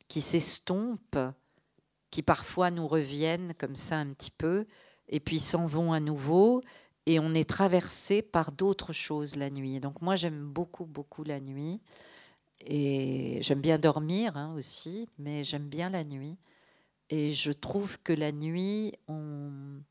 qui 0.06 0.20
s'estompent, 0.20 1.18
qui 2.12 2.22
parfois 2.22 2.70
nous 2.70 2.86
reviennent 2.86 3.52
comme 3.58 3.74
ça 3.74 3.96
un 3.96 4.12
petit 4.12 4.30
peu, 4.30 4.64
et 5.08 5.18
puis 5.18 5.40
s'en 5.40 5.66
vont 5.66 5.92
à 5.92 5.98
nouveau, 5.98 6.60
et 7.06 7.18
on 7.18 7.34
est 7.34 7.50
traversé 7.50 8.22
par 8.22 8.52
d'autres 8.52 8.92
choses 8.92 9.34
la 9.34 9.50
nuit. 9.50 9.80
Donc 9.80 10.00
moi 10.02 10.14
j'aime 10.14 10.44
beaucoup, 10.44 10.86
beaucoup 10.86 11.24
la 11.24 11.40
nuit, 11.40 11.80
et 12.60 13.38
j'aime 13.42 13.60
bien 13.60 13.78
dormir 13.78 14.36
hein, 14.36 14.54
aussi, 14.56 15.08
mais 15.18 15.44
j'aime 15.44 15.68
bien 15.68 15.90
la 15.90 16.04
nuit. 16.04 16.38
Et 17.10 17.32
je 17.32 17.52
trouve 17.52 17.98
que 18.02 18.12
la 18.12 18.32
nuit, 18.32 18.94
on, 19.08 19.82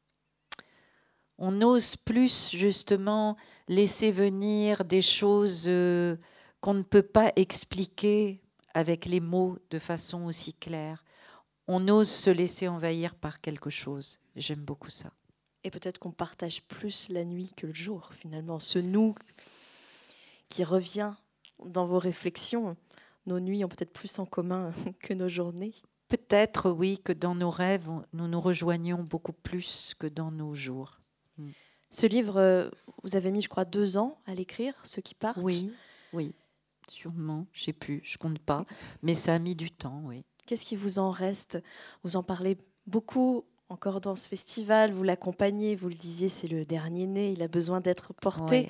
on 1.38 1.62
ose 1.62 1.96
plus 1.96 2.52
justement 2.52 3.38
laisser 3.68 4.12
venir 4.12 4.84
des 4.86 5.02
choses 5.02 5.66
euh, 5.68 6.18
qu'on 6.62 6.74
ne 6.74 6.84
peut 6.84 7.04
pas 7.04 7.32
expliquer 7.36 8.42
avec 8.74 9.06
les 9.06 9.20
mots 9.20 9.58
de 9.70 9.80
façon 9.80 10.26
aussi 10.26 10.54
claire. 10.54 11.04
on 11.68 11.88
ose 11.88 12.10
se 12.10 12.30
laisser 12.30 12.68
envahir 12.68 13.16
par 13.16 13.40
quelque 13.40 13.70
chose. 13.70 14.20
J'aime 14.36 14.66
beaucoup 14.66 14.90
ça. 14.90 15.12
Et 15.64 15.70
peut-être 15.70 16.00
qu'on 16.00 16.12
partage 16.12 16.64
plus 16.64 17.10
la 17.10 17.24
nuit 17.24 17.54
que 17.56 17.68
le 17.68 17.74
jour, 17.74 18.12
finalement. 18.14 18.60
Ce 18.60 18.80
nous 18.80 19.16
qui 20.50 20.64
revient 20.64 21.14
dans 21.66 21.86
vos 21.86 22.00
réflexions, 22.00 22.76
nos 23.26 23.40
nuits 23.40 23.64
ont 23.64 23.70
peut-être 23.70 23.94
plus 23.94 24.20
en 24.20 24.26
commun 24.26 24.72
que 25.00 25.14
nos 25.14 25.28
journées. 25.28 25.74
Peut-être, 26.08 26.70
oui, 26.70 27.00
que 27.04 27.14
dans 27.14 27.36
nos 27.36 27.50
rêves, 27.50 27.90
nous 28.14 28.28
nous 28.28 28.42
rejoignons 28.42 29.04
beaucoup 29.04 29.34
plus 29.34 29.96
que 29.98 30.08
dans 30.08 30.32
nos 30.32 30.54
jours. 30.54 31.00
Mm. 31.38 31.50
Ce 31.90 32.06
livre, 32.08 32.38
euh, 32.38 32.70
vous 33.04 33.16
avez 33.16 33.32
mis, 33.32 33.42
je 33.42 33.50
crois, 33.50 33.66
deux 33.66 33.98
ans 33.98 34.20
à 34.26 34.36
l'écrire, 34.36 34.74
ceux 34.84 35.02
qui 35.02 35.16
partent. 35.16 35.40
Oui, 35.42 35.72
oui, 36.12 36.34
sûrement. 36.88 37.48
Je 37.52 37.64
sais 37.64 37.74
plus, 37.74 38.02
je 38.04 38.18
compte 38.18 38.40
pas, 38.40 38.66
mais 39.02 39.16
ça 39.16 39.34
a 39.34 39.40
mis 39.40 39.56
du 39.56 39.72
temps, 39.72 40.02
oui. 40.06 40.24
Qu'est-ce 40.46 40.66
qui 40.66 40.76
vous 40.76 41.00
en 41.00 41.12
reste? 41.12 41.58
Vous 42.04 42.16
en 42.16 42.24
parlez 42.24 42.58
beaucoup 42.86 43.46
encore 43.70 44.02
dans 44.02 44.16
ce 44.16 44.28
festival. 44.28 44.92
Vous 44.92 45.04
l'accompagnez, 45.04 45.76
vous 45.76 45.90
le 45.90 45.96
disiez, 45.96 46.30
c'est 46.30 46.48
le 46.48 46.66
dernier 46.66 47.08
né. 47.08 47.32
Il 47.32 47.42
a 47.42 47.48
besoin 47.48 47.82
d'être 47.82 48.14
porté. 48.14 48.70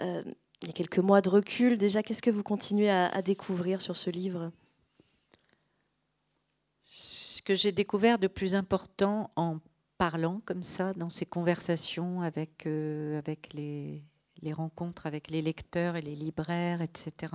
Euh, 0.00 0.22
il 0.66 0.70
y 0.70 0.72
a 0.72 0.72
quelques 0.72 0.98
mois 0.98 1.20
de 1.20 1.28
recul 1.28 1.78
déjà. 1.78 2.02
Qu'est-ce 2.02 2.22
que 2.22 2.30
vous 2.30 2.42
continuez 2.42 2.90
à, 2.90 3.22
découvrir 3.22 3.80
sur 3.80 3.96
ce 3.96 4.10
livre? 4.10 4.50
Ce 6.86 7.40
que 7.40 7.54
j'ai 7.54 7.70
découvert 7.70 8.18
de 8.18 8.26
plus 8.26 8.56
important 8.56 9.30
en 9.36 9.60
parlant 9.96 10.42
comme 10.44 10.64
ça, 10.64 10.92
dans 10.94 11.08
ces 11.08 11.24
conversations 11.24 12.20
avec, 12.22 12.66
euh, 12.66 13.16
avec 13.18 13.54
les, 13.54 14.02
rencontres 14.52 15.06
avec 15.06 15.30
les 15.30 15.40
lecteurs 15.40 15.94
et 15.94 16.02
les 16.02 16.16
libraires, 16.16 16.82
etc., 16.82 17.32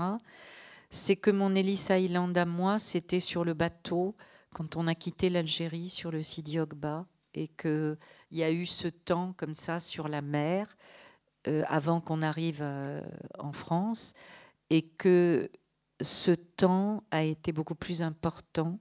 c'est 0.89 1.15
que 1.15 1.31
mon 1.31 1.55
Ellis 1.55 1.87
Island 1.89 2.37
à 2.37 2.45
moi, 2.45 2.79
c'était 2.79 3.21
sur 3.21 3.45
le 3.45 3.53
bateau 3.53 4.13
quand 4.53 4.75
on 4.75 4.87
a 4.87 4.95
quitté 4.95 5.29
l'Algérie 5.29 5.87
sur 5.87 6.11
le 6.11 6.21
Sidi 6.21 6.59
Ogba 6.59 7.05
et 7.33 7.47
qu'il 7.47 7.97
y 8.31 8.43
a 8.43 8.51
eu 8.51 8.65
ce 8.65 8.89
temps 8.89 9.33
comme 9.37 9.55
ça 9.55 9.79
sur 9.79 10.09
la 10.09 10.21
mer 10.21 10.75
avant 11.67 12.01
qu'on 12.01 12.21
arrive 12.21 12.59
euh, 12.61 13.01
en 13.39 13.53
France 13.53 14.13
et 14.69 14.81
que 14.81 15.49
ce 16.01 16.31
temps 16.31 17.03
a 17.11 17.23
été 17.23 17.51
beaucoup 17.51 17.75
plus 17.75 18.01
important 18.01 18.79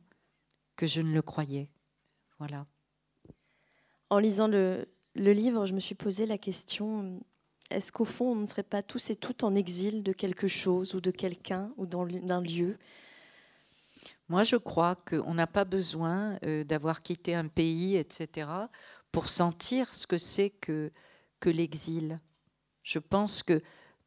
que 0.77 0.87
je 0.87 1.03
ne 1.03 1.13
le 1.13 1.23
croyais. 1.23 1.71
Voilà. 2.39 2.67
En 4.09 4.19
lisant 4.19 4.49
le, 4.49 4.87
le 5.15 5.33
livre, 5.33 5.67
je 5.67 5.75
me 5.75 5.81
suis 5.81 5.95
posé 5.95 6.27
la 6.27 6.39
question 6.39 7.21
est-ce 7.71 7.93
qu'au 7.93 8.05
fond, 8.05 8.33
on 8.33 8.37
ne 8.37 8.47
serait 8.47 8.65
pas 8.65 8.83
tous 8.83 9.11
et 9.11 9.17
toutes 9.17 9.45
en 9.45 9.55
exil 9.55 10.03
de 10.03 10.13
quelque 10.13 10.49
chose 10.49 10.95
ou 10.95 11.01
de 11.01 11.13
quelqu'un 11.13 11.73
ou 11.77 11.87
d'un 11.87 12.43
lieu? 12.43 12.77
Moi, 14.29 14.43
je 14.43 14.57
crois 14.57 14.97
qu'on 14.97 15.35
n'a 15.35 15.47
pas 15.47 15.65
besoin 15.65 16.39
euh, 16.45 16.65
d'avoir 16.65 17.03
quitté 17.03 17.35
un 17.35 17.47
pays, 17.47 17.97
etc., 17.97 18.51
pour 19.13 19.29
sentir 19.29 19.93
ce 19.95 20.07
que 20.07 20.19
c'est 20.19 20.51
que, 20.51 20.93
que 21.39 21.51
l'exil. 21.51 22.21
Je 22.91 22.99
pense 22.99 23.45
que 23.45 23.63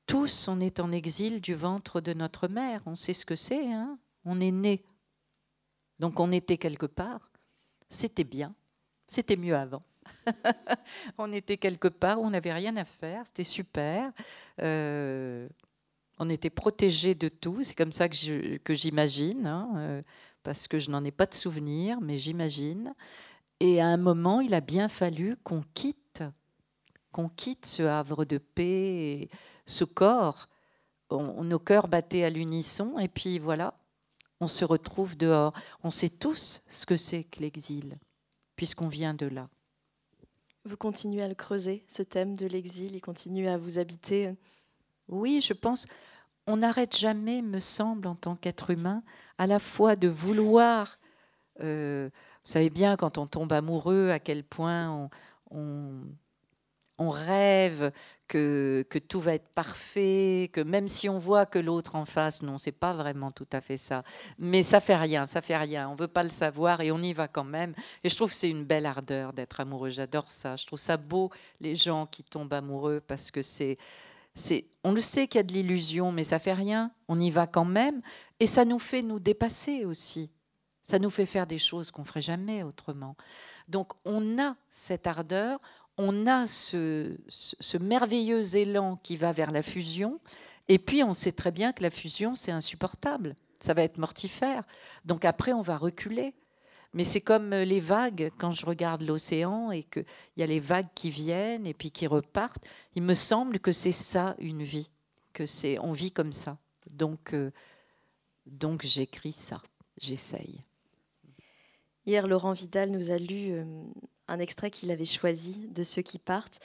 tous, 0.08 0.50
on 0.50 0.60
est 0.60 0.82
en 0.82 0.92
exil 0.92 1.40
du 1.40 1.56
ventre 1.56 2.02
de 2.02 2.14
notre 2.14 2.50
mère. 2.50 2.82
On 2.86 2.96
sait 2.96 3.14
ce 3.14 3.26
que 3.26 3.38
c'est. 3.38 3.72
Hein 3.72 3.98
on 4.26 4.42
est 4.42 4.52
né. 4.52 4.84
Donc 6.00 6.20
on 6.20 6.34
était 6.34 6.58
quelque 6.58 6.86
part. 6.86 7.32
C'était 7.88 8.26
bien. 8.26 8.54
C'était 9.08 9.38
mieux 9.38 9.56
avant. 9.56 9.84
on 11.18 11.32
était 11.32 11.56
quelque 11.56 11.88
part 11.88 12.20
où 12.20 12.26
on 12.26 12.32
n'avait 12.32 12.52
rien 12.52 12.76
à 12.76 12.84
faire. 12.84 13.26
C'était 13.26 13.46
super. 13.46 14.12
Euh, 14.62 15.48
on 16.20 16.30
était 16.30 16.50
protégé 16.50 17.16
de 17.16 17.30
tout. 17.30 17.64
C'est 17.64 17.76
comme 17.76 17.94
ça 17.94 18.10
que 18.10 18.74
j'imagine, 18.74 19.48
hein, 19.48 19.72
euh, 19.78 20.02
parce 20.44 20.68
que 20.68 20.78
je 20.78 20.92
n'en 20.92 21.06
ai 21.06 21.12
pas 21.12 21.26
de 21.26 21.34
souvenir, 21.34 22.02
mais 22.02 22.18
j'imagine. 22.18 22.94
Et 23.62 23.80
à 23.80 23.88
un 23.88 23.98
moment, 23.98 24.42
il 24.42 24.54
a 24.54 24.60
bien 24.60 24.90
fallu 24.90 25.38
qu'on 25.46 25.62
quitte 25.74 26.03
qu'on 27.14 27.30
quitte 27.30 27.66
ce 27.66 27.84
havre 27.84 28.26
de 28.26 28.38
paix, 28.38 29.30
ce 29.66 29.86
corps. 29.86 30.50
nos 31.10 31.60
cœurs 31.60 31.88
battaient 31.88 32.26
à 32.26 32.30
l'unisson 32.30 33.00
et 33.00 33.08
puis 33.08 33.40
voilà, 33.40 33.76
on 34.42 34.48
se 34.48 34.66
retrouve 34.66 35.16
dehors. 35.16 35.54
On 35.84 35.92
sait 35.92 36.10
tous 36.10 36.64
ce 36.68 36.86
que 36.86 36.98
c'est 36.98 37.24
que 37.24 37.40
l'exil, 37.40 37.98
puisqu'on 38.58 38.90
vient 38.90 39.14
de 39.14 39.28
là. 39.28 39.48
Vous 40.66 40.76
continuez 40.76 41.22
à 41.22 41.28
le 41.30 41.36
creuser, 41.36 41.86
ce 41.88 42.04
thème 42.04 42.36
de 42.36 42.48
l'exil, 42.48 42.96
il 42.96 43.02
continue 43.02 43.48
à 43.48 43.58
vous 43.58 43.80
habiter 43.80 44.34
Oui, 45.08 45.42
je 45.42 45.54
pense. 45.54 45.88
On 46.48 46.58
n'arrête 46.58 46.98
jamais, 46.98 47.42
me 47.42 47.60
semble, 47.60 48.08
en 48.08 48.16
tant 48.16 48.36
qu'être 48.36 48.72
humain, 48.72 49.04
à 49.38 49.48
la 49.48 49.60
fois 49.60 49.96
de 49.96 50.10
vouloir. 50.10 51.00
Euh, 51.62 52.10
vous 52.12 52.52
savez 52.52 52.70
bien, 52.70 52.98
quand 52.98 53.18
on 53.18 53.28
tombe 53.28 53.54
amoureux, 53.54 54.10
à 54.10 54.20
quel 54.20 54.44
point 54.44 54.90
on 54.90 55.10
on 55.54 56.02
rêve 57.00 57.92
que, 58.28 58.86
que, 58.90 59.00
tout 59.00 59.20
va 59.20 59.34
être 59.34 59.50
parfait, 59.50 60.50
que 60.54 60.62
même 60.62 60.88
si 60.88 61.10
on 61.10 61.18
voit 61.18 61.46
que 61.46 61.60
l'autre 61.60 61.96
en 61.96 62.06
face, 62.06 62.42
non, 62.42 62.58
c'est 62.58 62.72
pas 62.72 62.94
vraiment 62.94 63.32
tout 63.32 63.48
à 63.52 63.62
fait 63.62 63.78
ça. 63.78 64.04
Mais 64.38 64.64
ça 64.64 64.80
fait 64.80 64.96
rien, 64.96 65.26
ça 65.26 65.42
fait 65.42 65.58
rien. 65.58 65.90
On 65.90 65.96
veut 65.96 66.08
pas 66.08 66.24
le 66.24 66.30
savoir 66.30 66.82
et 66.82 66.92
on 66.92 67.02
y 67.02 67.14
va 67.14 67.28
quand 67.28 67.44
même. 67.44 67.74
Et 68.04 68.10
je 68.10 68.16
trouve 68.16 68.30
que 68.30 68.36
c'est 68.36 68.50
une 68.50 68.66
belle 68.66 68.86
ardeur 68.86 69.34
d'être 69.34 69.60
amoureux. 69.60 69.90
J'adore 69.90 70.32
ça. 70.32 70.56
Je 70.56 70.66
trouve 70.66 70.80
ça 70.80 70.98
beau 70.98 71.32
les 71.60 71.76
gens 71.76 72.06
qui 72.06 72.24
tombent 72.24 72.54
amoureux 72.54 73.02
parce 73.06 73.32
que 73.32 73.42
c'est 73.42 73.78
c'est, 74.36 74.66
on 74.84 74.92
le 74.94 75.02
sait 75.02 75.28
qu'il 75.28 75.38
y 75.38 75.40
a 75.40 75.44
de 75.44 75.54
l'illusion, 75.54 76.12
mais 76.12 76.24
ça 76.24 76.40
fait 76.40 76.54
rien. 76.54 76.92
On 77.08 77.20
y 77.20 77.30
va 77.30 77.46
quand 77.46 77.66
même, 77.66 78.02
et 78.40 78.48
ça 78.48 78.66
nous 78.66 78.80
fait 78.80 79.02
nous 79.02 79.20
dépasser 79.20 79.86
aussi. 79.86 80.32
Ça 80.82 81.00
nous 81.00 81.10
fait 81.10 81.26
faire 81.26 81.48
des 81.48 81.58
choses 81.58 81.92
qu'on 81.92 82.04
ferait 82.04 82.22
jamais 82.22 82.64
autrement. 82.64 83.16
Donc 83.70 83.94
on 84.04 84.40
a 84.40 84.56
cette 84.70 85.08
ardeur, 85.08 85.60
on 85.98 86.28
a 86.28 86.48
ce, 86.48 87.18
merveilleux 87.80 88.56
élan 88.56 88.98
qui 89.04 89.18
va 89.18 89.32
vers 89.32 89.52
la 89.52 89.62
fusion, 89.62 90.20
et 90.68 90.80
puis 90.80 91.04
on 91.04 91.14
sait 91.14 91.32
très 91.32 91.52
bien 91.52 91.74
que 91.74 91.84
la 91.84 91.90
fusion, 91.90 92.36
c'est 92.36 92.52
insupportable, 92.52 93.36
ça 93.60 93.74
va 93.74 93.84
être 93.84 93.98
mortifère. 93.98 94.64
Donc 95.06 95.26
après, 95.26 95.54
on 95.54 95.62
va 95.62 95.78
reculer. 95.78 96.34
Mais 96.96 97.04
c'est 97.04 97.22
comme 97.22 97.50
les 97.50 97.80
vagues, 97.80 98.32
quand 98.38 98.52
je 98.52 98.68
regarde 98.68 99.02
l'océan 99.02 99.72
et 99.72 99.82
qu'il 99.82 100.06
y 100.38 100.44
a 100.44 100.46
les 100.46 100.60
vagues 100.60 100.90
qui 100.94 101.10
viennent 101.10 101.66
et 101.66 101.74
puis 101.74 101.90
qui 101.90 102.06
repartent, 102.06 102.64
il 102.96 103.02
me 103.02 103.16
semble 103.16 103.60
que 103.60 103.72
c'est 103.72 103.92
ça 103.92 104.36
une 104.38 104.62
vie, 104.62 104.92
que 105.34 105.48
c'est 105.48 105.80
on 105.80 105.92
vit 105.92 106.12
comme 106.12 106.32
ça. 106.32 106.58
Donc, 106.94 107.34
euh, 107.34 107.52
donc 108.46 108.84
j'écris 108.84 109.32
ça, 109.32 109.62
j'essaye. 110.00 110.62
Hier, 112.06 112.28
Laurent 112.28 112.52
Vidal 112.52 112.92
nous 112.92 113.10
a 113.10 113.18
lu 113.18 113.54
euh, 113.54 113.64
un 114.28 114.40
extrait 114.40 114.72
qu'il 114.72 114.92
avait 114.92 115.06
choisi 115.06 115.68
de 115.70 115.84
ceux 115.84 116.02
qui 116.02 116.20
partent. 116.20 116.60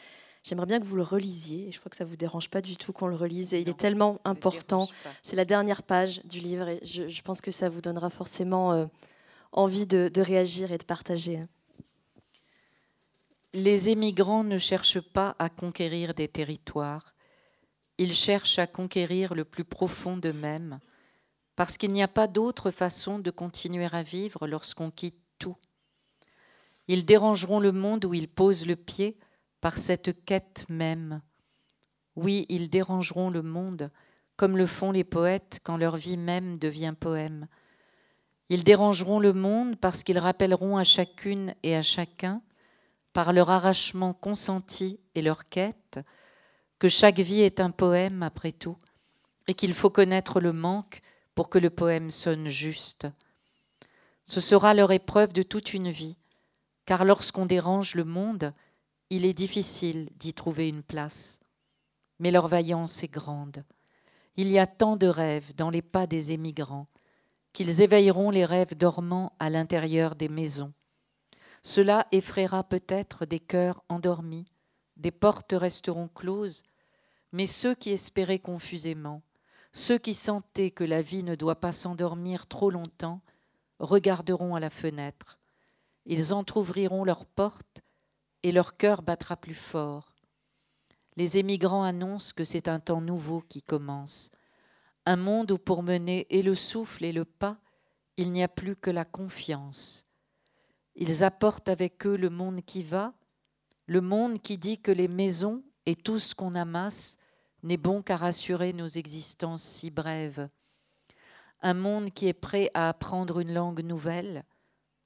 J'aimerais 0.45 0.67
bien 0.67 0.81
que 0.81 0.85
vous 0.85 0.97
le 0.97 1.03
relisiez. 1.03 1.69
Et 1.69 1.73
je 1.73 1.79
crois 1.79 1.91
que 1.91 1.97
ça 1.97 2.05
vous 2.05 2.17
dérange 2.17 2.49
pas 2.49 2.61
du 2.61 2.77
tout 2.77 2.93
qu'on 2.93 3.09
le 3.09 3.17
relise. 3.17 3.55
Et 3.55 3.61
il 3.61 3.69
est 3.69 3.79
tellement 3.79 4.21
important. 4.25 4.89
C'est 5.23 5.37
la 5.37 5.45
dernière 5.45 5.83
page 5.83 6.25
du 6.25 6.41
livre. 6.41 6.69
Et 6.69 6.81
je, 6.85 7.23
pense 7.23 7.41
que 7.41 7.51
ça 7.51 7.69
vous 7.69 7.81
donnera 7.81 8.11
forcément 8.11 8.73
euh, 8.73 8.87
envie 9.53 9.87
de, 9.87 10.11
de 10.13 10.21
réagir 10.23 10.73
et 10.73 10.79
de 10.79 10.85
partager. 10.85 11.45
Les 13.55 13.89
émigrants 13.89 14.45
ne 14.45 14.59
cherchent 14.59 15.01
pas 15.01 15.35
à 15.39 15.49
conquérir 15.49 16.15
des 16.15 16.29
territoires. 16.29 17.15
Ils 17.99 18.15
cherchent 18.15 18.59
à 18.59 18.67
conquérir 18.67 19.35
le 19.35 19.45
plus 19.45 19.65
profond 19.65 20.17
d'eux-mêmes, 20.17 20.79
parce 21.57 21.77
qu'il 21.77 21.93
n'y 21.93 22.03
a 22.03 22.09
pas 22.09 22.29
d'autre 22.29 22.71
façon 22.71 23.19
de 23.19 23.31
continuer 23.33 23.89
à 23.91 24.03
vivre 24.03 24.47
lorsqu'on 24.47 24.93
quitte 24.93 25.19
ils 26.89 27.05
dérangeront 27.05 27.61
le 27.61 27.73
monde 27.73 28.07
où 28.07 28.15
ils 28.15 28.29
posent 28.29 28.67
le 28.67 28.77
pied 28.77 29.19
par 29.61 29.77
cette 29.77 30.25
quête 30.25 30.65
même. 30.69 31.21
Oui, 32.17 32.47
ils 32.49 32.71
dérangeront 32.71 33.31
le 33.31 33.43
monde, 33.43 33.91
comme 34.37 34.57
le 34.57 34.67
font 34.67 34.91
les 34.91 35.05
poètes 35.05 35.61
quand 35.63 35.77
leur 35.77 35.97
vie 35.97 36.17
même 36.17 36.59
devient 36.59 36.95
poème. 36.99 37.47
Ils 38.49 38.65
dérangeront 38.65 39.21
le 39.21 39.35
monde 39.35 39.77
parce 39.77 40.03
qu'ils 40.03 40.19
rappelleront 40.19 40.79
à 40.79 40.85
chacune 40.85 41.55
et 41.63 41.77
à 41.77 41.83
chacun, 41.83 42.41
par 43.13 43.33
leur 43.33 43.51
arrachement 43.51 44.15
consenti 44.15 45.01
et 45.15 45.23
leur 45.23 45.49
quête, 45.49 46.01
que 46.79 46.89
chaque 46.89 47.19
vie 47.19 47.41
est 47.41 47.61
un 47.61 47.71
poème 47.71 48.23
après 48.23 48.53
tout, 48.53 48.77
et 49.49 49.55
qu'il 49.55 49.75
faut 49.75 49.91
connaître 49.91 50.41
le 50.41 50.53
manque 50.53 51.01
pour 51.35 51.51
que 51.51 51.59
le 51.59 51.71
poème 51.71 52.11
sonne 52.11 52.47
juste. 52.47 53.07
Ce 54.25 54.41
sera 54.41 54.73
leur 54.73 54.93
épreuve 54.93 55.33
de 55.33 55.43
toute 55.43 55.75
une 55.75 55.91
vie, 55.91 56.17
car 56.89 57.05
lorsqu'on 57.05 57.45
dérange 57.45 57.97
le 57.97 58.05
monde, 58.05 58.55
il 59.11 59.27
est 59.27 59.35
difficile 59.35 60.09
d'y 60.17 60.33
trouver 60.33 60.71
une 60.71 60.83
place. 60.83 61.39
Mais 62.19 62.31
leur 62.31 62.49
vaillance 62.49 63.03
est 63.03 63.13
grande. 63.13 63.63
Il 64.37 64.49
y 64.49 64.59
a 64.59 64.67
tant 64.67 64.97
de 64.97 65.07
rêves 65.07 65.55
dans 65.55 65.69
les 65.69 65.83
pas 65.83 66.07
des 66.07 66.33
émigrants 66.33 66.87
qu'ils 67.53 67.83
éveilleront 67.83 68.31
les 68.31 68.47
rêves 68.47 68.75
dormants 68.75 69.35
à 69.39 69.51
l'intérieur 69.51 70.15
des 70.15 70.31
maisons. 70.31 70.73
Cela 71.61 72.07
effraiera 72.11 72.65
peut-être 72.65 73.27
des 73.27 73.41
cœurs 73.41 73.85
endormis, 73.91 74.51
des 74.97 75.11
portes 75.11 75.53
resteront 75.53 76.09
closes, 76.09 76.63
mais 77.33 77.47
ceux 77.47 77.75
qui 77.75 77.91
espéraient 77.91 78.39
confusément, 78.39 79.21
ceux 79.75 79.99
qui 79.99 80.15
sentaient 80.15 80.71
que 80.71 80.85
la 80.85 81.03
vie 81.03 81.23
ne 81.23 81.35
doit 81.35 81.61
pas 81.61 81.73
s'endormir 81.73 82.47
trop 82.47 82.71
longtemps, 82.71 83.21
regarderont 83.79 84.55
à 84.55 84.61
la 84.61 84.71
fenêtre 84.71 85.38
ils 86.09 86.33
entr'ouvriront 86.33 87.05
leurs 87.05 87.27
portes 87.27 87.83
et 88.43 88.51
leur 88.51 88.77
cœur 88.77 89.03
battra 89.03 89.37
plus 89.37 89.55
fort. 89.55 90.11
Les 91.17 91.39
émigrants 91.39 91.85
annoncent 91.85 92.33
que 92.35 92.45
c'est 92.45 92.67
un 92.67 92.81
temps 92.81 93.03
nouveau 93.03 93.43
qui 93.43 93.63
commence, 93.63 94.33
un 95.05 95.17
monde 95.17 95.53
où 95.53 95.59
pour 95.59 95.83
mener 95.83 96.27
et 96.31 96.43
le 96.43 96.55
souffle 96.55 97.05
et 97.05 97.13
le 97.13 97.25
pas, 97.25 97.59
il 98.17 98.33
n'y 98.33 98.43
a 98.43 98.49
plus 98.49 98.75
que 98.75 98.91
la 98.91 99.05
confiance. 99.05 100.07
Ils 100.97 101.25
apportent 101.25 101.69
avec 101.69 102.07
eux 102.07 102.17
le 102.17 102.31
monde 102.31 102.63
qui 102.63 102.83
va, 102.83 103.13
le 103.87 104.01
monde 104.01 104.41
qui 104.41 104.59
dit 104.59 104.81
que 104.81 104.91
les 104.91 105.09
maisons 105.09 105.63
et 105.87 105.95
tout 105.95 106.19
ce 106.19 106.35
qu'on 106.35 106.55
amasse 106.55 107.19
n'est 107.63 107.77
bon 107.77 108.03
qu'à 108.03 108.17
rassurer 108.17 108.73
nos 108.73 108.87
existences 108.87 109.63
si 109.63 109.91
brèves. 109.91 110.49
Un 111.61 111.75
monde 111.75 112.11
qui 112.13 112.29
est 112.29 112.33
prêt 112.33 112.71
à 112.75 112.89
apprendre 112.89 113.41
une 113.41 113.53
langue 113.53 113.83
nouvelle, 113.83 114.45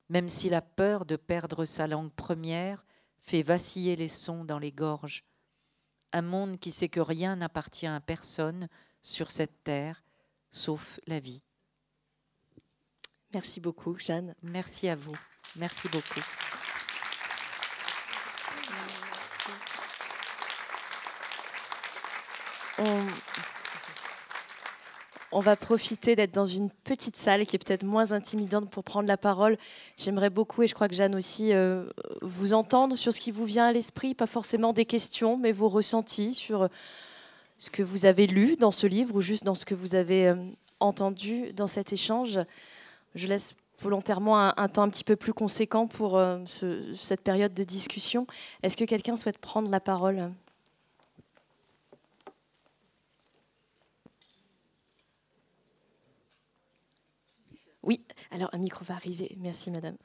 même 0.09 0.29
si 0.29 0.49
la 0.49 0.61
peur 0.61 1.05
de 1.05 1.17
perdre 1.17 1.65
sa 1.65 1.87
langue 1.87 2.13
première 2.13 2.85
fait 3.19 3.43
vaciller 3.43 3.97
les 3.97 4.09
sons 4.09 4.45
dans 4.45 4.59
les 4.59 4.73
gorges. 4.73 5.25
Un 6.13 6.23
monde 6.23 6.59
qui 6.59 6.71
sait 6.71 6.89
que 6.89 7.01
rien 7.01 7.37
n'appartient 7.37 7.87
à 7.87 8.01
personne 8.01 8.69
sur 9.01 9.31
cette 9.31 9.63
terre, 9.65 10.03
sauf 10.51 11.01
la 11.07 11.19
vie. 11.19 11.43
Merci 13.33 13.61
beaucoup, 13.61 13.97
Jeanne. 13.99 14.35
Merci 14.43 14.89
à 14.89 14.97
vous. 14.97 15.17
Merci 15.57 15.89
beaucoup. 15.89 16.21
On, 22.79 23.07
va 25.41 25.57
profiter 25.57 26.17
d'être 26.17 26.35
dans 26.35 26.45
une 26.45 26.71
petite 26.71 27.17
salle 27.17 27.47
qui 27.47 27.57
est 27.57 27.59
peut-être 27.59 27.85
moins 27.85 28.13
intimidante 28.13 28.71
pour 28.71 28.85
prendre 28.85 29.09
la 29.09 29.17
parole. 29.17 29.57
J'aimerais 29.97 30.31
beaucoup, 30.31 30.63
et 30.63 30.67
je 30.67 30.75
crois 30.75 30.89
que 30.89 30.95
Jeanne 30.95 31.15
aussi, 31.15 31.53
euh, 31.53 31.85
vous 32.21 32.53
entendre 32.53 32.97
sur 32.97 33.13
ce 33.13 33.21
qui 33.21 33.31
vous 33.31 33.45
vient 33.45 33.67
à 33.67 33.73
l'esprit, 33.73 34.15
pas 34.15 34.27
forcément 34.27 34.73
des 34.73 34.85
questions, 34.85 35.37
mais 35.37 35.53
vos 35.53 35.69
ressentis 35.69 36.35
sur 36.35 36.69
ce 37.59 37.71
que 37.71 37.83
vous 37.83 38.07
avez 38.07 38.27
lu 38.27 38.57
dans 38.57 38.73
ce 38.73 38.87
livre 38.87 39.15
ou 39.15 39.21
juste 39.21 39.45
dans 39.45 39.55
ce 39.55 39.65
que 39.65 39.75
vous 39.75 39.95
avez 39.95 40.29
euh, 40.29 40.37
entendu 40.81 41.53
dans 41.53 41.69
cet 41.69 41.93
échange. 41.93 42.41
Je 43.15 43.27
laisse 43.27 43.55
volontairement 43.81 44.39
un, 44.39 44.69
temps 44.69 44.83
un 44.83 44.89
petit 44.89 45.05
peu 45.05 45.17
plus 45.17 45.33
conséquent 45.33 45.87
pour 45.87 46.17
euh, 46.17 46.39
cette 46.95 47.21
période 47.21 47.55
de 47.55 47.65
discussion. 47.65 48.27
Est-ce 48.63 48.77
que 48.77 48.85
quelqu'un 48.85 49.17
souhaite 49.17 49.39
prendre 49.39 49.71
la 49.71 49.81
parole? 49.81 50.31
Oui, 57.83 58.05
alors 58.31 58.51
un 58.53 58.59
micro 58.59 58.85
va 58.85 58.95
arriver. 58.95 59.37
Merci, 59.39 59.71
madame. 59.71 59.97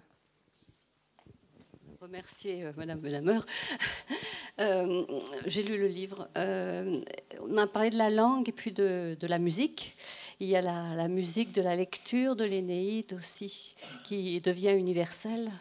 Remercier 2.02 2.64
euh, 2.64 2.74
Madame 2.78 3.00
Benhammer. 3.00 3.40
Euh, 4.60 5.06
J'ai 5.46 5.62
lu 5.62 5.78
le 5.78 5.86
livre. 5.86 6.28
Euh, 6.36 7.00
on 7.42 7.58
a 7.58 7.68
parlé 7.68 7.92
de 7.92 7.96
la 7.96 8.10
langue 8.10 8.50
et 8.50 8.52
puis 8.52 8.72
de, 8.72 9.16
la 9.22 9.38
musique. 9.38 9.96
Il 10.40 10.48
y 10.48 10.56
a 10.56 10.64
la, 10.64 11.08
musique 11.08 11.52
de 11.52 11.62
la 11.62 11.76
lecture 11.76 12.36
de 12.36 12.44
l'Énéide 12.44 13.14
aussi, 13.14 13.76
qui 14.04 14.40
devient 14.40 14.72
universelle. 14.72 15.52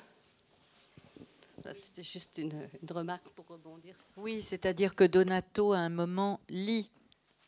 C'était 1.74 2.02
juste 2.02 2.38
une, 2.38 2.54
une, 2.54 2.96
remarque 2.96 3.28
pour 3.34 3.46
rebondir. 3.48 3.94
Oui, 4.16 4.40
c'est-à-dire 4.40 4.94
que 4.94 5.04
Donato, 5.04 5.74
à 5.74 5.78
un 5.80 5.90
moment, 5.90 6.40
lit 6.48 6.88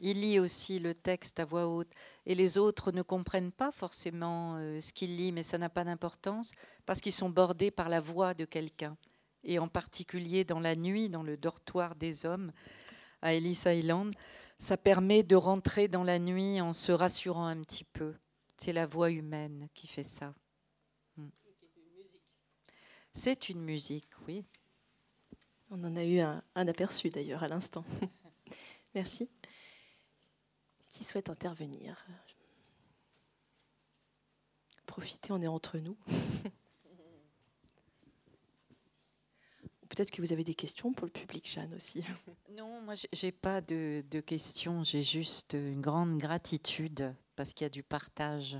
il 0.00 0.20
lit 0.20 0.38
aussi 0.38 0.78
le 0.78 0.94
texte 0.94 1.40
à 1.40 1.44
voix 1.44 1.66
haute 1.66 1.90
et 2.24 2.34
les 2.34 2.58
autres 2.58 2.92
ne 2.92 3.02
comprennent 3.02 3.52
pas 3.52 3.70
forcément 3.70 4.56
euh, 4.56 4.80
ce 4.80 4.92
qu'il 4.92 5.16
lit, 5.16 5.32
mais 5.32 5.42
ça 5.42 5.58
n'a 5.58 5.68
pas 5.68 5.84
d'importance 5.84 6.52
parce 6.86 7.00
qu'ils 7.00 7.12
sont 7.12 7.30
bordés 7.30 7.70
par 7.70 7.88
la 7.88 8.00
voix 8.00 8.34
de 8.34 8.44
quelqu'un. 8.44 8.96
Et 9.42 9.58
en 9.58 9.68
particulier 9.68 10.44
dans 10.44 10.60
la 10.60 10.76
nuit, 10.76 11.08
dans 11.08 11.22
le 11.22 11.36
dortoir 11.36 11.96
des 11.96 12.26
hommes 12.26 12.52
à 13.22 13.34
Ellis 13.34 13.62
Island, 13.66 14.12
ça 14.58 14.76
permet 14.76 15.22
de 15.22 15.36
rentrer 15.36 15.88
dans 15.88 16.04
la 16.04 16.18
nuit 16.18 16.60
en 16.60 16.72
se 16.72 16.92
rassurant 16.92 17.46
un 17.46 17.60
petit 17.62 17.84
peu. 17.84 18.14
C'est 18.56 18.72
la 18.72 18.86
voix 18.86 19.10
humaine 19.10 19.68
qui 19.74 19.86
fait 19.86 20.04
ça. 20.04 20.34
Hmm. 21.16 21.28
C'est 23.14 23.48
une 23.48 23.62
musique, 23.62 24.10
oui. 24.26 24.44
On 25.70 25.82
en 25.84 25.96
a 25.96 26.04
eu 26.04 26.20
un 26.20 26.42
aperçu 26.54 27.08
d'ailleurs 27.10 27.42
à 27.42 27.48
l'instant. 27.48 27.84
Merci 28.94 29.28
qui 30.98 31.04
souhaite 31.04 31.30
intervenir 31.30 32.04
Profitez, 34.84 35.32
on 35.32 35.40
est 35.40 35.46
entre 35.46 35.78
nous. 35.78 35.96
Peut-être 39.88 40.10
que 40.10 40.20
vous 40.20 40.32
avez 40.32 40.42
des 40.42 40.56
questions 40.56 40.92
pour 40.92 41.06
le 41.06 41.12
public, 41.12 41.48
Jeanne, 41.48 41.72
aussi. 41.72 42.04
Non, 42.50 42.80
moi, 42.80 42.94
j'ai 43.12 43.30
pas 43.30 43.60
de, 43.60 44.04
de 44.10 44.18
questions. 44.18 44.82
J'ai 44.82 45.04
juste 45.04 45.52
une 45.52 45.80
grande 45.80 46.18
gratitude 46.18 47.14
parce 47.36 47.52
qu'il 47.52 47.64
y 47.64 47.66
a 47.66 47.70
du 47.70 47.84
partage 47.84 48.58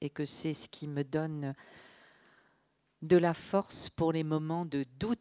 et 0.00 0.10
que 0.10 0.24
c'est 0.24 0.54
ce 0.54 0.68
qui 0.68 0.88
me 0.88 1.04
donne 1.04 1.54
de 3.02 3.16
la 3.16 3.32
force 3.32 3.90
pour 3.90 4.10
les 4.10 4.24
moments 4.24 4.66
de 4.66 4.84
doute 4.98 5.20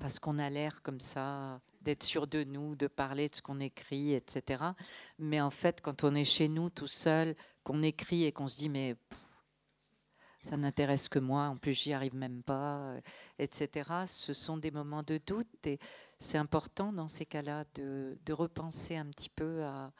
parce 0.00 0.18
qu'on 0.18 0.40
a 0.40 0.50
l'air 0.50 0.82
comme 0.82 0.98
ça 0.98 1.60
d'être 1.82 2.02
sûr 2.02 2.26
de 2.26 2.44
nous, 2.44 2.76
de 2.76 2.86
parler 2.86 3.28
de 3.28 3.34
ce 3.34 3.42
qu'on 3.42 3.60
écrit, 3.60 4.14
etc. 4.14 4.64
Mais 5.18 5.40
en 5.40 5.50
fait, 5.50 5.80
quand 5.80 6.04
on 6.04 6.14
est 6.14 6.24
chez 6.24 6.48
nous 6.48 6.70
tout 6.70 6.86
seul, 6.86 7.34
qu'on 7.64 7.82
écrit 7.82 8.24
et 8.24 8.32
qu'on 8.32 8.48
se 8.48 8.56
dit 8.56 8.68
mais 8.68 8.96
ça 10.44 10.56
n'intéresse 10.56 11.08
que 11.08 11.18
moi, 11.18 11.44
en 11.44 11.56
plus 11.56 11.72
j'y 11.72 11.92
arrive 11.92 12.16
même 12.16 12.42
pas, 12.42 12.78
euh, 12.78 13.00
etc. 13.38 13.90
Ce 14.06 14.32
sont 14.32 14.56
des 14.56 14.70
moments 14.70 15.04
de 15.04 15.20
doute 15.24 15.66
et 15.66 15.78
c'est 16.18 16.38
important 16.38 16.92
dans 16.92 17.08
ces 17.08 17.26
cas-là 17.26 17.64
de, 17.74 18.16
repenser 18.32 18.96
un 18.96 19.06
petit 19.06 19.30
peu 19.30 19.62
à, 19.62 19.92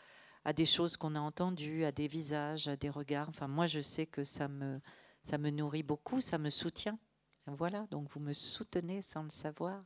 à 0.44 0.52
des 0.52 0.66
choses 0.66 0.96
qu'on 0.96 1.14
a 1.14 1.20
entendues, 1.20 1.84
à 1.84 1.92
des 1.92 2.08
visages, 2.08 2.66
à 2.66 2.76
des 2.76 2.90
regards. 2.90 3.28
Enfin, 3.28 3.46
moi, 3.46 3.66
je 3.66 3.80
sais 3.80 4.06
que 4.06 4.24
ça 4.24 4.48
me, 4.48 4.80
ça 5.24 5.38
me 5.38 5.50
nourrit 5.50 5.84
beaucoup, 5.84 6.20
ça 6.20 6.38
me 6.38 6.50
soutient. 6.50 6.98
Voilà, 7.46 7.86
donc 7.90 8.08
vous 8.10 8.20
me 8.20 8.32
soutenez 8.32 9.02
sans 9.02 9.24
le 9.24 9.30
savoir 9.30 9.82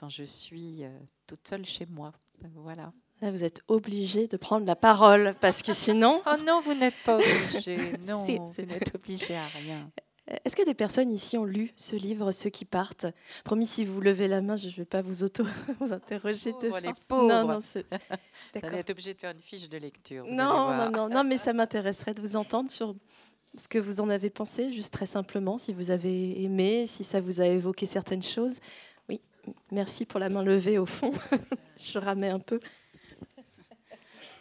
quand 0.00 0.08
je 0.08 0.24
suis 0.24 0.82
euh, 0.82 0.88
toute 1.26 1.46
seule 1.46 1.66
chez 1.66 1.86
moi. 1.86 2.12
Voilà. 2.54 2.90
vous 3.20 3.44
êtes 3.44 3.60
obligé 3.68 4.26
de 4.28 4.38
prendre 4.38 4.66
la 4.66 4.76
parole 4.76 5.34
parce 5.40 5.62
que 5.62 5.74
sinon. 5.74 6.22
oh 6.26 6.36
non, 6.42 6.62
vous 6.62 6.72
n'êtes 6.72 6.94
pas 7.04 7.16
obligé. 7.16 7.76
Non, 8.08 8.24
vous 8.24 8.62
n'êtes 8.62 8.94
obligé 8.94 9.36
à 9.36 9.46
rien. 9.46 9.90
Est-ce 10.44 10.54
que 10.54 10.64
des 10.64 10.74
personnes 10.74 11.10
ici 11.10 11.36
ont 11.36 11.44
lu 11.44 11.72
ce 11.76 11.96
livre, 11.96 12.30
ceux 12.30 12.50
qui 12.50 12.64
partent? 12.64 13.06
Promis, 13.44 13.66
si 13.66 13.84
vous 13.84 14.00
levez 14.00 14.28
la 14.28 14.40
main, 14.40 14.56
je 14.56 14.68
ne 14.68 14.72
vais 14.72 14.84
pas 14.84 15.02
vous 15.02 15.24
auto 15.24 15.44
vous 15.80 15.92
interroger 15.92 16.52
de 16.52 16.80
les 16.80 16.92
pauvres. 17.08 17.26
Non, 17.26 17.46
non, 17.46 17.60
c'est... 17.60 17.84
Vous 18.54 18.74
êtes 18.74 18.90
obligé 18.90 19.12
de 19.12 19.18
faire 19.18 19.32
une 19.32 19.40
fiche 19.40 19.68
de 19.68 19.76
lecture. 19.76 20.24
Non, 20.26 20.72
non, 20.72 20.90
non, 20.90 21.08
non, 21.08 21.24
mais 21.24 21.36
ça 21.36 21.52
m'intéresserait 21.52 22.14
de 22.14 22.20
vous 22.20 22.36
entendre 22.36 22.70
sur 22.70 22.94
ce 23.56 23.66
que 23.66 23.78
vous 23.78 24.00
en 24.00 24.08
avez 24.08 24.30
pensé, 24.30 24.72
juste 24.72 24.92
très 24.92 25.06
simplement, 25.06 25.58
si 25.58 25.72
vous 25.72 25.90
avez 25.90 26.42
aimé, 26.42 26.86
si 26.86 27.02
ça 27.02 27.20
vous 27.20 27.40
a 27.40 27.46
évoqué 27.46 27.84
certaines 27.86 28.22
choses. 28.22 28.60
Merci 29.70 30.04
pour 30.04 30.20
la 30.20 30.28
main 30.28 30.42
levée 30.42 30.78
au 30.78 30.86
fond. 30.86 31.12
Je 31.78 31.98
ramais 31.98 32.28
un 32.28 32.38
peu. 32.40 32.60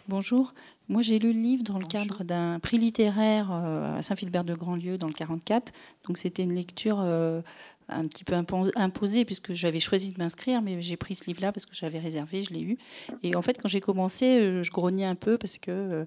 Bonjour. 0.08 0.54
Moi, 0.88 1.04
j'ai 1.04 1.20
lu 1.20 1.34
le 1.34 1.40
livre 1.40 1.64
dans 1.64 1.78
le 1.78 1.86
cadre 1.86 2.24
d'un 2.24 2.60
prix 2.60 2.80
littéraire 2.80 3.52
euh, 3.52 4.00
à 4.00 4.02
Saint-Philbert 4.02 4.44
de 4.44 4.56
Grandlieu 4.56 4.98
dans 4.98 5.06
le 5.06 5.14
44. 5.14 5.72
Donc, 6.08 6.18
c'était 6.18 6.42
une 6.42 6.56
lecture 6.56 7.00
euh, 7.00 7.42
un 7.90 8.08
petit 8.08 8.24
peu 8.24 8.34
imposée 8.76 9.26
puisque 9.26 9.54
j'avais 9.54 9.80
choisi 9.80 10.12
de 10.12 10.18
m'inscrire, 10.18 10.62
mais 10.62 10.82
j'ai 10.82 10.98
pris 10.98 11.16
ce 11.16 11.26
livre-là 11.26 11.52
parce 11.52 11.66
que 11.66 11.76
j'avais 11.76 12.00
réservé, 12.00 12.42
je 12.42 12.54
l'ai 12.54 12.62
eu. 12.62 12.78
Et 13.24 13.36
en 13.36 13.42
fait, 13.42 13.60
quand 13.62 13.68
j'ai 13.68 13.82
commencé, 13.82 14.40
euh, 14.40 14.64
je 14.64 14.72
grognais 14.72 15.06
un 15.06 15.16
peu 15.16 15.38
parce 15.38 15.58
que 15.58 16.06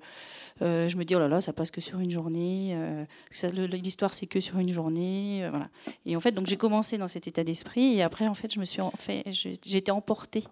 euh, 0.61 0.89
je 0.89 0.97
me 0.97 1.05
dis, 1.05 1.15
oh 1.15 1.19
là 1.19 1.29
là, 1.29 1.41
ça 1.41 1.53
passe 1.53 1.71
que 1.71 1.81
sur 1.81 1.99
une 2.01 2.11
journée. 2.11 2.73
Euh, 2.75 3.05
l'histoire, 3.73 4.15
c'est 4.15 4.27
que 4.27 4.41
sur 4.41 4.59
une 4.59 4.69
journée. 4.69 5.45
Euh, 5.45 5.51
voilà. 5.51 5.69
Et 6.07 6.17
en 6.17 6.21
fait, 6.21 6.33
donc 6.33 6.47
j'ai 6.47 6.57
commencé 6.57 6.99
dans 6.99 7.09
cet 7.09 7.27
état 7.27 7.45
d'esprit. 7.45 7.97
Et 7.97 8.03
après, 8.03 8.29
en 8.29 8.35
fait, 8.35 8.53
je 8.53 8.63
suis 8.63 8.81
en 8.81 8.93
fait, 8.97 9.25
été 9.73 9.91
emportée 9.91 10.45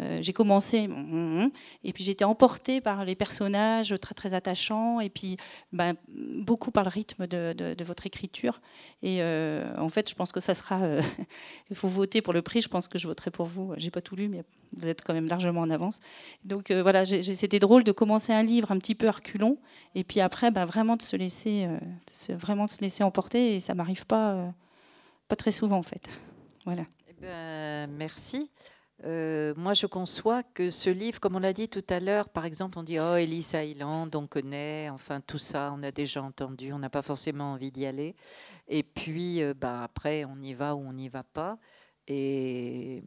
euh, 0.00 0.18
j'ai 0.20 0.32
commencé, 0.32 0.86
hum, 0.86 0.92
hum, 0.92 1.40
hum, 1.42 1.50
et 1.82 1.92
puis 1.92 2.04
j'étais 2.04 2.24
emportée 2.24 2.80
par 2.80 3.04
les 3.04 3.14
personnages 3.14 3.94
très 4.00 4.14
très 4.14 4.32
attachants, 4.34 5.00
et 5.00 5.08
puis 5.08 5.36
ben, 5.72 5.94
beaucoup 6.08 6.70
par 6.70 6.84
le 6.84 6.90
rythme 6.90 7.26
de, 7.26 7.52
de, 7.52 7.84
votre 7.84 8.06
écriture. 8.06 8.60
Et 9.02 9.18
euh, 9.20 9.74
en 9.76 9.88
fait, 9.88 10.08
je 10.08 10.14
pense 10.14 10.30
que 10.30 10.40
ça 10.40 10.54
sera. 10.54 10.80
Euh, 10.82 11.02
il 11.70 11.76
faut 11.76 11.88
voter 11.88 12.22
pour 12.22 12.32
le 12.32 12.42
prix. 12.42 12.60
Je 12.60 12.68
pense 12.68 12.86
que 12.86 12.98
je 12.98 13.06
voterai 13.08 13.30
pour 13.30 13.46
vous. 13.46 13.74
J'ai 13.76 13.90
pas 13.90 14.00
tout 14.00 14.14
lu, 14.14 14.28
mais 14.28 14.44
vous 14.72 14.86
êtes 14.86 15.02
quand 15.02 15.14
même 15.14 15.28
largement 15.28 15.62
en 15.62 15.70
avance. 15.70 16.00
Donc 16.44 16.70
voilà, 16.70 17.04
c'était 17.04 17.58
drôle 17.58 17.82
de 17.84 17.92
commencer 17.92 18.32
un 18.32 18.42
livre 18.42 18.70
un 18.70 18.78
petit 18.78 18.94
peu 18.94 19.08
reculon, 19.08 19.58
et 19.94 20.04
puis 20.04 20.20
après, 20.20 20.50
ben, 20.50 20.64
vraiment 20.64 20.96
de 20.96 21.02
se 21.02 21.16
laisser, 21.16 21.66
vraiment 22.30 22.66
de 22.66 22.70
se 22.70 22.80
laisser 22.80 23.02
emporter. 23.02 23.56
Et 23.56 23.60
ça 23.60 23.74
m'arrive 23.74 24.06
pas, 24.06 24.52
pas 25.28 25.36
très 25.36 25.50
souvent 25.50 25.78
en 25.78 25.82
fait. 25.82 26.08
Voilà. 26.64 26.82
Eh 27.08 27.14
ben, 27.20 27.90
merci. 27.96 28.50
Euh, 29.04 29.54
moi, 29.56 29.74
je 29.74 29.86
conçois 29.86 30.42
que 30.42 30.70
ce 30.70 30.90
livre, 30.90 31.20
comme 31.20 31.36
on 31.36 31.40
l'a 31.40 31.52
dit 31.52 31.68
tout 31.68 31.84
à 31.88 32.00
l'heure, 32.00 32.28
par 32.28 32.44
exemple, 32.44 32.78
on 32.78 32.82
dit 32.82 32.98
Oh, 32.98 33.14
Ellis 33.14 33.50
Island, 33.54 34.14
on 34.16 34.26
connaît, 34.26 34.88
enfin 34.90 35.20
tout 35.20 35.38
ça, 35.38 35.72
on 35.76 35.82
a 35.84 35.92
déjà 35.92 36.22
entendu, 36.22 36.72
on 36.72 36.80
n'a 36.80 36.90
pas 36.90 37.02
forcément 37.02 37.52
envie 37.52 37.70
d'y 37.70 37.86
aller. 37.86 38.16
Et 38.66 38.82
puis, 38.82 39.42
euh, 39.42 39.54
bah, 39.54 39.84
après, 39.84 40.24
on 40.24 40.36
y 40.42 40.52
va 40.52 40.74
ou 40.74 40.80
on 40.80 40.92
n'y 40.92 41.08
va 41.08 41.22
pas. 41.22 41.58
Et, 42.08 43.04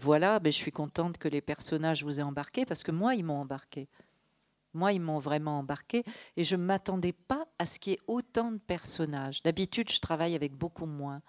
voilà, 0.00 0.38
ben, 0.40 0.50
je 0.50 0.56
suis 0.56 0.72
contente 0.72 1.18
que 1.18 1.28
les 1.28 1.42
personnages 1.42 2.02
vous 2.02 2.18
aient 2.18 2.22
embarqué 2.22 2.64
parce 2.64 2.82
que 2.82 2.92
moi, 2.92 3.14
ils 3.14 3.24
m'ont 3.24 3.40
embarqué. 3.40 3.88
Moi, 4.72 4.94
ils 4.94 5.00
m'ont 5.00 5.18
vraiment 5.18 5.58
embarqué 5.58 6.02
et 6.38 6.44
je 6.44 6.56
ne 6.56 6.62
m'attendais 6.62 7.12
pas 7.12 7.46
à 7.58 7.66
ce 7.66 7.78
qu'il 7.78 7.92
y 7.92 7.96
ait 7.96 8.00
autant 8.06 8.52
de 8.52 8.58
personnages. 8.58 9.42
D'habitude, 9.42 9.90
je 9.90 10.00
travaille 10.00 10.34
avec 10.34 10.54
beaucoup 10.54 10.86
moins 10.86 11.20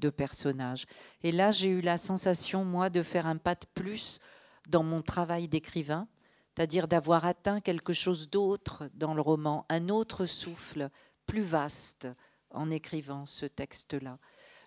de 0.00 0.10
personnages. 0.10 0.86
Et 1.22 1.30
là, 1.30 1.50
j'ai 1.50 1.68
eu 1.68 1.80
la 1.80 1.98
sensation, 1.98 2.64
moi, 2.64 2.90
de 2.90 3.02
faire 3.02 3.26
un 3.26 3.36
pas 3.36 3.54
de 3.54 3.66
plus 3.74 4.20
dans 4.68 4.82
mon 4.82 5.02
travail 5.02 5.48
d'écrivain, 5.48 6.08
c'est-à-dire 6.54 6.88
d'avoir 6.88 7.24
atteint 7.24 7.60
quelque 7.60 7.92
chose 7.92 8.28
d'autre 8.28 8.90
dans 8.94 9.14
le 9.14 9.20
roman, 9.20 9.66
un 9.68 9.88
autre 9.88 10.26
souffle 10.26 10.90
plus 11.26 11.42
vaste 11.42 12.08
en 12.50 12.70
écrivant 12.70 13.26
ce 13.26 13.46
texte-là. 13.46 14.18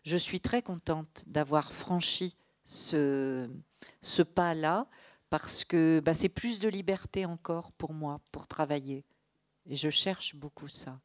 Je 0.04 0.18
suis 0.18 0.40
très 0.40 0.62
contente 0.62 1.24
d'avoir 1.28 1.74
franchi 1.74 2.36
ce, 2.66 3.50
ce 4.02 4.22
pas-là 4.22 4.88
parce 5.30 5.64
que 5.66 6.02
bah, 6.04 6.14
c'est 6.14 6.30
plus 6.30 6.60
de 6.60 6.70
liberté 6.70 7.26
encore 7.26 7.72
pour 7.74 7.94
moi 7.94 8.20
pour 8.32 8.48
travailler. 8.48 9.04
Et 9.66 9.76
je 9.76 9.90
cherche 9.90 10.36
beaucoup 10.36 10.68
ça. 10.68 11.00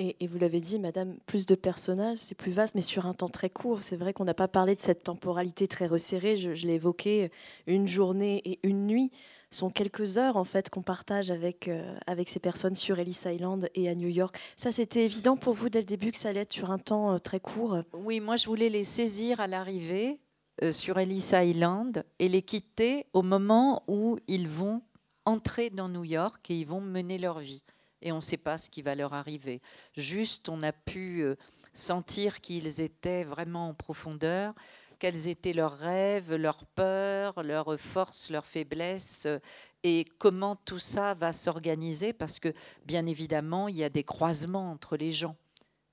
Et, 0.00 0.28
vous 0.28 0.38
l'avez 0.38 0.60
dit, 0.60 0.78
Madame, 0.78 1.16
plus 1.26 1.44
de 1.44 1.56
personnages, 1.56 2.18
c'est 2.18 2.36
plus 2.36 2.52
vaste, 2.52 2.76
mais 2.76 2.82
sur 2.82 3.06
un 3.06 3.14
temps 3.14 3.28
très 3.28 3.50
court. 3.50 3.82
C'est 3.82 3.96
vrai 3.96 4.12
qu'on 4.12 4.24
n'a 4.24 4.34
pas 4.34 4.46
parlé 4.46 4.76
de 4.76 4.80
cette 4.80 5.02
temporalité 5.02 5.66
très 5.66 5.88
resserrée. 5.88 6.36
Je, 6.36 6.50
l'ai 6.66 6.74
évoqué, 6.74 7.32
une 7.66 7.88
journée 7.88 8.40
et 8.44 8.60
une 8.62 8.86
nuit 8.86 9.10
sont 9.50 9.70
quelques 9.70 10.18
heures 10.18 10.36
en 10.36 10.44
fait 10.44 10.68
qu'on 10.68 10.82
partage 10.82 11.30
avec, 11.30 11.68
euh, 11.68 11.96
avec 12.06 12.28
ces 12.28 12.38
personnes 12.38 12.74
sur 12.74 12.98
Ellis 12.98 13.22
Island 13.24 13.68
et 13.74 13.88
à 13.88 13.94
New 13.94 14.08
York. 14.08 14.38
Ça, 14.56 14.70
c'était 14.70 15.06
évident 15.06 15.36
pour 15.36 15.54
vous 15.54 15.68
dès 15.70 15.80
le 15.80 15.86
début 15.86 16.12
que 16.12 16.18
ça 16.18 16.28
allait 16.28 16.40
être 16.40 16.52
sur 16.52 16.70
un 16.70 16.78
temps 16.78 17.14
euh, 17.14 17.18
très 17.18 17.40
court 17.40 17.78
Oui, 17.94 18.20
moi 18.20 18.36
je 18.36 18.46
voulais 18.46 18.68
les 18.68 18.84
saisir 18.84 19.40
à 19.40 19.46
l'arrivée 19.46 20.20
euh, 20.62 20.70
sur 20.70 20.98
Ellis 20.98 21.30
Island 21.32 22.04
et 22.18 22.28
les 22.28 22.42
quitter 22.42 23.06
au 23.14 23.22
moment 23.22 23.84
où 23.88 24.18
ils 24.28 24.48
vont 24.48 24.82
entrer 25.24 25.70
dans 25.70 25.88
New 25.88 26.04
York 26.04 26.50
et 26.50 26.54
ils 26.54 26.66
vont 26.66 26.82
mener 26.82 27.16
leur 27.16 27.38
vie 27.38 27.62
et 28.02 28.12
on 28.12 28.16
ne 28.16 28.20
sait 28.20 28.36
pas 28.36 28.58
ce 28.58 28.70
qui 28.70 28.82
va 28.82 28.94
leur 28.94 29.14
arriver. 29.14 29.60
Juste, 29.96 30.48
on 30.48 30.62
a 30.62 30.72
pu 30.72 31.20
euh, 31.20 31.36
sentir 31.72 32.40
qu'ils 32.40 32.80
étaient 32.80 33.24
vraiment 33.24 33.68
en 33.68 33.74
profondeur, 33.74 34.54
quels 34.98 35.28
étaient 35.28 35.52
leurs 35.52 35.78
rêves, 35.78 36.34
leurs 36.34 36.64
peurs, 36.66 37.42
leurs 37.42 37.78
forces, 37.78 38.30
leurs 38.30 38.46
faiblesses, 38.46 39.26
euh, 39.26 39.38
et 39.82 40.04
comment 40.18 40.56
tout 40.56 40.78
ça 40.78 41.14
va 41.14 41.32
s'organiser, 41.32 42.12
parce 42.12 42.40
que 42.40 42.52
bien 42.84 43.06
évidemment, 43.06 43.68
il 43.68 43.76
y 43.76 43.84
a 43.84 43.90
des 43.90 44.04
croisements 44.04 44.70
entre 44.70 44.96
les 44.96 45.12
gens 45.12 45.36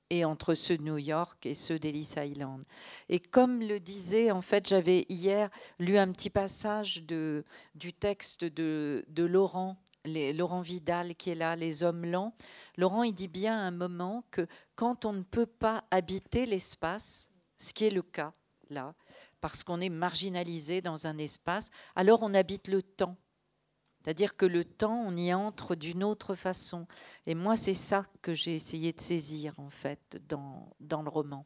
et 0.09 0.23
entre 0.23 0.53
ceux 0.53 0.77
de 0.77 0.83
New 0.83 0.97
York 0.97 1.45
et 1.45 1.55
ceux 1.55 1.79
d'Ellis 1.79 2.13
Island. 2.17 2.63
Et 3.09 3.19
comme 3.19 3.61
le 3.61 3.79
disait, 3.79 4.31
en 4.31 4.41
fait, 4.41 4.67
j'avais 4.67 5.05
hier 5.09 5.49
lu 5.79 5.97
un 5.97 6.11
petit 6.11 6.29
passage 6.29 7.03
du 7.03 7.93
texte 7.93 8.43
de 8.45 9.03
Laurent 9.17 9.77
Laurent 10.05 10.61
Vidal 10.61 11.15
qui 11.15 11.31
est 11.31 11.35
là, 11.35 11.55
les 11.55 11.83
hommes 11.83 12.05
lents. 12.05 12.33
Laurent, 12.77 13.03
il 13.03 13.13
dit 13.13 13.27
bien 13.27 13.57
à 13.57 13.61
un 13.61 13.71
moment 13.71 14.23
que 14.31 14.47
quand 14.75 15.05
on 15.05 15.13
ne 15.13 15.23
peut 15.23 15.45
pas 15.45 15.83
habiter 15.91 16.45
l'espace, 16.45 17.31
ce 17.57 17.73
qui 17.73 17.85
est 17.85 17.91
le 17.91 18.01
cas 18.01 18.33
là, 18.69 18.93
parce 19.41 19.63
qu'on 19.63 19.81
est 19.81 19.89
marginalisé 19.89 20.81
dans 20.81 21.07
un 21.07 21.17
espace, 21.17 21.69
alors 21.95 22.19
on 22.23 22.33
habite 22.33 22.67
le 22.67 22.81
temps. 22.81 23.17
C'est-à-dire 24.03 24.37
que 24.37 24.45
le 24.45 24.63
temps, 24.63 25.03
on 25.07 25.15
y 25.15 25.33
entre 25.33 25.73
d'une 25.73 26.03
autre 26.03 26.35
façon. 26.35 26.85
Et 27.25 27.33
moi, 27.33 27.55
c'est 27.55 27.73
ça 27.73 28.05
que 28.21 28.35
j'ai 28.35 28.53
essayé 28.53 28.93
de 28.93 29.01
saisir, 29.01 29.59
en 29.59 29.71
fait, 29.71 30.21
dans, 30.29 30.69
dans 30.79 31.01
le 31.01 31.09
roman. 31.09 31.43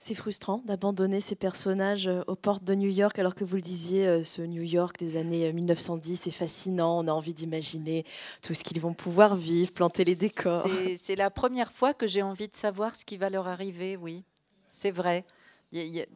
C'est 0.00 0.14
frustrant 0.14 0.62
d'abandonner 0.64 1.20
ces 1.20 1.34
personnages 1.34 2.06
euh, 2.06 2.22
aux 2.28 2.36
portes 2.36 2.62
de 2.62 2.74
New 2.76 2.88
York, 2.88 3.18
alors 3.18 3.34
que 3.34 3.44
vous 3.44 3.56
le 3.56 3.62
disiez, 3.62 4.06
euh, 4.06 4.22
ce 4.22 4.42
New 4.42 4.62
York 4.62 4.96
des 4.96 5.16
années 5.16 5.52
1910 5.52 6.22
euh, 6.22 6.28
est 6.28 6.32
fascinant. 6.32 7.00
On 7.00 7.08
a 7.08 7.12
envie 7.12 7.34
d'imaginer 7.34 8.04
tout 8.40 8.54
ce 8.54 8.62
qu'ils 8.62 8.80
vont 8.80 8.94
pouvoir 8.94 9.34
vivre, 9.34 9.72
planter 9.72 10.04
les 10.04 10.14
décors. 10.14 10.68
C'est 10.96 11.16
la 11.16 11.30
première 11.30 11.72
fois 11.72 11.94
que 11.94 12.06
j'ai 12.06 12.22
envie 12.22 12.46
de 12.46 12.54
savoir 12.54 12.94
ce 12.94 13.04
qui 13.04 13.16
va 13.16 13.28
leur 13.28 13.48
arriver, 13.48 13.96
oui. 13.96 14.22
C'est 14.68 14.92
vrai. 14.92 15.24
J'ai 15.72 16.06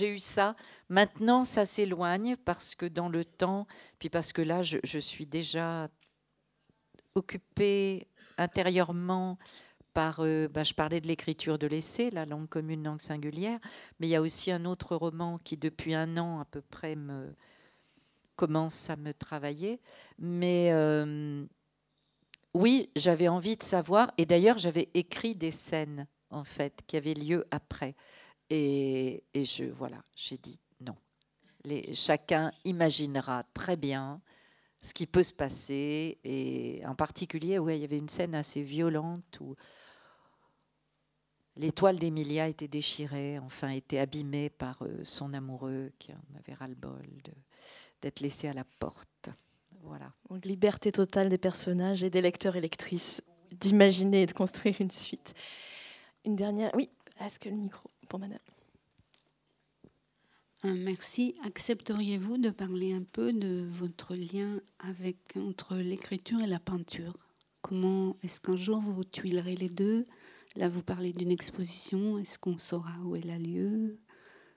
eu 0.00 0.18
ça. 0.20 0.54
Maintenant, 0.88 1.42
ça 1.42 1.66
s'éloigne 1.66 2.36
parce 2.36 2.76
que 2.76 2.86
dans 2.86 3.08
le 3.08 3.24
temps, 3.24 3.66
puis 3.98 4.08
parce 4.08 4.32
que 4.32 4.42
là, 4.42 4.62
je, 4.62 4.78
je 4.84 5.00
suis 5.00 5.26
déjà 5.26 5.88
occupée 7.16 8.06
intérieurement 8.36 9.36
euh, 10.20 10.48
bah, 10.48 10.62
je 10.62 10.74
parlais 10.74 11.00
de 11.00 11.06
l'écriture 11.06 11.58
de 11.58 11.66
l'essai, 11.66 12.10
la 12.10 12.26
langue 12.26 12.48
commune, 12.48 12.84
langue 12.84 13.00
singulière, 13.00 13.58
mais 13.98 14.06
il 14.06 14.10
y 14.10 14.16
a 14.16 14.22
aussi 14.22 14.50
un 14.50 14.64
autre 14.64 14.96
roman 14.96 15.38
qui, 15.38 15.56
depuis 15.56 15.94
un 15.94 16.16
an 16.16 16.40
à 16.40 16.44
peu 16.44 16.60
près, 16.60 16.94
me 16.96 17.34
commence 18.36 18.90
à 18.90 18.96
me 18.96 19.12
travailler. 19.12 19.80
Mais 20.18 20.70
euh, 20.72 21.44
oui, 22.54 22.90
j'avais 22.96 23.28
envie 23.28 23.56
de 23.56 23.62
savoir, 23.62 24.12
et 24.18 24.26
d'ailleurs, 24.26 24.58
j'avais 24.58 24.88
écrit 24.94 25.34
des 25.34 25.50
scènes, 25.50 26.06
en 26.30 26.44
fait, 26.44 26.82
qui 26.86 26.96
avaient 26.96 27.14
lieu 27.14 27.46
après. 27.50 27.94
Et, 28.50 29.24
je, 29.34 29.64
voilà, 29.64 30.02
j'ai 30.16 30.38
dit 30.38 30.58
non. 30.80 30.96
Chacun 31.92 32.52
imaginera 32.64 33.44
très 33.52 33.76
bien 33.76 34.22
ce 34.82 34.94
qui 34.94 35.06
peut 35.06 35.22
se 35.22 35.34
passer. 35.34 36.18
Et 36.24 36.82
en 36.86 36.94
particulier, 36.94 37.58
ouais, 37.58 37.78
il 37.78 37.82
y 37.82 37.84
avait 37.84 37.98
une 37.98 38.08
scène 38.08 38.34
assez 38.34 38.62
violente 38.62 39.38
où 39.40 39.54
L'étoile 41.58 41.98
d'Emilia 41.98 42.46
était 42.46 42.68
déchirée, 42.68 43.38
enfin 43.40 43.70
était 43.70 43.98
abîmée 43.98 44.48
par 44.48 44.80
euh, 44.82 45.02
son 45.02 45.34
amoureux 45.34 45.90
qui 45.98 46.12
en 46.12 46.38
avait 46.38 46.54
ras-le-bol 46.54 47.04
d'être 48.00 48.20
laissé 48.20 48.46
à 48.46 48.52
la 48.52 48.64
porte. 48.78 49.30
Voilà. 49.82 50.12
Donc, 50.30 50.46
liberté 50.46 50.92
totale 50.92 51.28
des 51.28 51.38
personnages 51.38 52.04
et 52.04 52.10
des 52.10 52.20
lecteurs 52.20 52.54
et 52.54 52.60
lectrices 52.60 53.22
d'imaginer 53.50 54.22
et 54.22 54.26
de 54.26 54.32
construire 54.32 54.76
une 54.80 54.90
suite. 54.90 55.34
Une 56.24 56.36
dernière. 56.36 56.70
Oui, 56.74 56.90
est-ce 57.20 57.40
que 57.40 57.48
le 57.48 57.56
micro 57.56 57.90
pour 58.08 58.20
madame? 58.20 58.38
Euh, 60.64 60.74
Merci. 60.76 61.34
Accepteriez-vous 61.44 62.38
de 62.38 62.50
parler 62.50 62.92
un 62.92 63.02
peu 63.02 63.32
de 63.32 63.66
votre 63.68 64.14
lien 64.14 64.60
avec, 64.78 65.16
entre 65.36 65.76
l'écriture 65.76 66.40
et 66.40 66.46
la 66.46 66.60
peinture? 66.60 67.16
Comment 67.62 68.16
est-ce 68.22 68.40
qu'un 68.40 68.56
jour 68.56 68.80
vous 68.80 69.04
tuilerez 69.04 69.56
les 69.56 69.68
deux? 69.68 70.06
Là, 70.56 70.68
vous 70.68 70.82
parlez 70.82 71.12
d'une 71.12 71.30
exposition. 71.30 72.18
Est-ce 72.18 72.38
qu'on 72.38 72.58
saura 72.58 72.98
où 73.04 73.16
elle 73.16 73.30
a 73.30 73.38
lieu? 73.38 73.98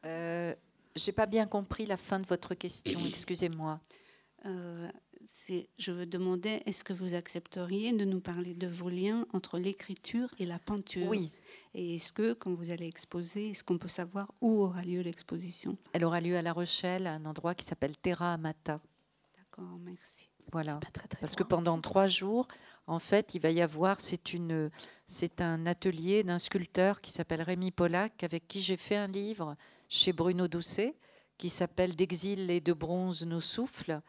Euh, 0.05 0.55
J'ai 0.95 1.11
pas 1.11 1.25
bien 1.25 1.45
compris 1.45 1.85
la 1.85 1.97
fin 1.97 2.19
de 2.19 2.25
votre 2.25 2.53
question. 2.55 2.99
Excusez-moi. 3.07 3.79
Euh, 4.45 4.89
je 5.77 5.91
veux 5.91 6.05
demander, 6.05 6.61
est-ce 6.65 6.83
que 6.83 6.93
vous 6.93 7.13
accepteriez 7.13 7.91
de 7.93 8.05
nous 8.05 8.21
parler 8.21 8.53
de 8.53 8.67
vos 8.67 8.89
liens 8.89 9.25
entre 9.33 9.59
l'écriture 9.59 10.29
et 10.39 10.45
la 10.45 10.59
peinture? 10.59 11.07
Oui. 11.07 11.31
Et 11.73 11.97
est-ce 11.97 12.13
que, 12.13 12.33
quand 12.33 12.53
vous 12.53 12.71
allez 12.71 12.87
exposer, 12.87 13.49
est-ce 13.49 13.63
qu'on 13.63 13.77
peut 13.77 13.87
savoir 13.89 14.31
où 14.41 14.61
aura 14.61 14.83
lieu 14.83 15.01
l'exposition? 15.01 15.77
Elle 15.93 16.05
aura 16.05 16.21
lieu 16.21 16.37
à 16.37 16.41
La 16.41 16.53
Rochelle, 16.53 17.05
à 17.05 17.13
un 17.13 17.25
endroit 17.25 17.53
qui 17.53 17.65
s'appelle 17.65 17.97
Terra 17.97 18.33
Amata. 18.33 18.79
D'accord, 19.37 19.77
merci. 19.83 20.30
Voilà. 20.51 20.79
Parce 21.19 21.35
que 21.35 21.43
pendant 21.43 21.79
trois 21.79 22.07
jours, 22.07 22.47
en 22.87 22.99
fait, 22.99 23.35
il 23.35 23.41
va 23.41 23.51
y 23.51 23.61
avoir, 23.61 24.01
c'est 24.01 24.33
une, 24.33 24.69
c'est 25.07 25.41
un 25.41 25.65
atelier 25.65 26.23
d'un 26.23 26.39
sculpteur 26.39 27.01
qui 27.01 27.11
s'appelle 27.11 27.41
Rémi 27.41 27.71
Pollack, 27.71 28.23
avec 28.23 28.47
qui 28.47 28.59
j'ai 28.59 28.77
fait 28.77 28.97
un 28.97 29.07
livre 29.07 29.55
chez 29.87 30.13
Bruno 30.13 30.47
Doucet, 30.47 30.95
qui 31.37 31.49
s'appelle 31.49 31.95
D'exil 31.95 32.51
et 32.51 32.61
de 32.61 32.73
bronze 32.73 33.25
nos 33.25 33.39
souffles. 33.39 34.01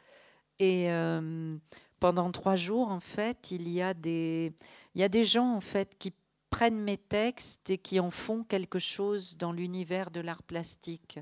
Et 0.58 0.90
euh, 0.90 1.56
pendant 2.00 2.30
trois 2.32 2.56
jours, 2.56 2.88
en 2.88 3.00
fait, 3.00 3.50
il 3.50 3.68
y 3.68 3.80
a 3.80 3.94
des, 3.94 4.52
il 4.94 5.00
y 5.00 5.04
a 5.04 5.08
des 5.08 5.24
gens 5.24 5.54
en 5.54 5.60
fait 5.60 5.96
qui 5.98 6.12
prennent 6.50 6.80
mes 6.80 6.98
textes 6.98 7.70
et 7.70 7.78
qui 7.78 7.98
en 8.00 8.10
font 8.10 8.44
quelque 8.44 8.78
chose 8.78 9.36
dans 9.38 9.52
l'univers 9.52 10.10
de 10.10 10.20
l'art 10.20 10.42
plastique. 10.42 11.18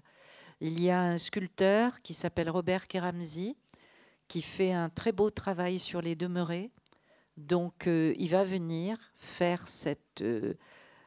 Il 0.60 0.80
y 0.80 0.90
a 0.90 1.00
un 1.00 1.18
sculpteur 1.18 2.02
qui 2.02 2.12
s'appelle 2.12 2.50
Robert 2.50 2.88
Keramzi, 2.88 3.56
qui 4.31 4.43
fait 4.43 4.72
un 4.72 4.89
très 4.89 5.12
beau 5.12 5.28
travail 5.28 5.78
sur 5.78 6.01
les 6.01 6.14
demeurés 6.14 6.70
donc, 7.47 7.87
euh, 7.87 8.14
il 8.18 8.28
va 8.28 8.45
venir 8.45 8.99
faire 9.14 9.66
cette, 9.66 10.20
euh, 10.20 10.55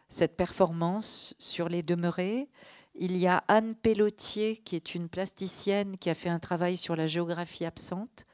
cette 0.10 0.36
performance 0.36 1.36
sur 1.38 1.70
les 1.70 1.84
demeurés. 1.84 2.50
Il 2.96 3.18
y 3.18 3.28
a 3.28 3.44
Anne 3.48 3.76
Pelletier, 3.76 4.58
qui 4.58 4.76
est 4.76 4.96
une 4.96 5.10
plasticienne 5.10 5.98
qui 5.98 6.10
a 6.10 6.16
fait 6.16 6.30
un 6.30 6.40
travail 6.40 6.76
sur 6.76 6.96
la 6.96 7.08
géographie 7.08 7.66
absente. 7.66 8.26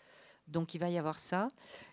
Donc 0.48 0.74
il 0.74 0.80
va 0.80 0.90
y 0.90 0.98
avoir 0.98 1.20
ça. 1.20 1.50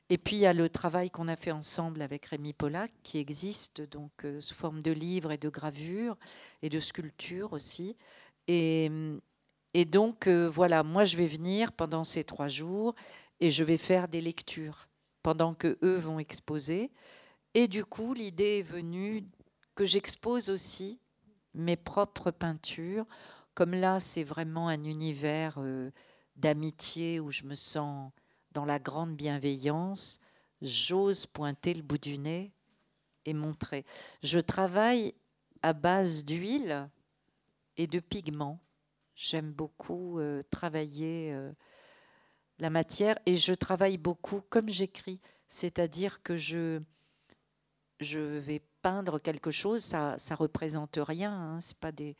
Et 0.09 0.19
puis 0.19 0.37
il 0.37 0.41
y 0.41 0.47
a 0.47 0.53
le 0.53 0.69
travail 0.69 1.11
qu'on 1.11 1.29
a 1.29 1.37
fait 1.37 1.51
ensemble 1.51 2.01
avec 2.01 2.27
Rémi 2.27 2.53
Pollack, 2.53 2.93
qui 3.03 3.19
existe 3.19 3.81
donc 3.83 4.25
euh, 4.25 4.41
sous 4.41 4.55
forme 4.55 4.83
de 4.83 4.93
livres 4.93 5.33
et 5.33 5.39
de 5.39 5.49
gravures 5.49 6.17
et 6.63 6.69
de 6.69 6.79
sculptures 6.79 7.53
aussi. 7.53 7.97
Et, 8.47 8.91
et 9.79 9.85
donc 9.85 10.27
euh, 10.27 10.49
voilà, 10.49 10.83
moi 10.83 11.05
je 11.05 11.19
vais 11.19 11.27
venir 11.27 11.71
pendant 11.71 12.03
ces 12.03 12.25
trois 12.25 12.49
jours 12.49 12.95
et 13.41 13.51
je 13.51 13.63
vais 13.63 13.77
faire 13.77 14.09
des 14.09 14.23
lectures 14.23 14.89
pendant 15.23 15.53
que 15.53 15.77
eux 15.83 15.99
vont 15.99 16.19
exposer. 16.19 16.91
Et 17.53 17.69
du 17.69 17.85
coup, 17.85 18.15
l'idée 18.15 18.61
est 18.61 18.63
venue 18.63 19.29
que 19.75 19.85
j'expose 19.85 20.49
aussi 20.49 20.99
mes 21.53 21.77
propres 21.77 22.31
peintures. 22.31 23.05
Comme 23.53 23.73
là, 23.73 24.01
c'est 24.01 24.25
vraiment 24.25 24.69
un 24.69 24.83
univers 24.83 25.57
euh, 25.59 25.91
d'amitié 26.37 27.21
où 27.21 27.31
je 27.31 27.45
me 27.45 27.55
sens 27.55 28.13
dans 28.53 28.65
la 28.65 28.79
grande 28.79 29.15
bienveillance, 29.15 30.21
j'ose 30.63 31.27
pointer 31.27 31.75
le 31.75 31.83
bout 31.83 32.01
du 32.01 32.17
nez 32.17 32.51
et 33.27 33.35
montrer. 33.35 33.85
Je 34.23 34.39
travaille 34.39 35.13
à 35.61 35.75
base 35.75 36.25
d'huile 36.25 36.89
et 37.77 37.87
de 37.87 38.01
pigments. 38.01 38.59
J'aime 39.17 39.51
beaucoup 39.51 40.21
euh, 40.21 40.43
travailler 40.51 41.33
euh, 41.33 41.51
la 42.59 42.71
matière 42.71 43.19
et 43.27 43.35
je 43.35 43.55
travaille 43.55 43.97
beaucoup 43.97 44.43
comme 44.51 44.69
j'écris, 44.69 45.21
c'est-à-dire 45.49 46.23
que 46.23 46.37
je 46.37 46.81
je 47.99 48.21
vais 48.21 48.61
peindre 48.83 49.19
quelque 49.19 49.51
chose, 49.51 49.83
ça 49.83 50.17
ça 50.19 50.35
représente 50.35 50.99
rien, 51.01 51.33
hein, 51.33 51.61
c'est 51.61 51.79
pas 51.79 51.93
des 51.93 52.17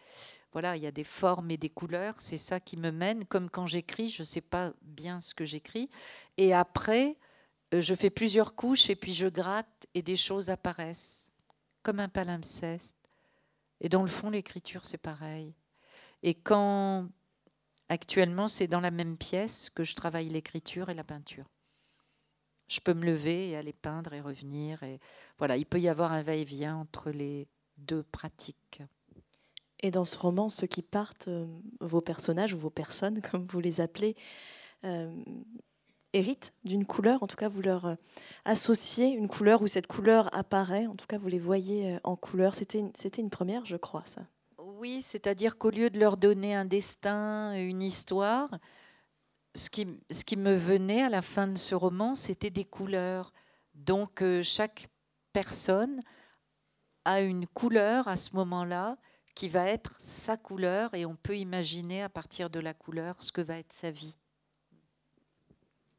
voilà, 0.53 0.75
il 0.75 0.83
y 0.83 0.87
a 0.87 0.91
des 0.91 1.05
formes 1.05 1.51
et 1.51 1.59
des 1.59 1.69
couleurs, 1.69 2.15
c'est 2.19 2.39
ça 2.39 2.61
qui 2.61 2.79
me 2.79 2.91
mène. 2.91 3.27
Comme 3.27 3.51
quand 3.51 3.67
j'écris, 3.67 4.09
je 4.09 4.23
ne 4.23 4.25
sais 4.25 4.41
pas 4.41 4.73
bien 4.81 5.21
ce 5.21 5.35
que 5.35 5.45
j'écris. 5.45 5.91
Et 6.39 6.55
après, 6.55 7.19
euh, 7.75 7.83
je 7.83 7.95
fais 7.95 8.09
plusieurs 8.09 8.55
couches 8.55 8.89
et 8.89 8.97
puis 8.97 9.13
je 9.13 9.27
gratte 9.29 9.87
et 9.93 10.01
des 10.01 10.17
choses 10.17 10.49
apparaissent, 10.49 11.29
comme 11.83 12.01
un 12.01 12.09
palimpseste. 12.09 12.97
Et 13.83 13.91
dans 13.91 14.01
le 14.01 14.09
fond, 14.09 14.31
l'écriture, 14.31 14.87
c'est 14.87 14.97
pareil. 14.97 15.53
Et 16.23 16.35
quand 16.35 17.09
actuellement, 17.89 18.49
c'est 18.49 18.67
dans 18.67 18.81
la 18.81 18.91
même 18.91 19.17
pièce 19.17 19.71
que 19.71 19.85
je 19.85 19.95
travaille 19.95 20.29
l'écriture 20.29 20.89
et 20.89 20.95
la 20.95 21.05
peinture. 21.05 21.45
Je 22.69 22.81
peux 22.81 22.95
me 22.95 23.05
lever 23.05 23.51
et 23.51 23.57
aller 23.57 23.73
peindre 23.73 24.13
et 24.13 24.21
revenir. 24.21 24.83
Et 24.83 24.99
voilà, 25.39 25.57
il 25.57 25.67
peut 25.67 25.81
y 25.81 25.89
avoir 25.89 26.13
un 26.13 26.23
va-et-vient 26.23 26.77
entre 26.77 27.11
les 27.11 27.47
deux 27.77 28.03
pratiques. 28.03 28.83
Et 29.81 29.91
dans 29.91 30.05
ce 30.05 30.19
roman, 30.19 30.49
ceux 30.49 30.67
qui 30.67 30.83
partent, 30.83 31.29
euh, 31.29 31.47
vos 31.81 32.01
personnages 32.01 32.55
ou 32.55 32.59
vos 32.59 32.71
personnes, 32.71 33.21
comme 33.31 33.47
vous 33.47 33.61
les 33.61 33.81
appelez, 33.81 34.17
euh, 34.85 35.15
héritent 36.13 36.55
d'une 36.65 36.87
couleur. 36.87 37.23
En 37.23 37.27
tout 37.27 37.37
cas, 37.37 37.49
vous 37.49 37.63
leur 37.63 37.87
euh, 37.87 37.95
associez 38.45 39.09
une 39.09 39.29
couleur 39.29 39.63
où 39.63 39.69
cette 39.69 39.87
couleur 39.87 40.35
apparaît. 40.35 40.87
En 40.87 40.97
tout 40.97 41.07
cas, 41.07 41.19
vous 41.19 41.29
les 41.29 41.39
voyez 41.39 41.99
en 42.03 42.17
couleur. 42.17 42.55
C'était 42.55 42.81
une, 42.81 42.93
une 43.19 43.31
première, 43.31 43.65
je 43.65 43.77
crois, 43.77 44.05
ça. 44.07 44.27
Oui, 44.79 45.01
c'est-à-dire 45.01 45.57
qu'au 45.57 45.71
lieu 45.71 45.89
de 45.89 45.99
leur 45.99 46.19
donner 46.19 46.55
un 46.55 46.67
destin, 46.67 47.55
une 47.55 47.81
histoire, 47.81 48.51
ce 49.55 49.71
qui, 49.71 49.87
me 50.37 50.55
venait 50.55 51.03
à 51.03 51.09
la 51.09 51.23
fin 51.23 51.47
de 51.49 51.57
ce 51.57 51.75
roman, 51.75 52.15
c'était 52.15 52.51
des 52.51 52.67
couleurs. 52.67 53.33
Donc, 53.75 54.23
chaque 54.43 54.89
personne 55.33 56.01
a 57.07 57.23
une 57.23 57.47
couleur 57.47 58.07
à 58.07 58.17
ce 58.17 58.37
moment-là 58.37 58.99
qui 59.35 59.49
va 59.49 59.67
être 59.67 59.95
sa 59.99 60.37
couleur 60.37 60.93
et 60.93 61.07
on 61.07 61.17
peut 61.17 61.39
imaginer 61.39 62.03
à 62.03 62.11
partir 62.11 62.51
de 62.51 62.61
la 62.61 62.75
couleur 62.75 63.23
ce 63.23 63.33
que 63.33 63.41
va 63.41 63.59
être 63.59 63.73
sa 63.73 63.91
vie. 63.91 64.19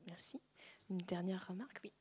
Merci. 0.06 0.40
Une 0.92 1.00
dernière 1.00 1.48
remarque, 1.48 1.80
oui. 1.84 1.94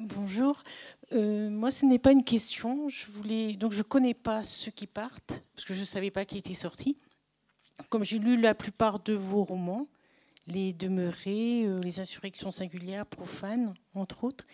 Bonjour. 0.00 0.62
Euh, 1.10 1.50
moi, 1.50 1.72
ce 1.72 1.84
n'est 1.84 1.98
pas 1.98 2.12
une 2.12 2.22
question. 2.22 2.88
Je 2.88 3.10
voulais 3.10 3.54
donc 3.54 3.72
je 3.72 3.82
connais 3.82 4.14
pas 4.14 4.44
ceux 4.44 4.70
qui 4.70 4.86
partent 4.86 5.40
parce 5.56 5.64
que 5.64 5.74
je 5.74 5.80
ne 5.80 5.84
savais 5.84 6.12
pas 6.12 6.24
qui 6.24 6.38
était 6.38 6.54
sorti. 6.54 6.96
Comme 7.88 8.04
j'ai 8.04 8.20
lu 8.20 8.40
la 8.40 8.54
plupart 8.54 9.00
de 9.00 9.14
vos 9.14 9.42
romans, 9.42 9.88
les 10.46 10.72
demeurés, 10.72 11.64
euh, 11.64 11.80
les 11.80 11.98
insurrections 11.98 12.52
singulières, 12.52 13.06
profanes, 13.06 13.74
entre 13.92 14.22
autres, 14.22 14.46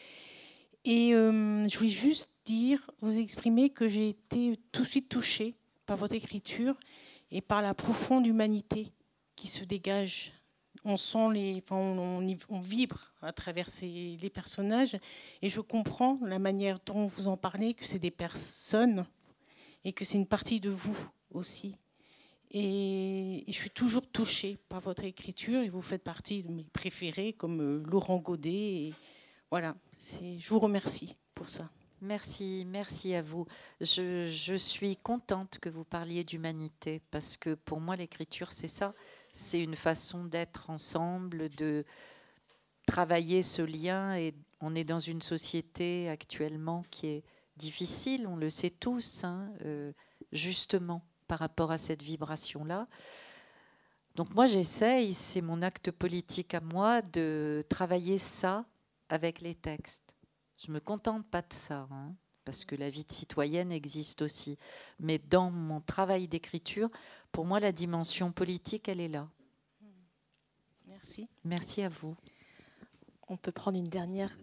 et 0.87 1.15
euh, 1.15 1.69
je 1.69 1.77
voulais 1.77 1.91
juste 1.91 2.31
dire, 2.47 2.91
vous 3.03 3.19
exprimer 3.19 3.69
que 3.69 3.87
j'ai 3.87 4.09
été 4.09 4.59
tout 4.73 4.81
de 4.81 4.89
suite 4.89 5.11
touchée 5.11 5.57
par 5.85 5.99
votre 5.99 6.15
écriture 6.15 6.75
et 7.31 7.43
par 7.43 7.61
la 7.61 7.75
profonde 7.75 8.27
humanité 8.27 8.93
qui 9.37 9.49
se 9.49 9.65
dégage. 9.65 10.33
On 10.85 10.97
sent 10.97 11.33
les, 11.33 11.63
enfin, 11.65 11.77
on, 11.77 12.61
vibre 12.61 13.15
à 13.23 13.33
travers 13.33 13.69
ces, 13.69 14.19
les 14.21 14.31
personnages 14.31 14.97
et 15.41 15.49
je 15.49 15.61
comprends 15.61 16.19
la 16.23 16.39
manière 16.39 16.79
dont 16.85 17.07
vous 17.07 17.29
en 17.29 17.37
parlez, 17.37 17.75
que 17.75 17.87
c'est 17.87 17.99
des 17.99 18.11
personnes 18.11 19.07
et 19.85 19.93
que 19.93 20.05
c'est 20.05 20.19
une 20.19 20.27
partie 20.27 20.61
de 20.61 20.71
vous 20.71 20.99
aussi. 21.31 21.77
Et, 22.51 23.45
je 23.49 23.53
suis 23.53 23.71
toujours 23.71 24.07
touchée 24.07 24.59
par 24.69 24.81
votre 24.81 25.05
écriture 25.05 25.61
et 25.61 25.69
vous 25.69 25.83
faites 25.83 26.05
partie 26.05 26.43
de 26.43 26.53
mes 26.53 26.65
préférés 26.65 27.33
comme 27.33 27.61
euh, 27.61 27.83
Laurent 27.91 28.19
Godet. 28.19 28.51
Et, 28.51 28.95
voilà, 29.51 29.75
je 30.01 30.49
vous 30.49 30.61
remercie 30.61 31.15
pour 31.35 31.49
ça. 31.49 31.65
Merci, 32.01 32.67
merci 32.69 33.15
à 33.15 33.23
vous. 33.23 33.47
Je, 33.81 34.57
suis 34.59 34.97
contente 34.97 35.59
que 35.59 35.69
vous 35.69 35.85
parliez 35.85 36.23
d'humanité 36.23 37.01
parce 37.11 37.37
que 37.37 37.55
pour 37.55 37.81
moi, 37.81 37.97
l'écriture, 37.97 38.53
c'est 38.53 38.69
ça. 38.69 38.95
C'est 39.37 39.61
une 39.61 39.75
façon 39.75 40.25
d'être 40.25 40.71
ensemble, 40.71 41.49
de 41.57 41.85
travailler 42.87 43.43
ce 43.43 43.63
lien. 43.63 44.15
Et 44.17 44.33
on 44.61 44.77
est 44.77 44.85
dans 44.85 45.01
une 45.01 45.23
société 45.23 46.09
actuellement 46.09 46.85
qui 46.91 47.09
est 47.09 47.25
difficile, 47.57 48.29
on 48.29 48.37
le 48.37 48.49
sait 48.49 48.71
tous, 48.71 49.25
hein, 49.25 49.53
euh, 49.65 49.93
justement 50.31 51.03
par 51.27 51.41
rapport 51.41 51.73
à 51.73 51.79
cette 51.79 52.03
vibration-là. 52.03 52.87
Donc 54.15 54.33
moi, 54.35 54.47
j'essaye, 54.47 55.13
c'est 55.13 55.41
mon 55.41 55.63
acte 55.63 55.91
politique 55.91 56.55
à 56.55 56.61
moi, 56.61 57.03
de 57.03 57.65
travailler 57.69 58.19
ça 58.19 58.65
avec 59.09 59.41
les 59.41 59.57
textes. 59.57 60.15
Je 60.65 60.71
me 60.71 60.79
contente 60.79 61.27
pas 61.27 61.43
de 61.43 61.53
ça, 61.53 61.89
hein, 61.91 62.15
parce 62.45 62.65
que 62.65 62.75
la 62.75 62.91
vie 62.91 63.05
de 63.05 63.13
citoyenne 63.13 63.73
existe 63.73 64.23
aussi. 64.23 64.59
Mais 65.01 65.19
dans 65.19 65.51
mon 65.51 65.81
travail 65.81 66.29
d'écriture, 66.29 66.91
pour 67.33 67.45
moi, 67.45 67.61
la 67.61 67.73
dimension 67.73 68.33
politique, 68.33 68.89
elle 68.89 69.01
est 69.01 69.09
là. 69.09 69.29
Merci. 70.87 71.27
Merci 71.45 71.83
à 71.83 71.89
vous. 71.89 72.17
On 73.29 73.37
peut 73.37 73.53
prendre 73.53 73.79
une 73.79 73.89
dernière 73.89 74.37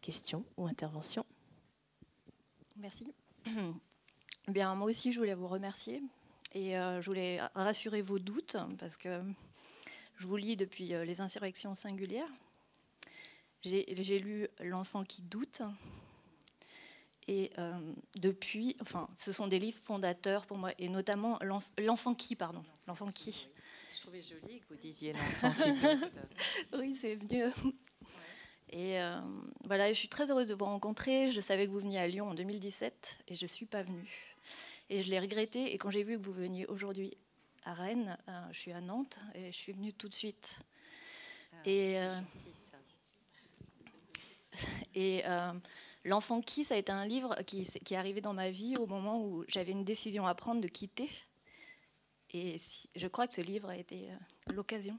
question 0.00 0.44
ou 0.56 0.66
intervention. 0.66 1.24
Merci. 2.76 3.12
Bien, 4.48 4.74
moi 4.74 4.88
aussi, 4.88 5.12
je 5.12 5.18
voulais 5.18 5.34
vous 5.34 5.48
remercier 5.48 6.02
et 6.54 6.78
euh, 6.78 7.00
je 7.00 7.06
voulais 7.06 7.40
rassurer 7.54 8.00
vos 8.00 8.18
doutes 8.18 8.56
parce 8.78 8.96
que 8.96 9.22
je 10.16 10.26
vous 10.26 10.36
lis 10.36 10.56
depuis 10.56 10.94
euh, 10.94 11.04
les 11.04 11.20
insurrections 11.20 11.74
singulières 11.74 12.30
j'ai 13.62 14.18
lu 14.18 14.48
L'enfant 14.60 15.04
qui 15.04 15.22
doute. 15.22 15.62
Et 17.28 17.50
euh, 17.58 17.78
depuis, 18.16 18.74
enfin, 18.80 19.06
ce 19.18 19.32
sont 19.32 19.46
des 19.46 19.58
livres 19.58 19.78
fondateurs 19.78 20.46
pour 20.46 20.56
moi, 20.56 20.72
et 20.78 20.88
notamment 20.88 21.38
L'enfant 21.78 22.14
qui, 22.14 22.34
pardon. 22.34 22.64
L'enfant 22.86 23.12
qui. 23.12 23.48
Je 23.94 24.00
trouvais 24.00 24.22
joli 24.22 24.60
que 24.60 24.64
vous 24.70 24.80
disiez 24.80 25.12
L'enfant 25.12 25.52
qui 25.52 25.70
oui, 26.78 26.96
c'est 26.98 27.18
mieux. 27.30 27.52
Et 28.70 28.98
euh, 28.98 29.20
voilà, 29.64 29.92
je 29.92 29.98
suis 29.98 30.08
très 30.08 30.30
heureuse 30.30 30.48
de 30.48 30.54
vous 30.54 30.64
rencontrer. 30.64 31.30
Je 31.30 31.40
savais 31.42 31.66
que 31.66 31.70
vous 31.70 31.80
veniez 31.80 31.98
à 31.98 32.06
Lyon 32.06 32.30
en 32.30 32.34
2017 32.34 33.18
et 33.28 33.34
je 33.34 33.44
ne 33.44 33.48
suis 33.48 33.66
pas 33.66 33.82
venue. 33.82 34.34
Et 34.88 35.02
je 35.02 35.10
l'ai 35.10 35.20
regretté. 35.20 35.74
Et 35.74 35.78
quand 35.78 35.90
j'ai 35.90 36.04
vu 36.04 36.18
que 36.18 36.24
vous 36.24 36.32
veniez 36.32 36.64
aujourd'hui 36.66 37.14
à 37.64 37.74
Rennes, 37.74 38.16
euh, 38.28 38.40
je 38.52 38.58
suis 38.58 38.72
à 38.72 38.80
Nantes 38.80 39.18
et 39.34 39.52
je 39.52 39.56
suis 39.56 39.72
venue 39.72 39.92
tout 39.92 40.08
de 40.08 40.14
suite. 40.14 40.60
Ah, 41.52 41.56
et 41.66 41.98
et 44.94 45.22
euh, 45.26 45.52
L'enfant 46.08 46.40
qui, 46.40 46.64
ça 46.64 46.74
a 46.74 46.78
été 46.78 46.90
un 46.90 47.04
livre 47.04 47.36
qui, 47.46 47.64
qui, 47.84 47.92
est 47.92 47.96
arrivé 47.98 48.22
dans 48.22 48.32
ma 48.32 48.48
vie 48.48 48.76
au 48.78 48.86
moment 48.86 49.22
où 49.22 49.44
j'avais 49.46 49.72
une 49.72 49.84
décision 49.84 50.26
à 50.26 50.34
prendre 50.34 50.62
de 50.62 50.68
quitter. 50.68 51.10
Et 52.30 52.60
je 52.96 53.06
crois 53.08 53.28
que 53.28 53.34
ce 53.34 53.42
livre 53.42 53.68
a 53.68 53.76
été 53.76 54.10
euh, 54.10 54.54
l'occasion. 54.54 54.98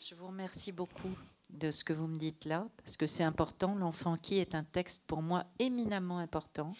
Je 0.00 0.14
vous 0.14 0.28
remercie 0.28 0.72
beaucoup 0.72 1.10
de 1.50 1.70
ce 1.70 1.84
que 1.84 1.92
vous 1.92 2.06
me 2.06 2.16
dites 2.16 2.46
là, 2.46 2.66
parce 2.78 2.96
que 2.96 3.06
c'est 3.06 3.22
important. 3.22 3.74
L'enfant 3.74 4.16
qui 4.16 4.38
est 4.38 4.54
un 4.54 4.64
texte 4.64 5.06
pour 5.06 5.20
moi 5.20 5.44
éminemment 5.58 6.20
important, 6.20 6.72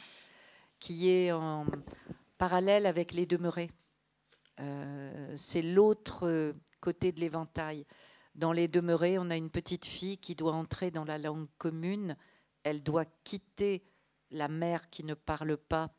qui 0.79 1.11
est 1.11 1.33
en 1.33 1.67
parallèle 2.39 2.87
avec 2.87 3.13
les 3.13 3.27
demeurés. 3.27 3.71
Euh, 4.61 5.35
c'est 5.37 5.63
l'autre 5.63 6.55
côté 6.81 7.13
de 7.13 7.21
l'éventail. 7.21 7.85
Dans 8.35 8.53
les 8.53 8.69
demeurés, 8.69 9.19
on 9.19 9.29
a 9.29 9.37
une 9.37 9.51
petite 9.51 9.85
fille 9.85 10.17
qui 10.17 10.35
doit 10.35 10.55
entrer 10.55 10.91
dans 10.91 11.05
la 11.05 11.19
langue 11.19 11.49
commune. 11.59 12.17
Elle 12.67 12.83
doit 12.83 13.05
quitter 13.23 13.85
la 14.33 14.49
mère 14.49 14.91
qui 14.91 15.05
ne 15.05 15.15
parle 15.15 15.57
pas 15.57 15.95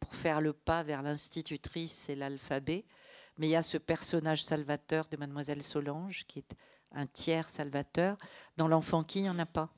pour 0.00 0.14
faire 0.14 0.40
le 0.40 0.54
pas 0.54 0.82
vers 0.82 1.02
l'institutrice 1.02 2.08
et 2.08 2.14
l'alphabet. 2.14 2.86
Mais 3.36 3.48
il 3.48 3.50
y 3.50 3.56
a 3.56 3.62
ce 3.62 3.76
personnage 3.76 4.42
salvateur 4.42 5.04
de 5.10 5.18
Mademoiselle 5.18 5.62
Solange, 5.62 6.24
qui 6.26 6.38
est 6.38 6.56
un 6.92 7.06
tiers 7.06 7.50
salvateur. 7.50 8.16
Dans 8.56 8.68
l'enfant 8.68 9.04
qui, 9.04 9.18
il 9.18 9.22
n'y 9.24 9.28
en 9.28 9.38
a 9.38 9.44
pas. 9.44 9.68